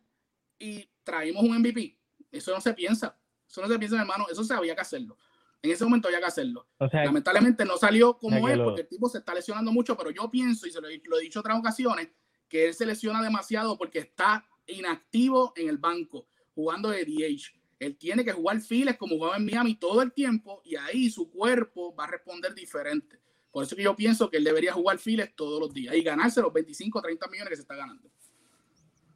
y 0.60 0.89
traímos 1.03 1.43
un 1.43 1.60
MVP. 1.60 1.97
Eso 2.32 2.54
no 2.54 2.62
se 2.62 2.74
piensa. 2.74 3.18
Eso 3.48 3.62
no 3.62 3.68
se 3.68 3.78
piensa, 3.80 3.96
mi 3.96 4.02
hermano. 4.02 4.26
Eso 4.32 4.44
se 4.44 4.54
había 4.54 4.76
que 4.76 4.82
hacerlo. 4.82 5.18
En 5.62 5.72
ese 5.72 5.84
momento 5.84 6.08
había 6.08 6.20
que 6.20 6.26
hacerlo. 6.26 6.68
O 6.78 6.88
sea, 6.90 7.06
Lamentablemente 7.06 7.66
no 7.66 7.78
salió 7.78 8.18
como 8.18 8.38
Ya 8.40 8.46
que 8.46 8.54
es, 8.54 8.60
porque 8.60 8.82
el 8.82 8.88
tipo 8.88 9.10
se 9.10 9.18
está 9.20 9.34
lesionando 9.34 9.72
mucho, 9.72 9.98
pero 9.98 10.12
yo 10.12 10.30
pienso, 10.30 10.68
y 10.68 10.72
se 10.72 10.80
lo, 10.82 10.88
he- 10.88 11.02
lo 11.06 11.18
he 11.18 11.22
dicho 11.24 11.40
otras 11.40 11.58
ocasiones, 11.58 12.10
que 12.48 12.68
él 12.68 12.74
se 12.74 12.86
lesiona 12.86 13.22
demasiado 13.24 13.78
porque 13.78 14.00
está 14.00 14.46
inactivo 14.68 15.54
en 15.56 15.70
el 15.70 15.78
banco, 15.78 16.28
jugando 16.54 16.90
de 16.90 17.04
DH. 17.06 17.52
Él 17.80 17.98
tiene 17.98 18.24
que 18.24 18.32
jugar 18.32 18.60
files 18.62 18.96
como 18.98 19.16
jugaba 19.16 19.38
en 19.38 19.46
Miami 19.46 19.76
todo 19.76 20.02
el 20.02 20.12
tiempo 20.14 20.62
y 20.64 20.76
ahí 20.76 21.10
su 21.10 21.30
cuerpo 21.32 21.96
va 21.96 22.06
a 22.06 22.08
responder 22.08 22.54
diferente. 22.54 23.20
Por 23.52 23.64
eso 23.64 23.76
que 23.76 23.84
yo 23.84 23.96
pienso 23.96 24.30
que 24.30 24.38
él 24.38 24.44
debería 24.44 24.72
jugar 24.74 24.98
files 25.00 25.34
todos 25.36 25.60
los 25.60 25.74
días 25.74 25.96
y 25.96 26.02
ganarse 26.04 26.42
los 26.42 26.54
25 26.54 27.00
o 27.00 27.02
30 27.02 27.28
millones 27.28 27.50
que 27.50 27.56
se 27.56 27.62
está 27.64 27.76
ganando. 27.76 28.10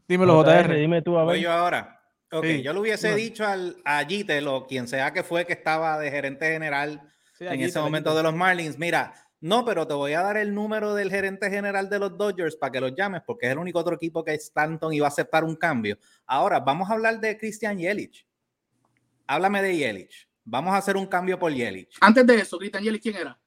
Dímelo, 0.07 0.43
JR. 0.43 0.76
dime 0.76 1.01
tú 1.01 1.18
a 1.18 1.24
Voy 1.24 1.34
ver. 1.36 1.43
yo 1.43 1.51
ahora. 1.51 1.98
Ok, 2.32 2.45
Sí. 2.45 2.61
yo 2.61 2.73
le 2.73 2.80
hubiese 2.80 3.09
No. 3.11 3.15
dicho 3.15 3.45
al, 3.45 3.77
a 3.86 4.03
Gitel 4.05 4.47
o 4.47 4.67
quien 4.67 4.88
sea 4.88 5.11
que 5.13 5.23
fue 5.23 5.45
que 5.45 5.53
estaba 5.53 5.97
de 5.99 6.11
gerente 6.11 6.45
general 6.51 7.01
Sí, 7.38 7.45
en 7.47 7.61
ese 7.61 7.80
momento 7.80 8.13
de 8.15 8.21
los 8.21 8.36
Marlins, 8.36 8.77
mira, 8.77 9.13
no, 9.41 9.63
pero 9.63 9.88
te 9.88 9.93
voy 9.93 10.11
a 10.13 10.21
dar 10.21 10.36
el 10.36 10.53
número 10.53 10.93
del 10.93 11.09
gerente 11.09 11.49
general 11.49 11.89
de 11.89 11.97
los 11.97 12.17
Dodgers 12.17 12.57
para 12.57 12.71
que 12.73 12.82
los 12.82 12.93
llames, 12.93 13.21
porque 13.25 13.45
es 13.45 13.53
el 13.53 13.57
único 13.57 13.80
otro 13.80 13.95
equipo 13.95 14.23
que 14.25 14.34
Stanton 14.34 14.91
iba 14.93 15.05
a 15.05 15.09
aceptar 15.09 15.45
un 15.45 15.55
cambio. 15.55 15.97
Ahora, 16.25 16.59
vamos 16.59 16.89
a 16.89 16.93
hablar 16.93 17.19
de 17.21 17.38
Christian 17.38 17.77
Yelich. 17.77 18.27
Háblame 19.25 19.61
de 19.61 19.77
Yelich. 19.77 20.27
Vamos 20.43 20.73
a 20.73 20.77
hacer 20.77 20.97
un 20.97 21.05
cambio 21.05 21.39
por 21.39 21.53
Yelich. 21.53 21.95
Antes 22.01 22.27
de 22.27 22.36
eso, 22.36 22.57
Cristian 22.57 22.84
Yelich, 22.84 23.01
¿quién 23.01 23.15
era? 23.15 23.39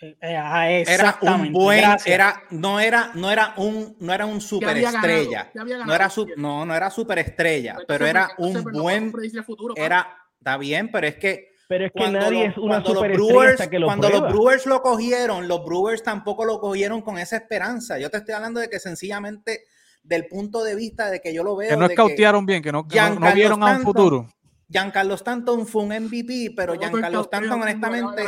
Eh, 0.00 0.84
Era 0.86 1.18
un 1.22 1.52
buen, 1.52 1.80
gracias. 1.80 2.14
era, 2.14 2.42
no 2.50 2.80
era, 2.80 3.10
no 3.14 3.30
era 3.30 3.54
un, 3.56 3.96
no 4.00 4.12
era 4.12 4.26
un 4.26 4.40
superestrella. 4.40 5.50
No 5.84 5.94
era, 5.94 6.10
su- 6.10 6.28
no, 6.36 6.64
no 6.66 6.74
era 6.74 6.90
superestrella, 6.90 7.74
Pues 7.74 7.86
pero 7.88 8.06
era 8.06 8.28
entonces, 8.36 8.64
un 8.66 8.72
no 8.72 8.82
buen, 8.82 9.12
futuro, 9.44 9.74
era, 9.76 10.06
está 10.38 10.56
bien, 10.58 10.90
pero 10.90 11.06
es 11.06 11.16
que 11.16 11.48
Pero 11.68 11.86
es 11.86 11.92
que 11.92 11.98
cuando, 11.98 12.18
nadie 12.20 12.44
lo- 12.44 12.50
es 12.50 12.58
una 12.58 12.68
cuando 12.68 12.88
los 12.90 12.98
superestrella 12.98 13.32
Brewers, 13.40 13.68
que 13.68 13.78
lo 13.78 13.86
cuando 13.86 14.08
prueba. 14.08 14.26
los 14.26 14.34
Brewers 14.34 14.66
lo 14.66 14.82
cogieron, 14.82 15.48
los 15.48 15.64
Brewers 15.64 16.02
tampoco 16.02 16.44
lo 16.44 16.60
cogieron 16.60 17.00
con 17.02 17.18
esa 17.18 17.36
esperanza. 17.36 17.98
Yo 17.98 18.10
te 18.10 18.18
estoy 18.18 18.34
hablando 18.34 18.60
de 18.60 18.68
que 18.68 18.78
sencillamente 18.78 19.62
del 20.02 20.26
punto 20.28 20.62
de 20.62 20.74
vista 20.76 21.10
de 21.10 21.20
que 21.20 21.34
yo 21.34 21.42
lo 21.42 21.56
veo. 21.56 21.70
Que 21.70 21.76
no 21.76 21.86
escautearon 21.86 22.44
bien, 22.46 22.62
que 22.62 22.70
no, 22.70 22.86
que 22.86 22.96
no- 23.00 23.32
vieron 23.34 23.62
a 23.62 23.76
un 23.76 23.82
futuro. 23.82 24.28
Giancarlo 24.68 25.14
Stanton 25.14 25.66
fue 25.66 25.82
un 25.84 25.88
MVP, 25.92 26.52
pero 26.56 26.74
Giancarlo 26.74 27.22
Stanton, 27.22 27.62
honestamente. 27.62 28.22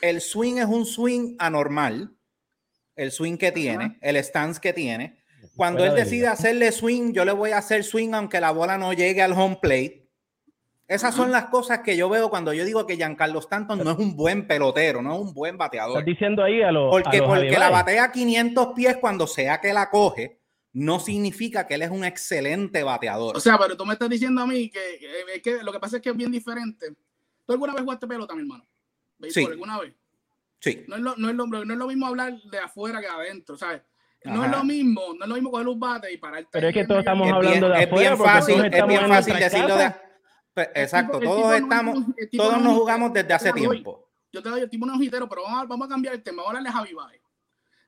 El 0.00 0.20
swing 0.20 0.56
es 0.58 0.66
un 0.66 0.86
swing 0.86 1.36
anormal. 1.38 2.14
El 2.94 3.10
swing 3.10 3.36
que 3.38 3.52
tiene, 3.52 3.98
el 4.02 4.16
stance 4.22 4.60
que 4.60 4.72
tiene. 4.72 5.18
Cuando 5.56 5.78
Fuera 5.80 5.92
él 5.92 5.96
de 5.96 6.04
decide 6.04 6.20
liga. 6.20 6.32
hacerle 6.32 6.72
swing, 6.72 7.12
yo 7.12 7.24
le 7.24 7.32
voy 7.32 7.50
a 7.50 7.58
hacer 7.58 7.84
swing 7.84 8.12
aunque 8.14 8.40
la 8.40 8.50
bola 8.50 8.76
no 8.78 8.92
llegue 8.92 9.22
al 9.22 9.32
home 9.32 9.58
plate. 9.60 10.08
Esas 10.88 11.14
son 11.14 11.30
las 11.30 11.46
cosas 11.46 11.78
que 11.80 11.96
yo 11.96 12.08
veo 12.10 12.28
cuando 12.28 12.52
yo 12.52 12.64
digo 12.66 12.86
que 12.86 12.96
Giancarlo 12.96 13.38
Stanton 13.38 13.82
no 13.82 13.92
es 13.92 13.98
un 13.98 14.14
buen 14.14 14.46
pelotero, 14.46 15.00
no 15.00 15.14
es 15.14 15.20
un 15.22 15.32
buen 15.32 15.56
bateador. 15.56 15.98
Estás 16.00 16.04
diciendo 16.04 16.42
ahí 16.44 16.60
a 16.62 16.70
los. 16.70 16.90
Porque 16.90 17.16
a 17.16 17.20
los 17.20 17.28
porque 17.28 17.58
la 17.58 17.70
batea 17.70 18.12
500 18.12 18.68
pies 18.74 18.96
cuando 18.98 19.26
sea 19.26 19.58
que 19.58 19.72
la 19.72 19.88
coge, 19.88 20.38
no 20.74 21.00
significa 21.00 21.66
que 21.66 21.74
él 21.74 21.82
es 21.82 21.90
un 21.90 22.04
excelente 22.04 22.82
bateador. 22.82 23.36
O 23.36 23.40
sea, 23.40 23.58
pero 23.58 23.74
tú 23.76 23.86
me 23.86 23.94
estás 23.94 24.10
diciendo 24.10 24.42
a 24.42 24.46
mí 24.46 24.68
que, 24.68 24.80
que- 25.00 25.34
es 25.36 25.42
que 25.42 25.62
lo 25.62 25.72
que 25.72 25.80
pasa 25.80 25.96
es 25.96 26.02
que 26.02 26.10
es 26.10 26.16
bien 26.16 26.30
diferente. 26.30 26.88
¿Tú 27.46 27.52
alguna 27.54 27.72
vez 27.72 27.82
jugaste 27.82 28.06
pelota, 28.06 28.34
mi 28.34 28.42
hermano? 28.42 28.66
¿Béisbol, 29.22 29.44
Sí. 29.44 29.50
¿Alguna 29.52 29.80
vez? 29.80 29.94
sí. 30.60 30.84
No 30.86 30.96
es, 30.96 31.02
lo, 31.02 31.16
no, 31.16 31.30
es 31.30 31.34
lo, 31.34 31.46
no 31.46 31.72
es 31.72 31.78
lo 31.78 31.86
mismo 31.86 32.06
hablar 32.06 32.34
de 32.42 32.58
afuera 32.58 33.00
que 33.00 33.06
de 33.06 33.12
adentro, 33.12 33.56
¿sabes? 33.56 33.82
No 34.24 34.44
es 34.44 34.50
lo 34.52 34.62
mismo, 34.62 35.14
no 35.18 35.24
es 35.24 35.28
lo 35.28 35.34
mismo 35.34 35.50
coger 35.50 35.66
un 35.66 35.80
bate 35.80 36.12
y 36.12 36.16
pararte. 36.16 36.48
Pero 36.52 36.68
es 36.68 36.74
que 36.74 36.86
todos 36.86 37.00
estamos 37.00 37.26
Es 37.26 37.32
bien, 37.32 37.36
hablando 37.46 37.68
de 37.70 37.78
es 37.80 37.86
afuera 37.86 38.08
bien 38.10 38.18
porque 38.18 38.32
fácil, 38.32 38.64
es 38.66 38.86
bien 38.86 39.02
en 39.02 39.08
fácil 39.08 39.34
decirlo 39.34 39.76
de. 39.76 39.82
casa. 39.84 40.02
Pues, 40.54 40.68
exacto, 40.74 41.18
tipo- 41.18 41.32
todos 41.34 41.46
no 41.48 41.54
es 41.54 41.62
estamos, 41.62 41.94
todos 42.36 42.52
no 42.52 42.58
es 42.58 42.64
nos 42.64 42.74
jugamos 42.78 43.12
desde 43.12 43.32
hace 43.34 43.52
tiempo. 43.52 44.08
Yo 44.32 44.42
te 44.42 44.48
doy 44.48 44.60
el 44.60 44.70
tipo 44.70 44.86
no 44.86 44.94
es 45.02 45.10
pero 45.10 45.42
vamos 45.42 45.62
a, 45.62 45.64
vamos 45.66 45.86
a 45.86 45.88
cambiar 45.88 46.14
el 46.14 46.22
tema. 46.22 46.42
Vamos 46.42 46.54
a 46.54 46.58
hablarle 46.58 46.68
a 46.68 46.72
Javi 46.72 46.94
Baez. 46.94 47.22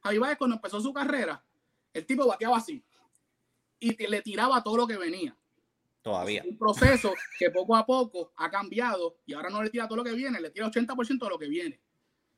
Javi 0.02 0.18
Baez, 0.18 0.36
cuando 0.38 0.56
empezó 0.56 0.80
su 0.80 0.92
carrera, 0.92 1.42
el 1.92 2.04
tipo 2.04 2.26
bateaba 2.26 2.56
así 2.56 2.84
y 3.78 3.92
te- 3.94 4.08
le 4.08 4.20
tiraba 4.22 4.62
todo 4.62 4.76
lo 4.78 4.86
que 4.86 4.96
venía. 4.96 5.36
Todavía. 6.04 6.42
Un 6.46 6.58
proceso 6.58 7.14
que 7.38 7.50
poco 7.50 7.74
a 7.74 7.86
poco 7.86 8.30
ha 8.36 8.50
cambiado 8.50 9.16
y 9.24 9.32
ahora 9.32 9.48
no 9.48 9.62
le 9.62 9.70
tira 9.70 9.88
todo 9.88 9.96
lo 9.96 10.04
que 10.04 10.12
viene, 10.12 10.38
le 10.38 10.50
tira 10.50 10.66
80% 10.66 11.18
de 11.18 11.30
lo 11.30 11.38
que 11.38 11.48
viene. 11.48 11.80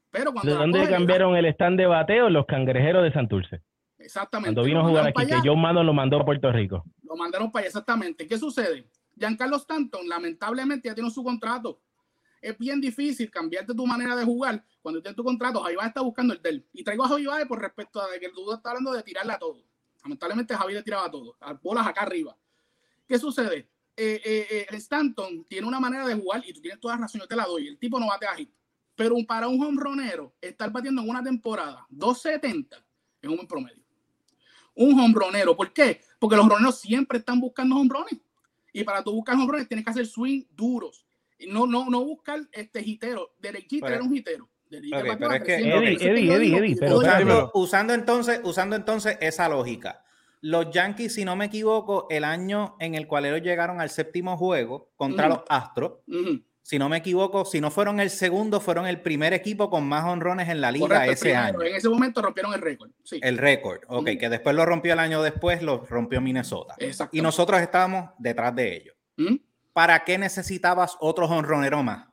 Pero 0.08 0.32
cuando 0.32 0.52
¿De 0.52 0.56
dónde 0.56 0.78
coge, 0.78 0.92
cambiaron 0.92 1.36
el 1.36 1.46
stand 1.46 1.76
de 1.76 1.86
bateo? 1.86 2.30
Los 2.30 2.46
cangrejeros 2.46 3.02
de 3.02 3.12
Santurce. 3.12 3.62
Exactamente. 3.98 4.54
Cuando 4.54 4.62
vino 4.62 4.80
a 4.82 4.88
jugar 4.88 5.08
aquí, 5.08 5.26
que 5.26 5.40
John 5.44 5.60
Madden 5.60 5.84
lo 5.84 5.92
mandó 5.92 6.20
a 6.20 6.24
Puerto 6.24 6.52
Rico. 6.52 6.84
Lo 7.02 7.16
mandaron 7.16 7.50
para 7.50 7.62
allá, 7.62 7.66
exactamente. 7.70 8.28
¿Qué 8.28 8.38
sucede? 8.38 8.86
Giancarlo 9.18 9.56
Stanton, 9.56 10.08
lamentablemente, 10.08 10.88
ya 10.88 10.94
tiene 10.94 11.10
su 11.10 11.24
contrato. 11.24 11.80
Es 12.40 12.56
bien 12.56 12.80
difícil 12.80 13.28
cambiarte 13.32 13.74
tu 13.74 13.84
manera 13.84 14.14
de 14.14 14.24
jugar 14.24 14.62
cuando 14.80 15.02
tienes 15.02 15.16
tu 15.16 15.24
contrato. 15.24 15.60
Javi 15.60 15.74
está 15.82 16.02
buscando 16.02 16.34
el 16.34 16.40
del. 16.40 16.64
Y 16.72 16.84
traigo 16.84 17.04
a 17.04 17.08
Javi 17.08 17.24
por 17.48 17.60
respecto 17.60 18.00
a 18.00 18.06
que 18.20 18.26
el 18.26 18.32
duda 18.32 18.58
está 18.58 18.70
hablando 18.70 18.92
de 18.92 19.02
tirarle 19.02 19.32
a 19.32 19.38
todo. 19.40 19.60
Lamentablemente, 20.04 20.54
Javi 20.54 20.72
le 20.72 20.84
tiraba 20.84 21.06
a 21.06 21.10
todo. 21.10 21.36
A 21.40 21.52
bolas 21.54 21.84
acá 21.84 22.02
arriba. 22.02 22.36
¿Qué 23.06 23.18
sucede? 23.18 23.68
Eh, 23.96 24.20
eh, 24.24 24.46
eh, 24.50 24.76
Stanton 24.76 25.46
tiene 25.48 25.66
una 25.66 25.80
manera 25.80 26.06
de 26.06 26.14
jugar 26.14 26.42
y 26.46 26.52
tú 26.52 26.60
tienes 26.60 26.80
toda 26.80 26.96
la 26.96 27.02
razón, 27.02 27.20
yo 27.20 27.26
te 27.26 27.36
la 27.36 27.46
doy. 27.46 27.68
El 27.68 27.78
tipo 27.78 27.98
no 27.98 28.08
bate 28.08 28.26
a 28.26 28.34
hit. 28.34 28.50
Pero 28.94 29.16
para 29.26 29.48
un 29.48 29.62
hombronero, 29.62 30.34
estar 30.40 30.70
batiendo 30.70 31.02
en 31.02 31.08
una 31.08 31.22
temporada 31.22 31.86
270 31.90 32.76
es 33.22 33.28
un 33.28 33.36
buen 33.36 33.48
promedio. 33.48 33.82
Un 34.74 35.00
hombronero, 35.00 35.56
¿por 35.56 35.72
qué? 35.72 36.02
Porque 36.18 36.36
los 36.36 36.42
hombroneros 36.42 36.80
siempre 36.80 37.18
están 37.18 37.40
buscando 37.40 37.76
hombrones. 37.76 38.20
Y 38.72 38.84
para 38.84 39.02
tú 39.02 39.12
buscar 39.12 39.34
hombrones 39.36 39.68
tienes 39.68 39.84
que 39.84 39.90
hacer 39.90 40.06
swing 40.06 40.44
duros. 40.50 41.06
Y 41.38 41.46
no, 41.46 41.66
no, 41.66 41.88
no 41.88 42.04
buscar 42.04 42.40
este 42.52 42.82
hitero. 42.82 43.34
Derechito 43.38 43.86
era 43.86 44.02
un 44.02 44.14
hitero. 44.14 44.50
pero 44.68 45.32
es 45.32 45.42
que, 45.42 45.54
Eddie, 45.56 46.34
Eddie, 46.34 46.56
Eddie, 46.56 46.76
pero 46.76 47.50
usando 47.54 47.94
entonces, 47.94 48.40
usando 48.44 48.76
entonces 48.76 49.16
esa 49.20 49.48
lógica 49.48 50.02
los 50.40 50.70
Yankees, 50.70 51.14
si 51.14 51.24
no 51.24 51.36
me 51.36 51.46
equivoco, 51.46 52.06
el 52.10 52.24
año 52.24 52.76
en 52.80 52.94
el 52.94 53.06
cual 53.06 53.26
ellos 53.26 53.42
llegaron 53.42 53.80
al 53.80 53.90
séptimo 53.90 54.36
juego 54.36 54.90
contra 54.96 55.28
los 55.28 55.40
Astros, 55.48 56.00
si 56.62 56.80
no 56.80 56.88
me 56.88 56.96
equivoco, 56.96 57.44
si 57.44 57.60
no 57.60 57.70
fueron 57.70 58.00
el 58.00 58.10
segundo, 58.10 58.60
fueron 58.60 58.86
el 58.86 59.00
primer 59.00 59.32
equipo 59.32 59.70
con 59.70 59.86
más 59.88 60.04
honrones 60.04 60.48
en 60.48 60.60
la 60.60 60.72
liga 60.72 61.06
ese 61.06 61.36
año. 61.36 61.62
En 61.62 61.76
ese 61.76 61.88
momento 61.88 62.20
rompieron 62.20 62.52
el 62.54 62.60
récord. 62.60 62.90
El 63.20 63.38
récord, 63.38 63.82
ok, 63.86 64.10
que 64.18 64.28
después 64.28 64.56
lo 64.56 64.66
rompió 64.66 64.92
el 64.94 64.98
año 64.98 65.22
después, 65.22 65.62
lo 65.62 65.86
rompió 65.86 66.20
Minnesota. 66.20 66.74
Y 67.12 67.20
nosotros 67.20 67.60
estábamos 67.60 68.10
detrás 68.18 68.54
de 68.56 68.76
ellos. 68.76 68.96
¿Para 69.72 70.04
qué 70.04 70.18
necesitabas 70.18 70.96
otro 71.00 71.26
honronero 71.26 71.82
más? 71.82 72.08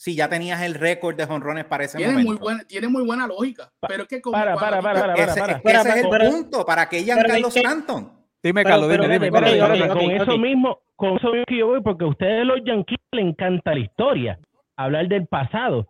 Si 0.00 0.16
ya 0.16 0.30
tenías 0.30 0.62
el 0.62 0.72
récord 0.72 1.14
de 1.14 1.26
jonrones 1.26 1.66
para 1.66 1.84
ese 1.84 1.98
tiene 1.98 2.12
momento. 2.12 2.32
Muy 2.32 2.40
buena, 2.40 2.64
tiene 2.64 2.88
muy 2.88 3.04
buena 3.04 3.26
lógica. 3.26 3.70
Pero 3.86 4.04
es 4.04 4.08
que 4.08 4.22
como 4.22 4.32
para, 4.32 4.54
para, 4.54 4.80
para, 4.80 5.00
para, 5.00 5.14
ese, 5.14 5.38
para, 5.38 5.60
ese 5.62 5.88
es 5.90 5.96
el 5.96 6.30
punto. 6.30 6.64
¿Para 6.64 6.88
que 6.88 7.04
Carlos 7.04 7.54
Stanton? 7.54 8.10
Dime, 8.42 8.64
Carlos, 8.64 8.88
dime, 8.88 9.18
dime. 9.18 9.30
con 9.30 10.10
eso 10.10 10.38
mismo, 10.38 10.78
con 10.96 11.18
eso 11.18 11.30
mismo 11.32 11.44
que 11.46 11.58
yo 11.58 11.66
voy, 11.66 11.82
porque 11.82 12.04
a 12.04 12.06
ustedes 12.06 12.46
los 12.46 12.64
Yankees 12.64 12.98
les 13.12 13.26
encanta 13.26 13.74
la 13.74 13.80
historia, 13.80 14.38
hablar 14.74 15.06
del 15.06 15.26
pasado 15.26 15.86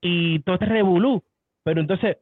y 0.00 0.38
todo 0.44 0.54
este 0.54 0.64
revolú. 0.64 1.22
Pero 1.62 1.82
entonces, 1.82 2.16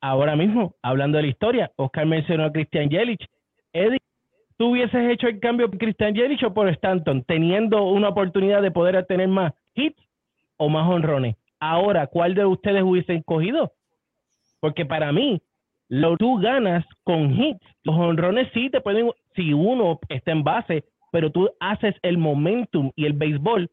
ahora 0.00 0.36
mismo, 0.36 0.76
hablando 0.82 1.16
de 1.16 1.22
la 1.22 1.30
historia, 1.30 1.72
Oscar 1.74 2.06
mencionó 2.06 2.44
a 2.44 2.52
Christian 2.52 2.88
Yelich. 2.88 3.26
Eddie, 3.72 3.98
¿tú 4.56 4.68
hubieses 4.68 5.10
hecho 5.10 5.26
el 5.26 5.40
cambio 5.40 5.68
por 5.68 5.80
Christian 5.80 6.14
Yelich 6.14 6.44
o 6.44 6.54
por 6.54 6.68
Stanton, 6.68 7.24
teniendo 7.24 7.82
una 7.82 8.10
oportunidad 8.10 8.62
de 8.62 8.70
poder 8.70 9.04
tener 9.06 9.26
más 9.26 9.52
hits? 9.74 10.00
O 10.60 10.68
más 10.68 10.86
honrones. 10.88 11.36
Ahora, 11.58 12.06
¿cuál 12.06 12.34
de 12.34 12.44
ustedes 12.44 12.82
hubiesen 12.82 13.22
cogido? 13.22 13.72
Porque 14.60 14.84
para 14.84 15.10
mí, 15.10 15.40
lo 15.88 16.18
tú 16.18 16.36
ganas 16.36 16.84
con 17.02 17.32
hits. 17.32 17.64
Los 17.82 17.96
honrones 17.96 18.48
sí 18.52 18.68
te 18.68 18.82
pueden, 18.82 19.10
si 19.34 19.54
uno 19.54 19.98
está 20.10 20.32
en 20.32 20.44
base, 20.44 20.84
pero 21.12 21.32
tú 21.32 21.50
haces 21.60 21.94
el 22.02 22.18
momentum 22.18 22.92
y 22.94 23.06
el 23.06 23.14
béisbol, 23.14 23.70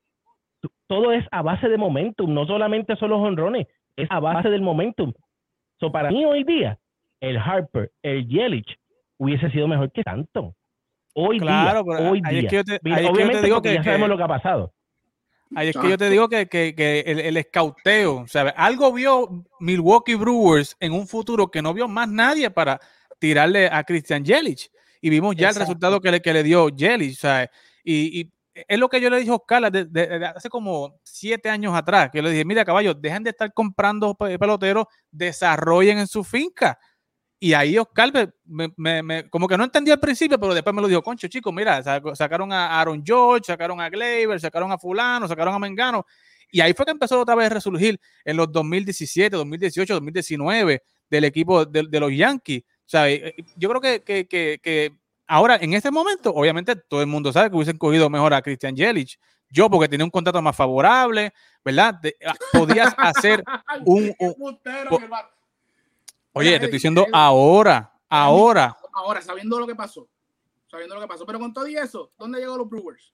todo 0.87 1.11
es 1.11 1.25
a 1.31 1.41
base 1.41 1.67
de 1.67 1.77
momentum, 1.77 2.33
no 2.33 2.45
solamente 2.47 2.95
son 2.95 3.09
los 3.09 3.19
honrones, 3.19 3.67
es 3.97 4.07
a 4.09 4.21
base 4.21 4.49
del 4.49 4.61
momentum. 4.61 5.11
So, 5.81 5.91
para 5.91 6.09
mí 6.09 6.23
hoy 6.23 6.45
día, 6.45 6.79
el 7.19 7.37
Harper, 7.37 7.91
el 8.01 8.29
Yelich, 8.29 8.77
hubiese 9.17 9.51
sido 9.51 9.67
mejor 9.67 9.91
que 9.91 10.01
Stanton. 10.01 10.53
Hoy 11.13 11.39
día, 11.39 11.81
hoy 11.81 12.21
día. 12.21 12.49
obviamente, 13.09 13.41
digo 13.41 13.61
que, 13.61 13.73
ya 13.73 13.83
sabemos 13.83 14.07
lo 14.07 14.15
que 14.15 14.23
ha 14.23 14.27
pasado. 14.27 14.71
Ahí 15.55 15.69
es 15.69 15.77
que 15.77 15.89
yo 15.89 15.97
te 15.97 16.09
digo 16.09 16.27
que, 16.27 16.47
el, 17.05 17.19
el 17.19 17.37
escauteo, 17.37 18.25
algo 18.55 18.91
vio 18.91 19.45
Milwaukee 19.59 20.15
Brewers 20.15 20.75
en 20.79 20.91
un 20.91 21.07
futuro 21.07 21.49
que 21.49 21.61
no 21.61 21.73
vio 21.73 21.87
más 21.87 22.09
nadie 22.09 22.49
para 22.49 22.79
tirarle 23.19 23.67
a 23.71 23.83
Christian 23.83 24.23
Yelich. 24.23 24.69
Y 25.01 25.09
vimos 25.09 25.35
ya 25.35 25.49
el 25.49 25.55
resultado 25.55 26.01
que 26.01 26.11
le, 26.11 26.21
que 26.21 26.33
le 26.33 26.43
dio 26.43 26.69
Yelich. 26.69 27.19
Y, 27.83 28.31
es 28.67 28.79
lo 28.79 28.89
que 28.89 28.99
yo 28.99 29.11
le 29.11 29.19
dije 29.19 29.29
a 29.29 29.35
Oscar 29.35 29.71
hace 30.35 30.49
como 30.49 30.99
siete 31.03 31.47
años 31.47 31.75
atrás, 31.75 32.09
que 32.11 32.17
yo 32.17 32.23
le 32.23 32.31
dije, 32.31 32.43
mira 32.43 32.65
caballo, 32.65 32.95
dejen 32.95 33.23
de 33.23 33.29
estar 33.29 33.53
comprando 33.53 34.15
peloteros, 34.15 34.85
desarrollen 35.11 35.99
en 35.99 36.07
su 36.07 36.23
finca. 36.23 36.79
Y 37.39 37.53
ahí 37.53 37.77
Oscar 37.77 38.11
me, 38.45 39.29
como 39.29 39.47
que 39.47 39.57
no 39.57 39.63
entendía 39.63 39.93
al 39.93 39.99
principio, 39.99 40.39
pero 40.39 40.55
después 40.55 40.75
me 40.75 40.81
lo 40.81 40.87
dijo, 40.87 41.03
concho, 41.03 41.27
chicos, 41.27 41.53
mira, 41.53 41.83
sacaron 42.15 42.51
a 42.51 42.79
Aaron 42.79 43.03
George, 43.05 43.45
sacaron 43.45 43.79
a 43.79 43.89
Gleyber, 43.89 44.39
sacaron 44.39 44.71
a 44.71 44.77
fulano, 44.77 45.27
sacaron 45.27 45.53
a 45.53 45.59
Mengano. 45.59 46.05
Y 46.51 46.61
ahí 46.61 46.73
fue 46.73 46.85
que 46.85 46.91
empezó 46.91 47.19
otra 47.19 47.35
vez 47.35 47.47
a 47.47 47.55
resurgir 47.55 47.99
en 48.25 48.37
los 48.37 48.51
2017, 48.51 49.35
2018, 49.35 49.93
2019 49.93 50.81
del 51.09 51.23
equipo 51.25 51.63
de, 51.65 51.99
los 51.99 52.11
Yankees. 52.11 52.63
O 52.63 52.89
sea, 52.89 53.09
eh, 53.09 53.35
eh, 53.37 53.43
yo 53.55 53.69
creo 53.69 53.81
que, 53.81 54.01
que, 54.27 54.59
que, 54.59 54.93
ahora, 55.27 55.57
en 55.57 55.73
este 55.73 55.91
momento, 55.91 56.33
obviamente 56.33 56.75
todo 56.75 57.01
el 57.01 57.07
mundo 57.07 57.31
sabe 57.31 57.49
que 57.49 57.55
hubiesen 57.55 57.77
cogido 57.77 58.09
mejor 58.09 58.33
a 58.33 58.41
Christian 58.41 58.75
Yelich. 58.75 59.19
Yo, 59.49 59.69
porque 59.69 59.87
tenía 59.87 60.05
un 60.05 60.11
contrato 60.11 60.41
más 60.41 60.55
favorable, 60.55 61.33
¿verdad? 61.63 61.99
Ah, 62.25 62.35
podías 62.51 62.93
hacer 62.97 63.43
un 63.85 64.13
Oye, 66.37 66.51
te 66.51 66.65
estoy 66.65 66.71
diciendo 66.71 67.05
ahora, 67.11 67.91
ahora. 68.09 68.77
Ahora, 68.93 69.21
sabiendo 69.21 69.59
lo 69.59 69.67
que 69.67 69.75
pasó. 69.75 70.07
Sabiendo 70.69 70.95
lo 70.95 71.01
que 71.01 71.07
pasó. 71.07 71.25
Pero 71.25 71.39
con 71.39 71.53
todo 71.53 71.67
y 71.67 71.75
eso, 71.75 72.11
¿dónde 72.17 72.39
llegó 72.39 72.57
los 72.57 72.69
Brewers? 72.69 73.13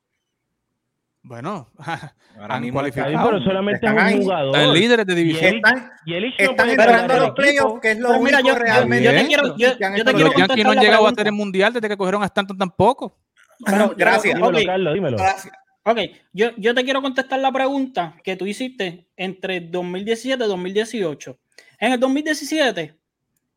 Bueno, 1.25 1.69
ahora 2.37 2.55
han 2.55 2.69
cualificado. 2.69 3.29
pero 3.29 3.39
solamente 3.41 3.87
es 3.87 3.93
un 3.93 4.23
jugador. 4.23 4.55
Están 4.55 4.73
líderes 4.73 5.05
de 5.05 5.15
división. 5.15 5.55
Están, 5.55 5.91
están 6.37 6.69
entrando 6.69 7.17
los 7.17 7.31
playoffs, 7.31 7.81
que 7.81 7.91
es 7.91 7.99
lo 7.99 8.19
mira, 8.19 8.41
yo, 8.41 8.55
realmente. 8.55 9.05
Yo, 9.05 9.11
te 9.11 9.27
quiero, 9.27 9.57
yo, 9.57 9.69
yo 9.77 10.03
te 10.03 10.13
quiero 10.13 10.29
los 10.29 10.35
Yankees 10.35 10.65
no 10.65 10.71
han 10.71 10.79
llegado 10.79 11.07
a 11.07 11.13
tener 11.13 11.27
el 11.27 11.33
mundial 11.33 11.71
desde 11.71 11.87
que 11.87 11.95
cogieron 11.95 12.23
a 12.23 12.25
Stanton 12.25 12.57
tampoco. 12.57 13.17
Bueno, 13.59 13.93
gracias. 13.95 14.35
Dímelo, 14.35 14.49
okay. 14.49 14.65
Carlos, 14.65 14.93
dímelo. 14.93 15.17
Gracias. 15.17 15.53
Ok, 15.85 15.99
yo, 16.33 16.51
yo 16.57 16.73
te 16.73 16.83
quiero 16.83 17.01
contestar 17.01 17.39
la 17.39 17.51
pregunta 17.51 18.15
que 18.23 18.35
tú 18.35 18.45
hiciste 18.45 19.07
entre 19.15 19.61
2017 19.61 20.43
y 20.43 20.47
2018. 20.47 21.39
En 21.79 21.93
el 21.93 21.99
2017, 21.99 22.97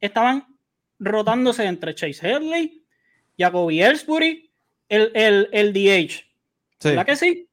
estaban 0.00 0.46
rotándose 0.98 1.64
entre 1.64 1.94
Chase 1.94 2.26
Headley, 2.26 2.84
Jacoby 3.38 3.82
Ellsbury, 3.82 4.50
el, 4.88 5.10
el, 5.14 5.48
el 5.52 5.72
DH. 5.72 6.24
¿Verdad 6.82 7.06
que 7.06 7.16
sí? 7.16 7.48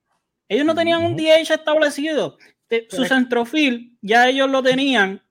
Ellos 0.47 0.65
no 0.65 0.75
tenían 0.75 1.03
un 1.03 1.15
DH 1.15 1.53
establecido. 1.53 2.37
su 2.89 3.05
centrofil 3.05 3.97
ya 4.01 4.29
ellos 4.29 4.49
lo 4.49 4.61
tenían 4.61 5.21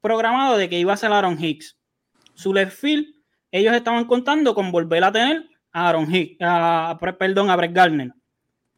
programado 0.00 0.56
de 0.56 0.68
que 0.68 0.78
iba 0.78 0.92
a 0.92 0.96
ser 0.96 1.12
Aaron 1.12 1.42
Hicks. 1.42 1.76
Su 2.34 2.52
left 2.52 2.76
field, 2.78 3.06
ellos 3.50 3.74
estaban 3.74 4.04
contando 4.04 4.54
con 4.54 4.70
volver 4.70 5.02
a 5.04 5.12
tener 5.12 5.48
a 5.72 5.88
Aaron 5.88 6.14
Hicks, 6.14 6.36
a, 6.40 6.98
perdón, 7.18 7.50
a 7.50 7.56
Brett 7.56 7.72
Gardner. 7.72 8.12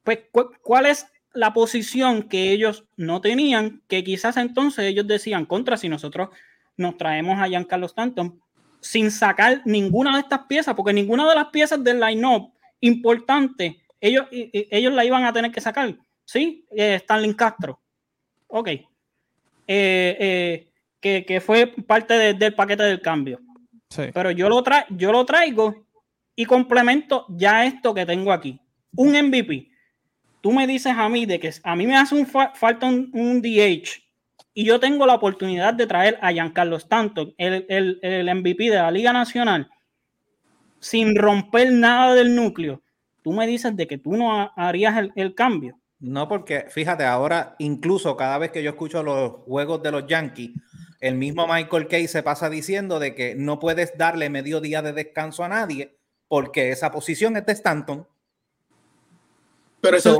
Pues, 0.04 0.20
¿cuál 0.62 0.86
es 0.86 1.06
la 1.32 1.52
posición 1.52 2.22
que 2.24 2.52
ellos 2.52 2.84
no 2.96 3.20
tenían? 3.20 3.82
Que 3.88 4.04
quizás 4.04 4.36
entonces 4.36 4.84
ellos 4.84 5.06
decían 5.06 5.44
contra 5.44 5.76
si 5.76 5.88
nosotros 5.88 6.30
nos 6.78 6.96
traemos 6.96 7.38
a 7.38 7.48
Giancarlo 7.48 7.86
Stanton 7.86 8.40
sin 8.80 9.10
sacar 9.10 9.60
ninguna 9.64 10.14
de 10.14 10.20
estas 10.20 10.40
piezas, 10.48 10.74
porque 10.74 10.92
ninguna 10.92 11.28
de 11.28 11.34
las 11.34 11.48
piezas 11.48 11.82
del 11.82 12.00
line-up 12.00 12.52
importante, 12.80 13.80
ellos, 14.00 14.26
ellos 14.30 14.92
la 14.92 15.04
iban 15.04 15.24
a 15.24 15.32
tener 15.32 15.50
que 15.50 15.60
sacar. 15.60 15.96
¿Sí? 16.24 16.64
Eh, 16.70 16.94
Stanley 16.94 17.34
Castro. 17.34 17.80
Ok. 18.46 18.68
Eh, 18.68 18.86
eh, 19.66 20.68
que, 21.00 21.40
fue 21.40 21.66
parte 21.66 22.34
del 22.34 22.54
paquete 22.54 22.84
del 22.84 23.00
cambio. 23.00 23.40
Pero 24.12 24.30
yo 24.30 24.48
lo, 24.48 24.62
yo 24.90 25.12
lo 25.12 25.24
traigo 25.24 25.86
y 26.36 26.44
complemento 26.44 27.26
ya 27.30 27.64
esto 27.64 27.94
que 27.94 28.06
tengo 28.06 28.32
aquí. 28.32 28.60
Un 28.94 29.10
MVP. 29.10 29.70
Tú 30.40 30.52
me 30.52 30.66
dices 30.66 30.92
a 30.96 31.08
mí 31.08 31.26
de 31.26 31.40
que 31.40 31.52
a 31.64 31.74
mí 31.74 31.86
me 31.86 31.96
hace 31.96 32.14
un 32.14 32.26
falta 32.26 32.86
un, 32.86 33.10
un 33.12 33.42
DH 33.42 34.07
y 34.58 34.64
yo 34.64 34.80
tengo 34.80 35.06
la 35.06 35.14
oportunidad 35.14 35.72
de 35.72 35.86
traer 35.86 36.18
a 36.20 36.32
Giancarlo 36.32 36.74
Stanton, 36.78 37.32
el, 37.38 37.64
el, 38.02 38.34
MVP 38.34 38.64
de 38.64 38.74
la 38.74 38.90
Liga 38.90 39.12
Nacional, 39.12 39.70
sin 40.80 41.14
romper 41.14 41.72
nada 41.72 42.16
del 42.16 42.34
núcleo, 42.34 42.82
tú 43.22 43.32
me 43.32 43.46
dices 43.46 43.76
de 43.76 43.86
que 43.86 43.98
tú 43.98 44.16
no 44.16 44.50
harías 44.56 44.96
el, 45.14 45.34
cambio. 45.36 45.78
No, 46.00 46.26
porque 46.26 46.66
fíjate, 46.70 47.04
ahora 47.04 47.54
incluso 47.60 48.16
cada 48.16 48.36
vez 48.38 48.50
que 48.50 48.64
yo 48.64 48.70
escucho 48.70 49.04
los 49.04 49.30
juegos 49.46 49.80
de 49.80 49.92
los 49.92 50.08
Yankees, 50.08 50.50
el 51.00 51.14
mismo 51.14 51.46
Michael 51.46 51.86
Kay 51.86 52.08
se 52.08 52.24
pasa 52.24 52.50
diciendo 52.50 52.98
de 52.98 53.14
que 53.14 53.36
no 53.36 53.60
puedes 53.60 53.96
darle 53.96 54.28
medio 54.28 54.60
día 54.60 54.82
de 54.82 54.92
descanso 54.92 55.44
a 55.44 55.48
nadie 55.48 56.00
porque 56.26 56.72
esa 56.72 56.90
posición 56.90 57.36
es 57.36 57.46
de 57.46 57.52
Stanton. 57.52 58.08
Pero 59.80 59.96
eso, 59.98 60.18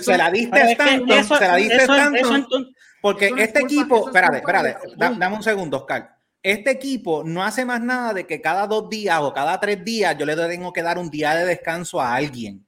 se 0.00 0.16
la 0.16 0.30
diste 0.30 0.60
a 0.60 0.70
Stanton, 0.70 1.24
se 1.24 1.40
la 1.40 1.56
diste 1.56 1.76
Stanton. 1.78 2.72
Porque 3.00 3.32
este 3.38 3.60
equipo, 3.60 4.06
espérate, 4.06 4.38
espérate, 4.38 4.76
dame 4.96 5.36
un 5.36 5.42
segundo, 5.42 5.78
Oscar. 5.78 6.16
Este 6.42 6.70
equipo 6.70 7.22
no 7.24 7.42
hace 7.42 7.64
más 7.64 7.82
nada 7.82 8.14
de 8.14 8.26
que 8.26 8.40
cada 8.40 8.66
dos 8.66 8.88
días 8.88 9.20
o 9.20 9.32
cada 9.32 9.60
tres 9.60 9.84
días 9.84 10.16
yo 10.16 10.24
le 10.24 10.34
tengo 10.36 10.72
que 10.72 10.82
dar 10.82 10.98
un 10.98 11.10
día 11.10 11.34
de 11.34 11.44
descanso 11.44 12.00
a 12.00 12.14
alguien. 12.14 12.64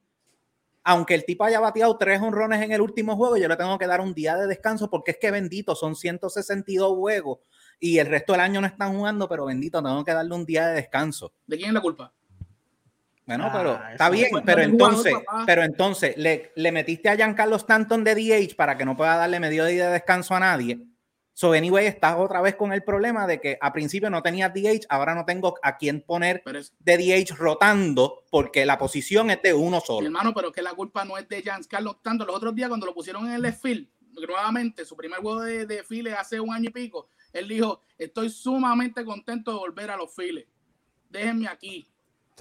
Aunque 0.84 1.14
el 1.14 1.24
tipo 1.24 1.44
haya 1.44 1.60
bateado 1.60 1.96
tres 1.96 2.20
honrones 2.20 2.60
en 2.60 2.72
el 2.72 2.80
último 2.80 3.16
juego, 3.16 3.36
yo 3.36 3.48
le 3.48 3.56
tengo 3.56 3.78
que 3.78 3.86
dar 3.86 4.00
un 4.00 4.12
día 4.12 4.36
de 4.36 4.46
descanso 4.46 4.90
porque 4.90 5.12
es 5.12 5.18
que 5.18 5.30
bendito, 5.30 5.74
son 5.74 5.94
162 5.94 6.96
juegos 6.96 7.38
y 7.78 7.98
el 7.98 8.06
resto 8.06 8.32
del 8.32 8.42
año 8.42 8.60
no 8.60 8.66
están 8.66 8.94
jugando, 8.94 9.28
pero 9.28 9.46
bendito, 9.46 9.82
tengo 9.82 10.04
que 10.04 10.12
darle 10.12 10.34
un 10.34 10.44
día 10.44 10.68
de 10.68 10.74
descanso. 10.74 11.32
¿De 11.46 11.56
quién 11.56 11.68
es 11.68 11.74
la 11.74 11.80
culpa? 11.80 12.12
Bueno, 13.24 13.50
pero 13.52 13.80
ah, 13.80 13.92
está 13.92 14.10
bien, 14.10 14.30
pero 14.44 14.62
entonces, 14.62 15.14
pero 15.46 15.62
entonces 15.62 16.16
le, 16.16 16.52
le 16.56 16.72
metiste 16.72 17.08
a 17.08 17.16
Giancarlo 17.16 17.56
Stanton 17.56 18.02
de 18.02 18.14
DH 18.14 18.56
para 18.56 18.76
que 18.76 18.84
no 18.84 18.96
pueda 18.96 19.16
darle 19.16 19.38
medio 19.38 19.64
día 19.64 19.86
de 19.86 19.92
descanso 19.92 20.34
a 20.34 20.40
nadie 20.40 20.80
So, 21.34 21.54
anyway, 21.54 21.86
estás 21.86 22.16
otra 22.18 22.42
vez 22.42 22.56
con 22.56 22.72
el 22.72 22.84
problema 22.84 23.26
de 23.26 23.40
que 23.40 23.56
a 23.60 23.72
principio 23.72 24.10
no 24.10 24.22
tenía 24.22 24.50
DH, 24.50 24.86
ahora 24.90 25.14
no 25.14 25.24
tengo 25.24 25.54
a 25.62 25.78
quién 25.78 26.02
poner 26.02 26.42
de 26.78 26.98
DH 26.98 27.34
rotando 27.36 28.24
porque 28.30 28.66
la 28.66 28.78
posición 28.78 29.30
es 29.30 29.40
de 29.40 29.54
uno 29.54 29.80
solo. 29.80 30.06
hermano, 30.06 30.34
pero 30.34 30.52
que 30.52 30.60
la 30.60 30.74
culpa 30.74 31.04
no 31.04 31.16
es 31.16 31.26
de 31.28 31.40
Giancarlo 31.40 31.92
Stanton. 31.92 32.26
Los 32.26 32.36
otros 32.36 32.54
días, 32.54 32.68
cuando 32.68 32.86
lo 32.86 32.94
pusieron 32.94 33.26
en 33.26 33.32
el 33.32 33.42
left 33.42 33.62
field, 33.62 33.88
nuevamente, 34.28 34.84
su 34.84 34.94
primer 34.94 35.20
juego 35.20 35.40
de, 35.40 35.64
de 35.64 35.82
files 35.84 36.14
hace 36.18 36.38
un 36.38 36.52
año 36.52 36.68
y 36.68 36.72
pico, 36.72 37.08
él 37.32 37.48
dijo: 37.48 37.80
Estoy 37.96 38.28
sumamente 38.28 39.02
contento 39.02 39.52
de 39.52 39.58
volver 39.58 39.90
a 39.90 39.96
los 39.96 40.14
files. 40.14 40.46
Déjenme 41.08 41.48
aquí. 41.48 41.88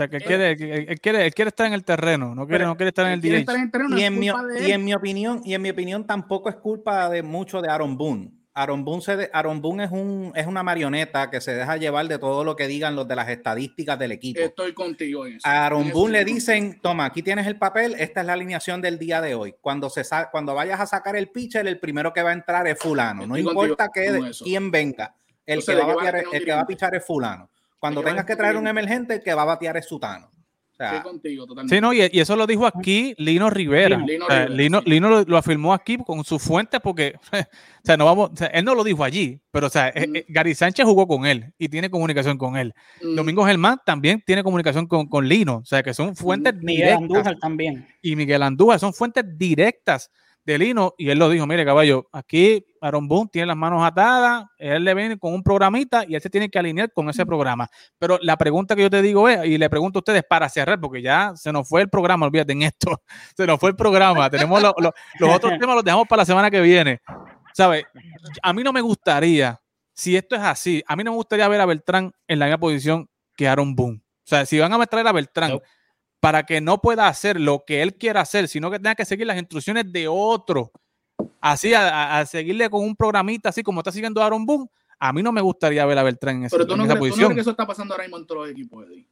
Sea, 0.02 0.08
que 0.10 0.18
él, 0.18 0.24
quiere, 0.24 0.52
él, 0.52 1.00
quiere, 1.00 1.26
él 1.26 1.34
quiere 1.34 1.50
estar 1.50 1.68
en 1.68 1.74
el 1.74 1.84
terreno, 1.84 2.36
no 2.36 2.48
quiere, 2.48 2.66
no 2.66 2.76
quiere 2.76 2.90
estar 2.90 3.06
en 3.08 3.14
el 3.14 3.22
DH. 3.22 3.98
y, 3.98 4.04
en 4.04 4.20
mi, 4.20 4.28
y 4.28 4.72
en 4.72 4.84
mi 4.84 4.94
opinión, 4.94 5.42
y 5.46 5.54
en 5.54 5.62
mi 5.62 5.70
opinión, 5.70 6.06
tampoco 6.06 6.50
es 6.50 6.56
culpa 6.56 7.10
de 7.10 7.24
mucho 7.24 7.62
de 7.62 7.70
Aaron 7.70 7.98
Boone 7.98 8.42
Aaron 8.54 8.84
Boone, 8.84 9.86
es, 9.86 9.92
un, 9.92 10.34
es 10.36 10.46
una 10.46 10.62
marioneta 10.62 11.30
que 11.30 11.40
se 11.40 11.54
deja 11.54 11.78
llevar 11.78 12.08
de 12.08 12.20
todo 12.20 12.44
lo 12.44 12.56
que 12.56 12.68
digan 12.68 12.96
los 12.96 13.08
de 13.08 13.16
las 13.16 13.30
estadísticas 13.30 13.98
del 13.98 14.12
equipo. 14.12 14.42
Estoy 14.42 14.74
contigo 14.74 15.26
en 15.26 15.38
eso. 15.38 15.48
A 15.48 15.66
Aaron 15.66 15.90
Boone 15.92 16.20
le 16.20 16.26
dicen, 16.26 16.80
toma, 16.82 17.06
aquí 17.06 17.24
tienes 17.24 17.48
el 17.48 17.58
papel, 17.58 17.96
esta 17.98 18.22
es 18.22 18.28
la 18.28 18.34
alineación 18.34 18.82
del 18.82 19.00
día 19.00 19.22
de 19.22 19.36
hoy. 19.36 19.56
Cuando, 19.62 19.90
se 19.90 20.04
cuando 20.32 20.54
vayas 20.54 20.82
a 20.82 20.86
sacar 20.86 21.16
el 21.16 21.30
pitcher, 21.30 21.66
el 21.66 21.80
primero 21.80 22.12
que 22.12 22.22
va 22.22 22.32
a 22.32 22.34
entrar 22.34 22.68
es 22.68 22.78
fulano. 22.78 23.26
no 23.26 23.38
importa 23.38 23.90
que, 23.94 24.32
quién 24.44 24.70
venga. 24.70 25.16
El, 25.46 25.64
que 25.66 25.76
va, 25.76 25.94
a 25.94 26.10
el 26.10 26.46
que 26.46 26.52
va 26.52 26.62
a 26.62 26.68
pichar 26.68 26.94
es 26.96 27.06
fulano. 27.06 27.50
Cuando 27.82 28.04
tengas 28.04 28.26
que 28.26 28.36
traer 28.36 28.58
un 28.58 28.68
emergente, 28.68 29.16
el 29.16 29.24
que 29.24 29.34
va 29.34 29.42
a 29.42 29.46
batear 29.46 29.76
es 29.76 29.88
sutano. 29.88 30.30
Sí, 31.68 31.82
no, 31.82 31.94
y, 31.94 32.02
eso 32.02 32.36
lo 32.36 32.48
dijo 32.48 32.68
aquí 32.68 33.16
Lino 33.18 33.50
Rivera. 33.50 33.98
Lino, 34.50 34.82
Lino, 34.86 35.24
lo, 35.24 35.38
afirmó 35.38 35.74
aquí 35.74 35.98
con 35.98 36.24
su 36.24 36.38
fuente 36.40 36.80
porque, 36.80 37.16
o 37.34 37.46
sea, 37.84 37.98
no 37.98 38.06
vamos, 38.06 38.32
él 38.52 38.64
no 38.64 38.76
lo 38.76 38.84
dijo 38.84 39.04
allí, 39.04 39.42
pero, 39.52 39.68
o 39.68 39.70
sea, 39.70 39.90
eh, 39.90 40.08
eh, 40.14 40.26
Gary 40.28 40.56
Sánchez 40.56 40.86
jugó 40.86 41.08
con 41.08 41.26
él 41.26 41.54
y 41.58 41.70
tiene 41.70 41.90
comunicación 41.90 42.38
con 42.38 42.56
él. 42.56 42.74
Domingo 43.02 43.46
Germán 43.46 43.80
también 43.84 44.24
tiene 44.26 44.44
comunicación 44.44 44.88
con, 44.88 45.08
con, 45.08 45.28
Lino, 45.28 45.58
o 45.58 45.66
sea, 45.66 45.82
que 45.84 45.94
son 45.94 46.16
fuentes 46.16 46.56
Miguel 46.56 46.94
Andújar 46.94 47.38
también. 47.40 47.88
Y 48.02 48.16
Miguel 48.16 48.44
Andújar, 48.44 48.80
son 48.80 48.94
fuentes 48.94 49.24
directas 49.38 50.10
de 50.44 50.58
Lino 50.58 50.94
y 50.98 51.10
él 51.10 51.20
lo 51.20 51.30
dijo, 51.30 51.46
mire 51.46 51.66
caballo, 51.66 52.08
aquí 52.12 52.66
Aaron 52.82 53.08
Boone 53.08 53.30
tiene 53.32 53.48
las 53.48 53.58
manos 53.58 53.84
atadas, 53.84 54.46
él 54.58 54.84
le 54.84 54.94
viene 54.94 55.18
con 55.18 55.34
un 55.34 55.44
programita 55.44 56.04
y 56.08 56.16
él 56.16 56.22
se 56.22 56.30
tiene 56.30 56.50
que 56.50 56.58
alinear 56.58 56.92
con 56.92 57.10
ese 57.10 57.26
programa. 57.26 57.70
Pero 58.00 58.18
la 58.22 58.38
pregunta 58.38 58.76
que 58.76 58.82
yo 58.84 58.90
te 58.90 59.02
digo 59.02 59.30
es, 59.30 59.46
y 59.46 59.58
le 59.58 59.70
pregunto 59.70 60.00
a 60.00 60.02
ustedes 60.02 60.24
para 60.28 60.50
cerrar, 60.50 60.80
porque 60.80 61.02
ya 61.02 61.34
se 61.36 61.52
nos 61.52 61.68
fue 61.68 61.82
el 61.82 61.90
programa, 61.90 62.26
olvídate 62.26 62.54
en 62.54 62.64
esto, 62.64 63.02
se 63.38 63.46
nos 63.46 63.60
fue 63.60 63.70
el 63.72 63.76
programa, 63.76 64.30
tenemos 64.30 64.62
los 64.62 65.36
otros 65.36 65.60
temas 65.60 65.76
los 65.76 65.84
dejamos 65.84 66.08
para 66.08 66.22
la 66.22 66.26
semana 66.26 66.50
que 66.50 66.62
viene. 66.62 67.02
¿Sabes? 67.54 67.86
A 68.42 68.54
mí 68.54 68.64
no 68.64 68.72
me 68.72 68.82
gustaría, 68.82 69.60
si 69.94 70.16
esto 70.16 70.36
es 70.36 70.42
así, 70.42 70.82
a 70.88 70.96
mí 70.96 71.04
no 71.04 71.12
me 71.12 71.18
gustaría 71.18 71.48
ver 71.48 71.62
a 71.62 71.66
Beltrán 71.66 72.14
en 72.28 72.40
la 72.40 72.46
misma 72.46 72.60
posición 72.60 73.10
que 73.36 73.48
Aaron 73.48 73.76
Boone. 73.76 73.98
O 73.98 74.28
sea, 74.32 74.46
si 74.46 74.58
van 74.60 74.72
a 74.72 74.78
meter 74.78 75.06
a 75.06 75.12
Beltrán 75.12 75.60
para 76.22 76.46
que 76.46 76.62
no 76.62 76.80
pueda 76.80 77.08
hacer 77.08 77.42
lo 77.42 77.66
que 77.66 77.82
él 77.82 77.96
quiera 77.96 78.22
hacer, 78.22 78.48
sino 78.48 78.70
que 78.72 78.78
tenga 78.78 78.96
que 78.96 79.06
seguir 79.06 79.26
las 79.28 79.38
instrucciones 79.38 79.92
de 79.92 80.08
otro. 80.08 80.72
Así, 81.42 81.74
a, 81.74 82.24
seguirle 82.28 82.70
con 82.70 82.84
un 82.84 82.96
programita, 82.96 83.50
así 83.50 83.64
como 83.64 83.82
está 83.82 83.92
siguiendo 83.92 84.22
Aaron 84.22 84.46
Boone, 84.46 84.70
a 85.00 85.12
mí 85.12 85.24
no 85.24 85.32
me 85.32 85.42
gustaría 85.42 85.84
ver 85.86 85.98
a 85.98 86.04
Beltrán 86.04 86.38
en, 86.38 86.44
esa, 86.46 86.56
Pero 86.56 86.68
tú 86.68 86.78
no 86.78 86.84
esa 86.84 86.94
crees, 86.94 87.00
posición. 87.00 87.30
¿tú 87.30 87.30
no 87.30 87.36
que 87.36 87.42
eso 87.42 87.52
está 87.52 87.66
pasando 87.66 87.96
ahora 87.96 88.04
mismo 88.04 88.18
en 88.18 88.28
todos 88.28 88.42
los 88.42 88.52
equipos, 88.52 88.86
Eddie? 88.86 89.08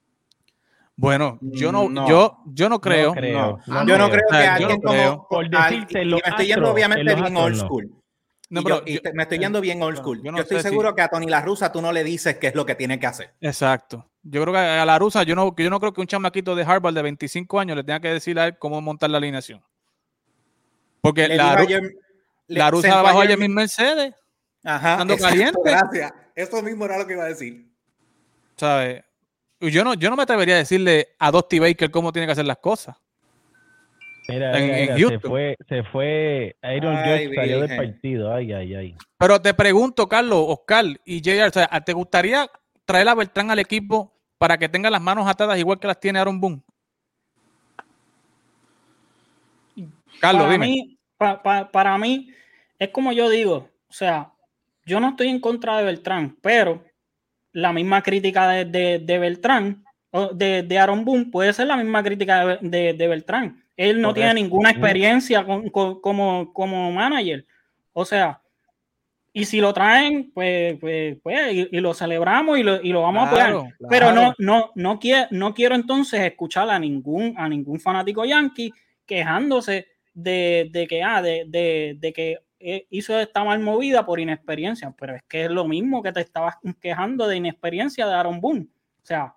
Bueno, 0.96 1.40
yo 1.42 1.72
no, 1.72 2.08
Yo, 2.08 2.44
yo 2.46 2.70
no 2.70 2.80
creo. 2.80 3.16
No 3.16 3.88
yo 3.88 3.98
no 3.98 4.10
creo 4.10 4.24
que 4.30 4.38
alguien 4.38 4.82
como. 4.82 5.28
Por 5.28 5.50
decirte, 5.50 6.06
me 6.06 6.18
estoy 6.18 6.48
yendo 6.48 6.72
obviamente 6.72 7.16
bien 7.16 7.36
old 7.36 7.56
school. 7.56 7.92
No, 8.50 8.64
pero 8.64 8.84
me 9.14 9.24
estoy 9.24 9.40
yendo 9.40 9.62
bien 9.62 9.82
old 9.82 9.98
school. 9.98 10.22
Yo, 10.24 10.32
estoy 10.36 10.62
seguro 10.62 10.94
que 10.94 11.02
a 11.02 11.08
Tony 11.08 11.28
La 11.28 11.42
Rusa 11.42 11.72
tú 11.72 11.82
no 11.82 11.92
le 11.92 12.04
dices 12.04 12.38
qué 12.38 12.48
es 12.48 12.56
lo 12.56 12.66
que 12.66 12.76
tiene 12.76 13.00
que 13.00 13.08
hacer. 13.08 13.34
Exacto. 13.42 14.10
Yo 14.24 14.42
creo 14.42 14.54
que 14.54 14.60
a 14.60 14.86
La 14.86 15.00
Rusa, 15.00 15.24
yo 15.24 15.36
no, 15.36 15.56
yo 15.56 15.70
no 15.70 15.80
creo 15.80 15.94
que 15.94 16.02
un 16.02 16.08
chamaquito 16.08 16.56
de 16.56 16.64
Harvard 16.64 16.94
de 16.94 17.02
25 17.02 17.60
años 17.60 17.78
le 17.78 17.84
tenga 17.84 18.00
que 18.00 18.10
decir 18.10 18.38
a 18.40 18.48
él 18.48 18.58
cómo 18.58 18.82
montar 18.82 19.10
la 19.10 19.18
alineación. 19.18 19.64
Porque 21.02 21.28
la, 21.30 21.66
la 22.48 22.72
Rusa 22.72 23.02
bajó 23.02 23.22
ayer 23.22 23.38
mis 23.38 23.50
Mercedes. 23.50 24.14
Ajá. 24.64 24.94
Estando 24.94 25.18
caliente. 25.18 25.60
Gracias. 25.64 26.14
Eso 26.36 26.62
mismo 26.62 26.86
era 26.86 26.98
lo 26.98 27.08
que 27.08 27.14
iba 27.14 27.24
a 27.24 27.28
decir. 27.28 27.70
¿Sabes? 28.58 29.04
Yo 29.62 29.84
no, 29.84 29.94
yo 29.94 30.10
no 30.10 30.16
me 30.16 30.24
atrevería 30.24 30.56
a 30.56 30.60
decirle 30.60 31.10
a 31.18 31.32
Dusty 31.32 31.60
Baker 31.60 31.92
cómo 31.92 32.12
tiene 32.12 32.26
que 32.26 32.34
hacer 32.34 32.46
las 32.46 32.58
cosas. 32.58 32.96
Mira, 34.30 34.54
se 34.54 35.20
fue, 35.20 35.58
se 35.68 35.84
fue 35.84 36.56
Iron 36.76 36.96
George 36.98 37.34
salió 37.34 37.62
del 37.62 37.76
partido. 37.76 38.34
Ay, 38.34 38.54
ay, 38.54 38.76
ay. 38.76 38.96
Pero 39.18 39.42
te 39.42 39.54
pregunto, 39.54 40.08
Carlos, 40.08 40.46
Oscar 40.48 40.86
y 41.04 41.22
JR, 41.22 41.52
¿te 41.84 41.94
gustaría 41.94 42.50
traer 42.90 43.08
a 43.08 43.16
Beltrán 43.16 43.52
al 43.52 43.60
equipo 43.60 44.12
para 44.38 44.58
que 44.58 44.68
tenga 44.68 44.90
las 44.90 45.02
manos 45.02 45.28
atadas 45.28 45.58
igual 45.60 45.80
que 45.80 45.88
las 45.88 46.00
tiene 46.00 46.20
Aaron 46.20 46.42
Boone? 46.42 46.62
Carlos, 50.20 50.44
para 50.44 50.52
dime. 50.52 50.66
Mí, 50.68 50.98
para 51.72 51.98
mí, 51.98 52.34
es 52.78 52.90
como 52.90 53.12
yo 53.14 53.30
digo, 53.30 53.70
o 53.90 53.94
sea, 53.94 54.34
yo 54.86 55.00
no 55.00 55.10
estoy 55.10 55.30
en 55.30 55.40
contra 55.40 55.78
de 55.78 55.86
Beltrán, 55.86 56.38
pero 56.42 56.84
la 57.54 57.72
misma 57.72 58.02
crítica 58.02 58.48
de, 58.50 58.66
de, 59.00 59.20
Beltrán, 59.20 59.84
de, 60.34 60.64
de, 60.64 60.80
Aaron 60.80 61.06
Boone, 61.06 61.26
puede 61.26 61.54
ser 61.54 61.68
la 61.68 61.78
misma 61.78 62.04
crítica 62.04 62.58
de, 62.62 62.94
de 62.94 63.08
Beltrán 63.08 63.64
él 63.80 64.02
no 64.02 64.14
tiene 64.14 64.34
ninguna 64.34 64.72
experiencia 64.72 65.46
como, 65.72 66.52
como 66.52 66.92
manager. 66.92 67.46
O 67.94 68.04
sea, 68.04 68.42
y 69.40 69.46
si 69.46 69.62
lo 69.62 69.74
traen, 69.74 70.32
pues, 70.34 70.78
pues, 70.80 71.18
pues 71.24 71.54
y, 71.72 71.80
lo 71.80 71.94
celebramos 71.94 72.60
y 72.60 72.64
lo, 72.64 72.82
y 72.82 72.92
lo 72.92 73.04
vamos 73.04 73.24
a 73.24 73.28
apoyar. 73.28 73.74
Pero 73.90 74.12
no, 74.12 74.34
no, 74.38 74.72
no, 74.76 75.00
quiero, 75.00 75.28
no 75.32 75.54
quiero 75.54 75.76
entonces 75.76 76.20
escuchar 76.20 76.70
a 76.70 76.78
ningún, 76.78 77.36
a 77.38 77.48
ningún 77.48 77.80
fanático 77.80 78.26
yankee 78.26 78.74
quejándose 79.06 79.88
de, 80.14 80.70
de 80.74 80.88
que, 80.88 81.02
ah, 81.02 81.22
de, 81.22 81.46
de, 81.48 81.96
de, 81.98 82.12
que 82.12 82.40
hizo 82.90 83.18
esta 83.18 83.46
mal 83.46 83.62
movida 83.62 84.06
por 84.06 84.20
inexperiencia. 84.20 84.94
Pero 85.00 85.16
es 85.16 85.24
que 85.24 85.46
es 85.46 85.50
lo 85.50 85.66
mismo 85.66 86.04
que 86.04 86.12
te 86.12 86.20
estabas 86.20 86.56
quejando 86.82 87.26
de 87.26 87.38
inexperiencia 87.38 88.06
de 88.06 88.14
Aaron 88.14 88.42
Boone. 88.42 88.68
O 89.02 89.06
sea, 89.06 89.34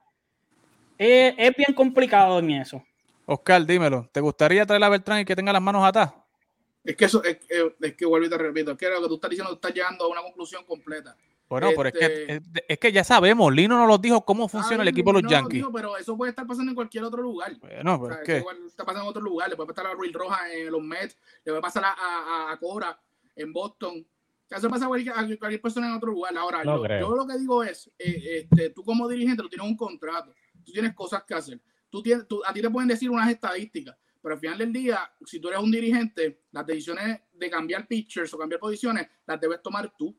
es, 0.98 1.32
es 1.38 1.56
bien 1.56 1.74
complicado 1.74 2.40
en 2.40 2.50
eso. 2.50 2.82
Oscar, 3.24 3.64
dímelo. 3.64 4.08
¿Te 4.10 4.20
gustaría 4.20 4.66
traer 4.66 4.82
a 4.82 4.88
Beltrán 4.88 5.20
y 5.20 5.24
que 5.24 5.36
tenga 5.36 5.52
las 5.52 5.62
manos 5.62 5.84
atadas? 5.84 6.21
Es 6.84 6.96
que 6.96 7.04
eso, 7.04 7.22
es, 7.22 7.38
es 7.80 7.94
que 7.94 8.04
vuelvo 8.04 8.26
y 8.26 8.30
te 8.30 8.38
repito, 8.38 8.72
es 8.72 8.78
que 8.78 8.88
lo 8.88 9.02
que 9.02 9.08
tú 9.08 9.14
estás 9.14 9.30
diciendo, 9.30 9.50
tú 9.50 9.54
estás 9.56 9.74
llegando 9.74 10.04
a 10.04 10.08
una 10.08 10.22
conclusión 10.22 10.64
completa. 10.64 11.16
Bueno, 11.48 11.70
pero 11.76 11.88
es 11.88 11.92
que, 11.92 12.06
este 12.28 12.64
es, 12.66 12.78
que 12.78 12.92
ya 12.92 13.04
sabemos, 13.04 13.52
Lino 13.52 13.76
nos 13.76 13.86
lo 13.86 13.98
dijo 13.98 14.24
cómo 14.24 14.48
funciona 14.48 14.82
el 14.82 14.88
equipo 14.88 15.12
de 15.12 15.22
los 15.22 15.30
Yankees. 15.30 15.58
Dijo, 15.58 15.70
pero 15.70 15.96
eso 15.98 16.16
puede 16.16 16.30
estar 16.30 16.46
pasando 16.46 16.70
en 16.70 16.74
cualquier 16.74 17.04
otro 17.04 17.22
lugar. 17.22 17.54
Bueno, 17.60 18.00
pero 18.00 18.14
es 18.14 18.20
que... 18.26 18.44
está 18.66 18.84
pasando 18.84 19.04
en 19.04 19.10
otro 19.10 19.22
lugar. 19.22 19.50
Le 19.50 19.56
puede 19.56 19.68
pasar 19.68 19.86
a 19.86 19.92
Ruiz 19.92 20.12
Roja 20.14 20.50
en 20.50 20.72
los 20.72 20.82
Mets, 20.82 21.16
le 21.44 21.52
puede 21.52 21.60
pasar 21.60 21.84
a, 21.84 22.52
a, 22.52 22.58
Cora 22.58 22.98
en 23.36 23.52
Boston. 23.52 24.06
Eso 24.48 24.70
pasa 24.70 24.86
a 24.86 24.88
cualquier, 24.88 25.60
persona 25.60 25.88
en 25.88 25.94
otro 25.94 26.10
lugar. 26.10 26.36
Ahora, 26.38 26.64
yo, 26.64 27.14
lo 27.14 27.26
que 27.26 27.38
digo 27.38 27.62
es, 27.62 27.90
eh, 27.98 28.48
este, 28.50 28.70
tú 28.70 28.82
como 28.82 29.06
dirigente, 29.06 29.42
tú 29.42 29.48
tienes 29.48 29.66
un 29.66 29.76
contrato, 29.76 30.32
tú 30.64 30.72
tienes 30.72 30.94
cosas 30.94 31.22
que 31.24 31.34
hacer 31.34 31.60
tú 31.92 32.02
tienes, 32.02 32.24
a 32.46 32.52
ti 32.54 32.62
te 32.62 32.70
pueden 32.70 32.88
decir 32.88 33.10
unas 33.10 33.30
estadísticas, 33.30 33.94
pero 34.22 34.34
al 34.34 34.40
final 34.40 34.58
del 34.58 34.72
día, 34.72 35.12
si 35.24 35.40
tú 35.40 35.48
eres 35.48 35.60
un 35.60 35.70
dirigente, 35.70 36.44
las 36.52 36.64
decisiones 36.64 37.20
de 37.32 37.50
cambiar 37.50 37.88
pitchers 37.88 38.32
o 38.32 38.38
cambiar 38.38 38.60
posiciones 38.60 39.08
las 39.26 39.40
debes 39.40 39.60
tomar 39.60 39.92
tú. 39.98 40.16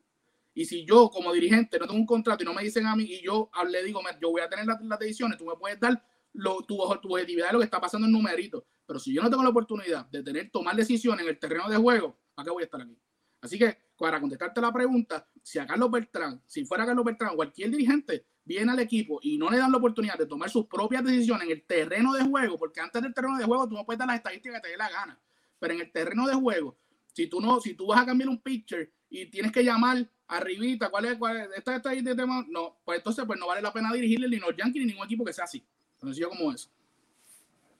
Y 0.54 0.66
si 0.66 0.86
yo 0.86 1.10
como 1.10 1.32
dirigente 1.32 1.80
no 1.80 1.88
tengo 1.88 2.00
un 2.00 2.06
contrato 2.06 2.44
y 2.44 2.46
no 2.46 2.54
me 2.54 2.64
dicen 2.64 2.86
a 2.86 2.96
mí 2.96 3.06
y 3.06 3.24
yo 3.24 3.50
le 3.68 3.84
digo, 3.84 4.02
yo 4.22 4.30
voy 4.30 4.42
a 4.42 4.50
tener 4.50 4.66
las, 4.66 5.00
decisiones, 5.00 5.38
tú 5.38 5.46
me 5.46 5.56
puedes 5.56 5.80
dar 5.80 6.04
lo, 6.34 6.62
tu, 6.62 6.78
tu 7.02 7.14
objetividad 7.14 7.48
de 7.48 7.54
lo 7.54 7.60
que 7.60 7.66
está 7.66 7.80
pasando 7.80 8.06
en 8.06 8.14
numerito. 8.14 8.68
Pero 8.86 9.00
si 9.00 9.14
yo 9.14 9.24
no 9.24 9.30
tengo 9.30 9.42
la 9.42 9.50
oportunidad 9.50 10.06
de 10.08 10.22
tener, 10.22 10.52
tomar 10.52 10.76
decisiones 10.76 11.24
en 11.24 11.30
el 11.30 11.40
terreno 11.40 11.70
de 11.70 11.78
juego, 11.78 12.20
¿para 12.36 12.46
qué 12.46 12.52
voy 12.52 12.64
a 12.64 12.66
estar 12.66 12.82
aquí? 12.82 12.98
Así 13.42 13.58
que, 13.58 13.78
para 14.04 14.20
contestarte 14.20 14.60
la 14.60 14.74
pregunta, 14.74 15.26
si 15.42 15.60
a 15.60 15.66
Carlos 15.66 15.90
Beltrán, 15.90 16.42
si 16.46 16.66
fuera 16.66 16.86
Carlos 16.86 17.06
Beltrán, 17.06 17.38
cualquier 17.38 17.72
dirigente 17.72 18.26
viene 18.44 18.74
al 18.74 18.80
equipo 18.80 19.18
y 19.22 19.38
no 19.38 19.50
le 19.50 19.58
dan 19.58 19.72
la 19.72 19.78
oportunidad 19.78 20.18
de 20.18 20.26
tomar 20.26 20.50
sus 20.50 20.66
propias 20.66 21.06
decisiones 21.06 21.46
en 21.46 21.52
el 21.52 21.64
terreno 21.64 22.12
de 22.12 22.22
juego, 22.26 22.60
porque 22.60 22.82
antes 22.82 23.02
del 23.02 23.14
terreno 23.14 23.38
de 23.38 23.46
juego 23.46 23.66
tú 23.66 23.76
no 23.76 23.86
puedes 23.86 24.00
dar 24.00 24.10
las 24.10 24.18
estadísticas 24.18 24.60
que 24.60 24.68
te 24.68 24.72
dé 24.72 24.78
la 24.78 24.90
gana, 24.90 25.18
pero 25.58 25.74
en 25.74 25.80
el 25.80 25.90
terreno 25.94 26.28
de 26.28 26.34
juego, 26.34 26.78
si 27.14 27.28
tú 27.28 27.40
no, 27.40 27.62
si 27.62 27.76
tú 27.76 27.88
vas 27.88 28.02
a 28.02 28.06
cambiar 28.06 28.28
un 28.28 28.42
pitcher 28.42 28.92
y 29.10 29.28
tienes 29.28 29.54
que 29.54 29.64
llamar 29.64 30.06
arribita, 30.28 30.90
¿cuál 30.90 31.06
es, 31.06 31.18
cuál 31.18 31.38
es 31.38 31.48
esta 31.56 31.78
estadística? 31.78 32.14
Tema? 32.14 32.46
No, 32.50 32.82
pues 32.84 32.98
entonces 32.98 33.24
pues 33.26 33.40
no 33.40 33.48
vale 33.48 33.62
la 33.62 33.72
pena 33.72 33.94
dirigirle 33.94 34.28
ni 34.28 34.36
los 34.36 34.54
Yankees 34.58 34.82
ni 34.82 34.92
ningún 34.92 35.06
equipo 35.06 35.24
que 35.24 35.32
sea 35.32 35.46
así. 35.46 35.66
Entonces 35.94 36.18
yo 36.18 36.28
como 36.28 36.52
eso. 36.52 36.70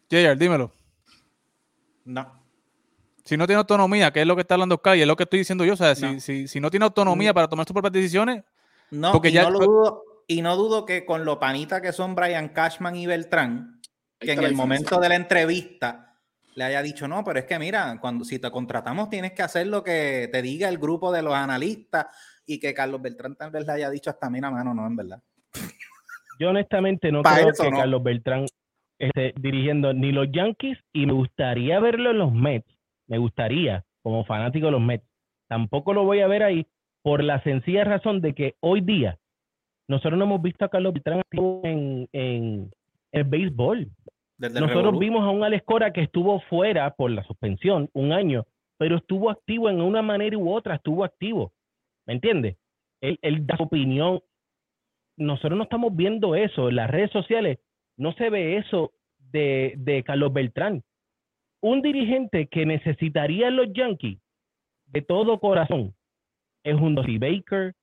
JR, 0.10 0.38
dímelo. 0.38 0.72
No. 2.06 2.43
Si 3.24 3.38
no 3.38 3.48
tiene 3.48 3.60
autonomía, 3.60 4.12
que 4.12 4.22
es 4.22 4.28
lo 4.28 4.36
que 4.36 4.42
está 4.42 4.56
hablando 4.56 4.76
Oscar 4.76 4.98
y 4.98 5.02
es 5.02 5.08
lo 5.08 5.16
que 5.16 5.24
estoy 5.24 5.40
diciendo 5.40 5.64
yo, 5.64 5.74
o 5.74 5.78
sea, 5.78 5.96
si, 5.96 6.20
si, 6.20 6.48
si, 6.48 6.60
no 6.60 6.70
tiene 6.70 6.86
autonomía 6.86 7.32
mm. 7.32 7.36
para 7.36 7.48
tomar 7.48 7.66
sus 7.66 7.74
propias 7.74 7.94
decisiones, 7.94 8.44
no, 8.92 9.12
porque 9.14 9.32
ya, 9.32 9.44
no 9.44 9.52
lo 9.52 9.60
dudo, 9.60 10.04
y 10.28 10.42
no 10.42 10.56
dudo 10.56 10.86
que 10.86 11.06
con 11.06 11.26
lo 11.26 11.40
panita 11.40 11.82
que 11.82 11.94
son 11.94 12.16
Brian 12.16 12.50
Cashman 12.50 12.96
y 12.96 13.08
Beltrán, 13.08 13.82
que 14.20 14.34
en 14.34 14.44
el 14.44 14.54
momento 14.54 15.00
de 15.00 15.10
la 15.10 15.16
entrevista 15.16 16.18
le 16.56 16.64
haya 16.64 16.82
dicho, 16.82 17.08
no, 17.08 17.24
pero 17.24 17.40
es 17.40 17.46
que 17.46 17.58
mira, 17.60 17.98
cuando 18.00 18.26
si 18.26 18.40
te 18.40 18.52
contratamos 18.52 19.10
tienes 19.10 19.34
que 19.34 19.42
hacer 19.42 19.68
lo 19.68 19.84
que 19.84 20.30
te 20.32 20.42
diga 20.42 20.70
el 20.70 20.78
grupo 20.78 21.12
de 21.12 21.24
los 21.24 21.34
analistas 21.34 22.08
y 22.46 22.60
que 22.60 22.74
Carlos 22.74 23.02
Beltrán 23.02 23.36
tal 23.36 23.52
vez 23.52 23.66
le 23.66 23.72
haya 23.74 23.90
dicho 23.90 24.10
hasta 24.10 24.30
mira, 24.30 24.52
mano, 24.52 24.74
no, 24.74 24.86
en 24.86 24.96
verdad. 24.96 25.22
Yo 26.40 26.50
honestamente 26.50 27.12
no 27.12 27.24
creo 27.24 27.52
que 27.54 27.70
Carlos 27.70 28.04
Beltrán 28.04 28.46
esté 29.00 29.34
dirigiendo 29.40 29.94
ni 29.94 30.12
los 30.12 30.28
Yankees 30.32 30.78
y 30.94 31.06
me 31.06 31.14
gustaría 31.14 31.80
verlo 31.80 32.12
en 32.12 32.18
los 32.18 32.34
Mets. 32.34 32.73
Me 33.14 33.20
gustaría, 33.20 33.86
como 34.02 34.26
fanático 34.26 34.66
de 34.66 34.72
los 34.72 34.82
Mets. 34.82 35.06
Tampoco 35.48 35.94
lo 35.94 36.04
voy 36.04 36.22
a 36.22 36.28
ver 36.28 36.42
ahí 36.42 36.66
por 37.04 37.24
la 37.24 37.44
sencilla 37.44 37.84
razón 37.84 38.22
de 38.22 38.34
que 38.34 38.56
hoy 38.60 38.82
día 38.82 39.20
nosotros 39.88 40.18
no 40.18 40.26
hemos 40.26 40.42
visto 40.42 40.66
a 40.66 40.70
Carlos 40.70 40.94
Beltrán 40.94 41.22
en, 41.62 42.10
en, 42.12 42.72
el 43.12 43.24
béisbol. 43.24 43.88
nosotros 44.40 44.98
vimos 44.98 45.22
a 45.22 45.30
un 45.30 45.44
Alex 45.44 45.64
Cora 45.64 45.94
que 45.94 46.02
estuvo 46.02 46.40
fuera 46.50 46.92
por 46.96 47.12
la 47.12 47.24
suspensión 47.26 47.88
un 47.94 48.14
año, 48.14 48.48
pero 48.80 48.98
estuvo 48.98 49.30
activo 49.30 49.70
en 49.70 49.80
una 49.80 50.02
manera 50.02 50.36
u 50.36 50.52
otra, 50.52 50.74
estuvo 50.74 51.04
activo. 51.04 51.54
¿Me 52.08 52.16
entiendes? 52.16 52.58
Él, 53.00 53.20
él 53.22 53.46
da 53.46 53.58
su 53.58 53.64
opinión. 53.64 54.22
Nosotros 55.18 55.56
no 55.56 55.66
estamos 55.66 55.96
viendo 55.96 56.34
eso 56.34 56.70
en 56.70 56.78
las 56.78 56.90
redes 56.90 57.12
sociales. 57.12 57.60
No 57.96 58.14
se 58.14 58.32
ve 58.32 58.58
eso 58.58 58.92
de, 59.20 59.76
de 59.78 60.02
Carlos 60.02 60.34
Beltrán. 60.34 60.84
Un 61.64 61.82
dirigente 61.82 62.48
que 62.48 62.66
necesitaría 62.66 63.50
los 63.50 63.72
Yankees 63.74 64.20
de 64.88 65.02
todo 65.02 65.40
corazón 65.40 65.96
es 66.62 66.76
un 66.76 66.94
Dossie 66.94 67.20
Baker, 67.20 67.74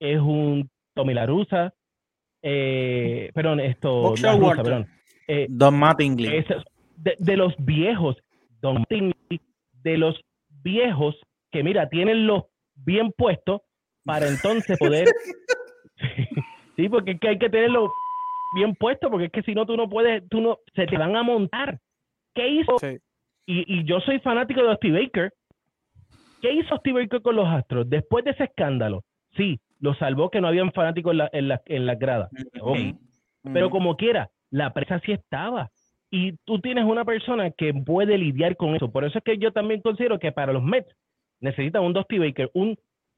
es 0.00 0.18
un 0.18 0.68
Tommy 0.92 1.14
La 1.14 1.24
Russa, 1.24 1.72
eh, 2.42 3.30
perdón, 3.32 3.60
esto, 3.60 4.14
perdón, 4.20 4.88
eh, 5.28 5.46
Don 5.48 5.78
Mattingly. 5.78 6.44
De, 6.96 7.14
de, 7.16 7.36
los 7.36 7.54
viejos, 7.58 8.16
Don 8.60 8.80
Mattingly, 8.80 9.40
de 9.84 9.98
los 9.98 10.20
viejos 10.64 11.14
que 11.52 11.62
mira, 11.62 11.88
tienen 11.88 12.26
los 12.26 12.42
bien 12.74 13.12
puestos 13.12 13.60
para 14.04 14.26
entonces 14.26 14.76
poder. 14.80 15.06
sí, 16.76 16.88
porque 16.88 17.12
es 17.12 17.20
que 17.20 17.28
hay 17.28 17.38
que 17.38 17.50
tenerlo 17.50 17.92
bien 18.56 18.74
puesto, 18.74 19.08
porque 19.10 19.26
es 19.26 19.32
que 19.32 19.42
si 19.42 19.54
no, 19.54 19.64
tú 19.64 19.76
no 19.76 19.88
puedes, 19.88 20.28
tú 20.28 20.40
no, 20.40 20.58
se 20.74 20.86
te 20.86 20.98
van 20.98 21.14
a 21.14 21.22
montar. 21.22 21.78
¿Qué 22.34 22.48
hizo? 22.48 22.76
Y, 23.50 23.64
y, 23.66 23.84
yo 23.84 23.98
soy 24.00 24.18
fanático 24.20 24.62
de 24.62 24.76
Steve 24.76 25.00
Baker. 25.00 25.32
¿Qué 26.42 26.52
hizo 26.52 26.76
Steve 26.76 27.00
Baker 27.00 27.22
con 27.22 27.34
los 27.34 27.48
Astros 27.48 27.88
después 27.88 28.22
de 28.22 28.32
ese 28.32 28.44
escándalo? 28.44 29.04
Sí, 29.38 29.58
lo 29.80 29.94
salvó 29.94 30.28
que 30.28 30.42
no 30.42 30.48
habían 30.48 30.70
fanáticos 30.72 31.12
en 31.12 31.18
la, 31.18 31.30
en 31.32 31.48
la, 31.48 31.62
en 31.64 31.86
la 31.86 31.94
grada. 31.94 32.28
Pero 33.42 33.70
como 33.70 33.96
quiera, 33.96 34.28
la 34.50 34.74
presa 34.74 35.00
sí 35.00 35.12
estaba. 35.12 35.70
Y 36.10 36.32
tú 36.44 36.60
tienes 36.60 36.84
una 36.84 37.06
persona 37.06 37.50
que 37.50 37.72
puede 37.72 38.18
lidiar 38.18 38.54
con 38.54 38.76
eso. 38.76 38.92
Por 38.92 39.06
eso 39.06 39.16
es 39.16 39.24
que 39.24 39.38
yo 39.38 39.50
también 39.50 39.80
considero 39.80 40.18
que 40.18 40.30
para 40.30 40.52
los 40.52 40.62
Mets 40.62 40.94
necesitan 41.40 41.84
un 41.84 41.94
Dusty 41.94 42.18
Baker, 42.18 42.50
un 42.52 42.76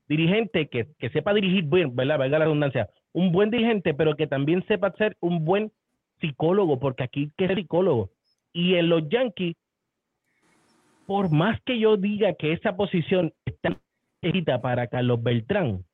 dirigente 0.08 0.68
que, 0.68 0.86
sepa 1.10 1.34
dirigir 1.34 1.64
bien, 1.64 1.96
¿verdad? 1.96 2.18
Valga 2.18 2.38
la 2.38 2.44
redundancia, 2.44 2.88
un 3.12 3.32
buen 3.32 3.50
dirigente, 3.50 3.94
pero 3.94 4.14
que 4.14 4.28
también 4.28 4.64
sepa 4.68 4.92
ser 4.92 5.16
un 5.18 5.44
buen 5.44 5.72
psicólogo, 6.20 6.78
porque 6.78 7.02
aquí 7.02 7.32
que 7.36 7.46
es 7.46 7.54
psicólogo. 7.56 8.10
Y 8.52 8.74
en 8.74 8.88
los 8.88 9.08
Yankees, 9.08 9.56
por 11.10 11.28
más 11.32 11.60
que 11.66 11.76
yo 11.76 11.96
diga 11.96 12.34
que 12.34 12.52
esa 12.52 12.76
posición 12.76 13.32
está 13.44 14.62
para 14.62 14.86
Carlos 14.86 15.20
Beltrán, 15.20 15.84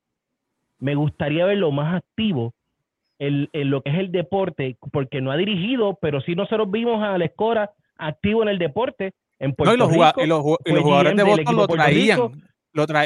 me 0.78 0.94
gustaría 0.94 1.46
verlo 1.46 1.72
más 1.72 1.94
activo 1.94 2.52
en, 3.18 3.48
lo 3.54 3.80
que 3.80 3.88
es 3.92 3.98
el 3.98 4.12
deporte, 4.12 4.76
porque 4.92 5.22
no 5.22 5.30
ha 5.30 5.38
dirigido, 5.38 5.98
pero 6.02 6.20
sí 6.20 6.34
nosotros 6.34 6.70
vimos 6.70 7.02
a 7.02 7.16
la 7.16 7.24
Escora 7.24 7.70
activo 7.96 8.42
en 8.42 8.50
el 8.50 8.58
deporte. 8.58 9.14
En 9.38 9.54
Puerto 9.54 9.74
y 9.74 9.78
los, 9.78 10.42
jugadores 10.42 11.16
de 11.16 11.22
Boston 11.22 11.56
lo 11.56 11.66
traían, 11.66 12.18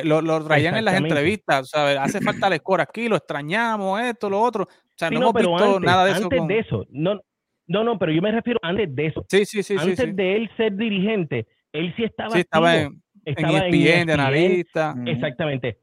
lo, 0.03 0.21
lo, 0.21 0.45
traían 0.45 0.79
en 0.79 0.87
las 0.87 0.97
entrevistas. 0.97 1.73
Hace 1.73 2.21
falta 2.23 2.49
la 2.49 2.57
Escora 2.57 2.83
aquí, 2.83 3.09
lo 3.09 3.15
extrañamos, 3.15 4.01
esto, 4.01 4.29
lo 4.29 4.41
otro. 4.41 4.65
O 4.65 4.97
sea, 4.97 5.11
no, 5.11 5.21
hemos 5.21 5.35
visto 5.35 5.79
nada 5.79 6.07
de 6.07 6.11
eso. 6.11 6.25
Antes 6.25 6.49
de 6.49 6.59
eso, 6.59 6.87
no, 6.91 7.21
no, 7.69 7.85
no, 7.85 8.01
pero 8.01 8.11
yo 8.11 8.21
me 8.21 8.33
refiero 8.33 8.59
antes 8.63 8.93
de 8.97 9.07
eso. 9.07 9.25
Sí, 9.29 9.45
sí, 9.45 9.63
sí. 9.63 9.77
Antes 9.79 10.17
de 10.17 10.37
él 10.39 10.51
ser 10.57 10.75
dirigente, 10.75 11.47
él 11.73 11.95
sí 11.97 12.05
estaba, 12.05 12.31
sí, 12.31 12.41
estaba 12.41 12.77
en, 12.77 13.03
estaba 13.25 13.67
en, 13.67 13.75
ESPN, 13.75 14.07
de 14.07 14.13
analista. 14.13 14.95
Exactamente. 15.07 15.79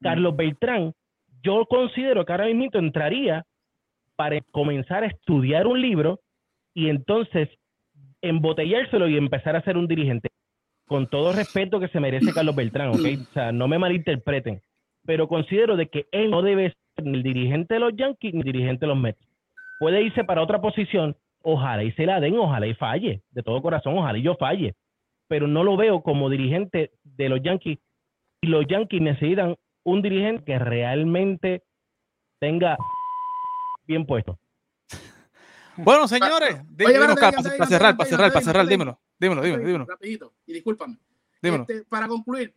Carlos 0.00 0.36
Beltrán 0.36 0.92
yo 1.42 1.66
considero 1.66 2.24
que 2.24 2.32
ahora 2.32 2.46
mismo 2.46 2.68
entraría 2.74 3.44
para 4.16 4.40
comenzar 4.52 5.02
a 5.02 5.08
estudiar 5.08 5.66
un 5.66 5.80
libro 5.80 6.20
y 6.74 6.88
entonces 6.88 7.48
embotellárselo 8.20 9.08
y 9.08 9.16
empezar 9.16 9.56
a 9.56 9.62
ser 9.62 9.76
un 9.76 9.88
dirigente. 9.88 10.28
Con 10.86 11.08
todo 11.08 11.32
respeto 11.32 11.80
que 11.80 11.88
se 11.88 12.00
merece 12.00 12.32
Carlos 12.32 12.54
Beltrán, 12.54 12.90
¿ok? 12.90 13.28
O 13.30 13.32
sea, 13.32 13.52
no 13.52 13.66
me 13.66 13.78
malinterpreten. 13.78 14.60
Pero 15.04 15.26
considero 15.26 15.76
de 15.76 15.88
que 15.88 16.06
él 16.12 16.30
no 16.30 16.42
debe 16.42 16.74
ser 16.94 17.06
ni 17.06 17.18
el 17.18 17.22
dirigente 17.22 17.74
de 17.74 17.80
los 17.80 17.96
Yankees 17.96 18.34
ni 18.34 18.40
el 18.40 18.44
dirigente 18.44 18.86
de 18.86 18.88
los 18.88 18.98
Mets. 18.98 19.18
Puede 19.80 20.02
irse 20.02 20.22
para 20.22 20.42
otra 20.42 20.60
posición, 20.60 21.16
ojalá 21.42 21.82
y 21.82 21.90
se 21.92 22.06
la 22.06 22.20
den, 22.20 22.38
ojalá 22.38 22.66
y 22.66 22.74
falle. 22.74 23.22
De 23.30 23.42
todo 23.42 23.60
corazón, 23.62 23.98
ojalá 23.98 24.18
y 24.18 24.22
yo 24.22 24.36
falle. 24.36 24.74
Pero 25.32 25.48
no 25.48 25.64
lo 25.64 25.78
veo 25.78 26.02
como 26.02 26.28
dirigente 26.28 26.92
de 27.04 27.30
los 27.30 27.40
Yankees. 27.42 27.78
Y 28.42 28.48
los 28.48 28.66
Yankees 28.68 29.00
necesitan 29.00 29.56
un 29.82 30.02
dirigente 30.02 30.44
que 30.44 30.58
realmente 30.58 31.64
tenga 32.38 32.76
bien 33.86 34.04
puesto. 34.04 34.38
Bueno, 35.78 36.06
señores, 36.06 36.60
dímelo, 36.68 37.14
para, 37.14 37.42
cerrar, 37.42 37.96
para 37.96 38.10
cerrar, 38.10 38.30
para 38.30 38.44
cerrar, 38.44 38.66
dímelo, 38.66 39.00
dímelo, 39.18 39.40
dímelo, 39.40 39.64
dímelo. 39.64 39.86
Rapidito, 39.86 40.34
y 40.44 40.52
discúlpame. 40.52 40.98
Este, 41.40 41.84
para 41.84 42.06
concluir, 42.08 42.54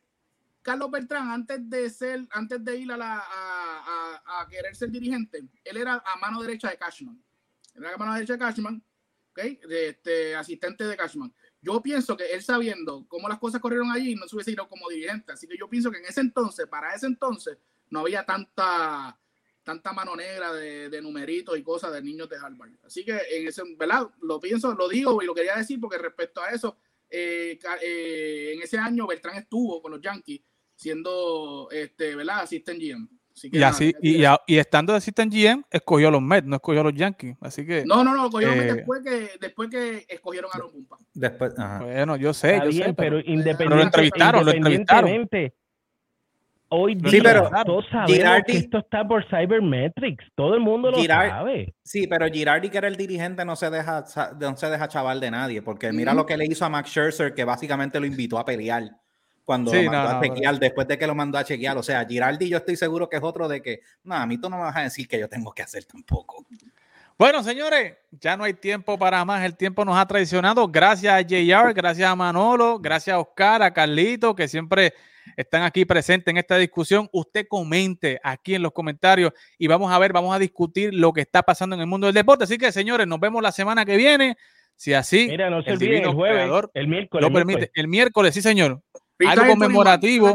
Carlos 0.61 0.91
Beltrán, 0.91 1.30
antes 1.30 1.69
de 1.69 1.89
ser, 1.89 2.28
antes 2.32 2.61
de 2.61 2.78
ir 2.78 2.91
a, 2.91 2.97
la, 2.97 3.23
a, 3.26 4.41
a, 4.41 4.47
querer 4.49 4.76
ser 4.76 4.89
dirigente, 4.91 5.45
él 5.63 5.78
era 5.78 6.03
a 6.05 6.17
mano 6.19 6.41
derecha 6.41 6.69
de 6.69 6.78
Cashman. 6.78 7.23
Era 7.73 7.93
a 7.93 7.97
mano 7.97 8.15
derecha 8.15 8.34
de 8.34 8.39
Cashman, 8.39 8.84
¿okay? 9.32 9.61
de 9.65 9.88
este, 9.88 10.36
asistente 10.36 10.84
de 10.84 10.97
Cashman. 10.97 11.34
Yo 11.66 11.82
pienso 11.82 12.16
que 12.16 12.26
él 12.32 12.43
sabiendo 12.43 13.07
cómo 13.07 13.28
las 13.28 13.39
cosas 13.39 13.59
corrieron 13.59 13.89
allí, 13.89 14.13
no 14.13 14.28
se 14.28 14.36
hubiese 14.36 14.51
ido 14.51 14.70
como 14.70 14.88
dirigente. 14.88 15.32
Así 15.32 15.47
que 15.47 15.57
yo 15.57 15.68
pienso 15.68 15.89
que 15.89 15.97
en 15.97 16.05
ese 16.05 16.22
entonces, 16.22 16.68
para 16.68 16.93
ese 16.93 17.07
entonces, 17.07 17.57
no 17.89 18.01
había 18.01 18.24
tanta, 18.24 19.20
tanta 19.63 19.91
mano 19.91 20.16
negra 20.16 20.53
de, 20.53 21.01
numeritos 21.01 21.57
y 21.57 21.63
cosas 21.63 21.91
de 21.91 22.03
niños 22.03 22.30
de 22.30 22.38
Harvard. 22.38 22.70
Así 22.84 23.03
que 23.03 23.20
en 23.32 23.47
ese, 23.47 23.63
¿verdad? 23.78 24.07
Lo 24.22 24.39
pienso, 24.39 24.76
lo 24.76 24.88
digo 24.88 25.24
y 25.24 25.26
lo 25.26 25.34
quería 25.34 25.55
decir 25.55 25.80
porque 25.80 25.97
respecto 25.97 26.39
a 26.39 26.51
eso, 26.51 26.78
eh, 27.09 27.57
eh, 27.82 28.51
en 28.53 28.61
ese 28.61 28.78
año 28.78 29.07
Beltrán 29.07 29.38
estuvo 29.38 29.82
con 29.82 29.91
los 29.91 30.01
Yankees 30.01 30.41
siendo, 30.76 31.68
este, 31.72 32.16
¿verdad? 32.16 32.41
Assistant 32.41 32.80
GM 32.80 33.09
y, 33.43 33.63
así, 33.63 33.93
y, 34.01 34.23
y, 34.47 34.57
estando 34.57 34.93
de 34.93 34.97
assistant 34.97 35.33
GM, 35.33 35.63
escogió 35.69 36.07
a 36.07 36.11
los 36.11 36.21
Mets, 36.21 36.47
no 36.47 36.55
escogió 36.55 36.81
a 36.81 36.83
los 36.86 36.93
Yankees. 36.93 37.36
Así 37.41 37.65
que. 37.65 37.83
No, 37.86 38.03
no, 38.03 38.15
no, 38.15 38.25
escogió 38.27 38.51
eh, 38.51 38.73
después, 38.73 39.01
que, 39.03 39.29
después 39.39 39.69
que 39.69 40.05
escogieron 40.07 40.49
a 40.53 40.57
los 40.57 40.71
Pumpa. 40.71 40.97
Después, 41.13 41.53
Bueno, 41.81 42.15
yo 42.15 42.33
sé, 42.33 42.61
yo 42.63 42.71
sé. 42.71 42.93
Pero, 42.93 43.19
independientemente. 43.19 43.75
lo 43.75 43.81
entrevistaron, 43.81 44.45
lo 44.45 44.51
entrevistaron. 44.51 45.29
Hoy 46.69 46.95
día 46.95 47.11
sí, 47.11 47.21
pero 47.21 47.49
todos 47.63 47.86
sabemos 47.91 48.43
que 48.47 48.57
esto 48.57 48.79
está 48.79 49.07
por 49.07 49.23
Cybermetrics. 49.29 50.25
Todo 50.33 50.55
el 50.55 50.61
mundo 50.61 50.89
lo 50.91 51.03
sabe. 51.03 51.75
Sí, 51.83 52.07
pero 52.07 52.27
Girardi, 52.27 52.69
que 52.69 52.77
era 52.77 52.88
el 52.88 52.95
dirigente, 52.95 53.45
no 53.45 53.55
se 53.55 53.69
deja, 53.69 54.03
no 54.39 54.57
se 54.57 54.69
deja 54.69 54.88
chaval 54.88 55.19
de 55.19 55.31
nadie. 55.31 55.61
Porque 55.61 55.91
mira 55.91 56.13
lo 56.13 56.25
que 56.25 56.38
le 56.38 56.45
hizo 56.45 56.65
a 56.65 56.69
Max 56.69 56.89
Scherzer, 56.89 57.33
que 57.33 57.43
básicamente 57.43 57.99
lo 57.99 58.05
invitó 58.05 58.39
a 58.39 58.45
pelear 58.45 58.89
cuando 59.45 59.71
lo 59.71 59.91
mandó 59.91 60.17
a 60.17 60.21
chequear, 60.21 60.59
después 60.59 60.87
de 60.87 60.97
que 60.97 61.07
lo 61.07 61.15
mandó 61.15 61.37
a 61.37 61.43
chequear. 61.43 61.77
O 61.77 61.83
sea, 61.83 62.03
Giraldi 62.05 62.49
yo 62.49 62.57
estoy 62.57 62.75
seguro 62.75 63.07
que 63.07 63.17
es 63.17 63.23
otro 63.23 63.47
de 63.47 63.61
que, 63.61 63.81
no, 64.03 64.15
a 64.15 64.25
mí 64.25 64.39
tú 64.39 64.49
no 64.49 64.57
me 64.57 64.63
vas 64.63 64.75
a 64.75 64.81
decir 64.81 65.07
que 65.07 65.19
yo 65.19 65.29
tengo 65.29 65.53
que 65.53 65.61
hacer 65.61 65.85
tampoco. 65.85 66.45
Bueno, 67.17 67.43
señores, 67.43 67.93
ya 68.11 68.35
no 68.35 68.43
hay 68.43 68.55
tiempo 68.55 68.97
para 68.97 69.23
más. 69.23 69.45
El 69.45 69.55
tiempo 69.55 69.85
nos 69.85 69.95
ha 69.97 70.05
traicionado. 70.05 70.67
Gracias 70.67 71.13
a 71.13 71.21
JR, 71.21 71.73
gracias 71.73 72.09
a 72.09 72.15
Manolo, 72.15 72.79
gracias 72.79 73.13
a 73.13 73.19
Oscar, 73.19 73.61
a 73.61 73.71
Carlito, 73.71 74.35
que 74.35 74.47
siempre 74.47 74.93
están 75.37 75.61
aquí 75.61 75.85
presentes 75.85 76.31
en 76.31 76.37
esta 76.37 76.57
discusión. 76.57 77.07
Usted 77.13 77.47
comente 77.47 78.19
aquí 78.23 78.55
en 78.55 78.63
los 78.63 78.73
comentarios 78.73 79.31
y 79.57 79.67
vamos 79.67 79.93
a 79.93 79.99
ver, 79.99 80.11
vamos 80.11 80.35
a 80.35 80.39
discutir 80.39 80.93
lo 80.93 81.13
que 81.13 81.21
está 81.21 81.43
pasando 81.43 81.75
en 81.75 81.81
el 81.81 81.87
mundo 81.87 82.07
del 82.07 82.15
deporte. 82.15 82.43
Así 82.43 82.57
que, 82.57 82.71
señores, 82.71 83.07
nos 83.07 83.19
vemos 83.19 83.41
la 83.41 83.51
semana 83.51 83.85
que 83.85 83.95
viene. 83.95 84.35
Si 84.75 84.93
así, 84.93 85.27
Mira, 85.29 85.49
no 85.49 85.61
se 85.61 85.71
el, 85.71 85.81
el 85.81 86.07
jueves, 86.07 86.51
el 86.73 86.87
miércoles. 86.87 87.29
Lo 87.29 87.33
permite. 87.33 87.71
El 87.75 87.87
miércoles, 87.87 88.33
sí, 88.33 88.41
señor 88.41 88.81
algo 89.28 89.47
conmemorativo. 89.47 90.34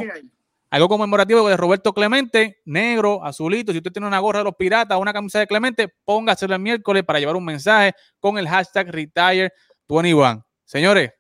Algo 0.73 0.89
conmemorativo 0.89 1.49
de 1.49 1.57
Roberto 1.57 1.93
Clemente, 1.93 2.61
negro, 2.65 3.25
azulito. 3.25 3.73
Si 3.73 3.79
usted 3.79 3.91
tiene 3.91 4.07
una 4.07 4.21
gorra 4.21 4.39
de 4.39 4.45
los 4.45 4.55
piratas 4.55 4.97
o 4.97 5.01
una 5.01 5.13
camisa 5.13 5.41
de 5.41 5.49
Clemente, 5.49 5.93
póngaselo 6.05 6.55
el 6.55 6.61
miércoles 6.61 7.03
para 7.03 7.19
llevar 7.19 7.35
un 7.35 7.45
mensaje 7.45 7.93
con 8.21 8.39
el 8.39 8.49
hashtag 8.49 8.87
Retire21. 8.87 10.45
Señores, 10.65 11.11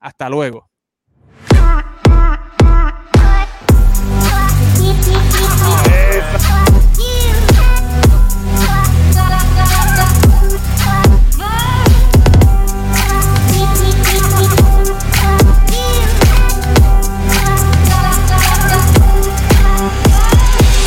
hasta 0.00 0.28
luego. 0.28 0.68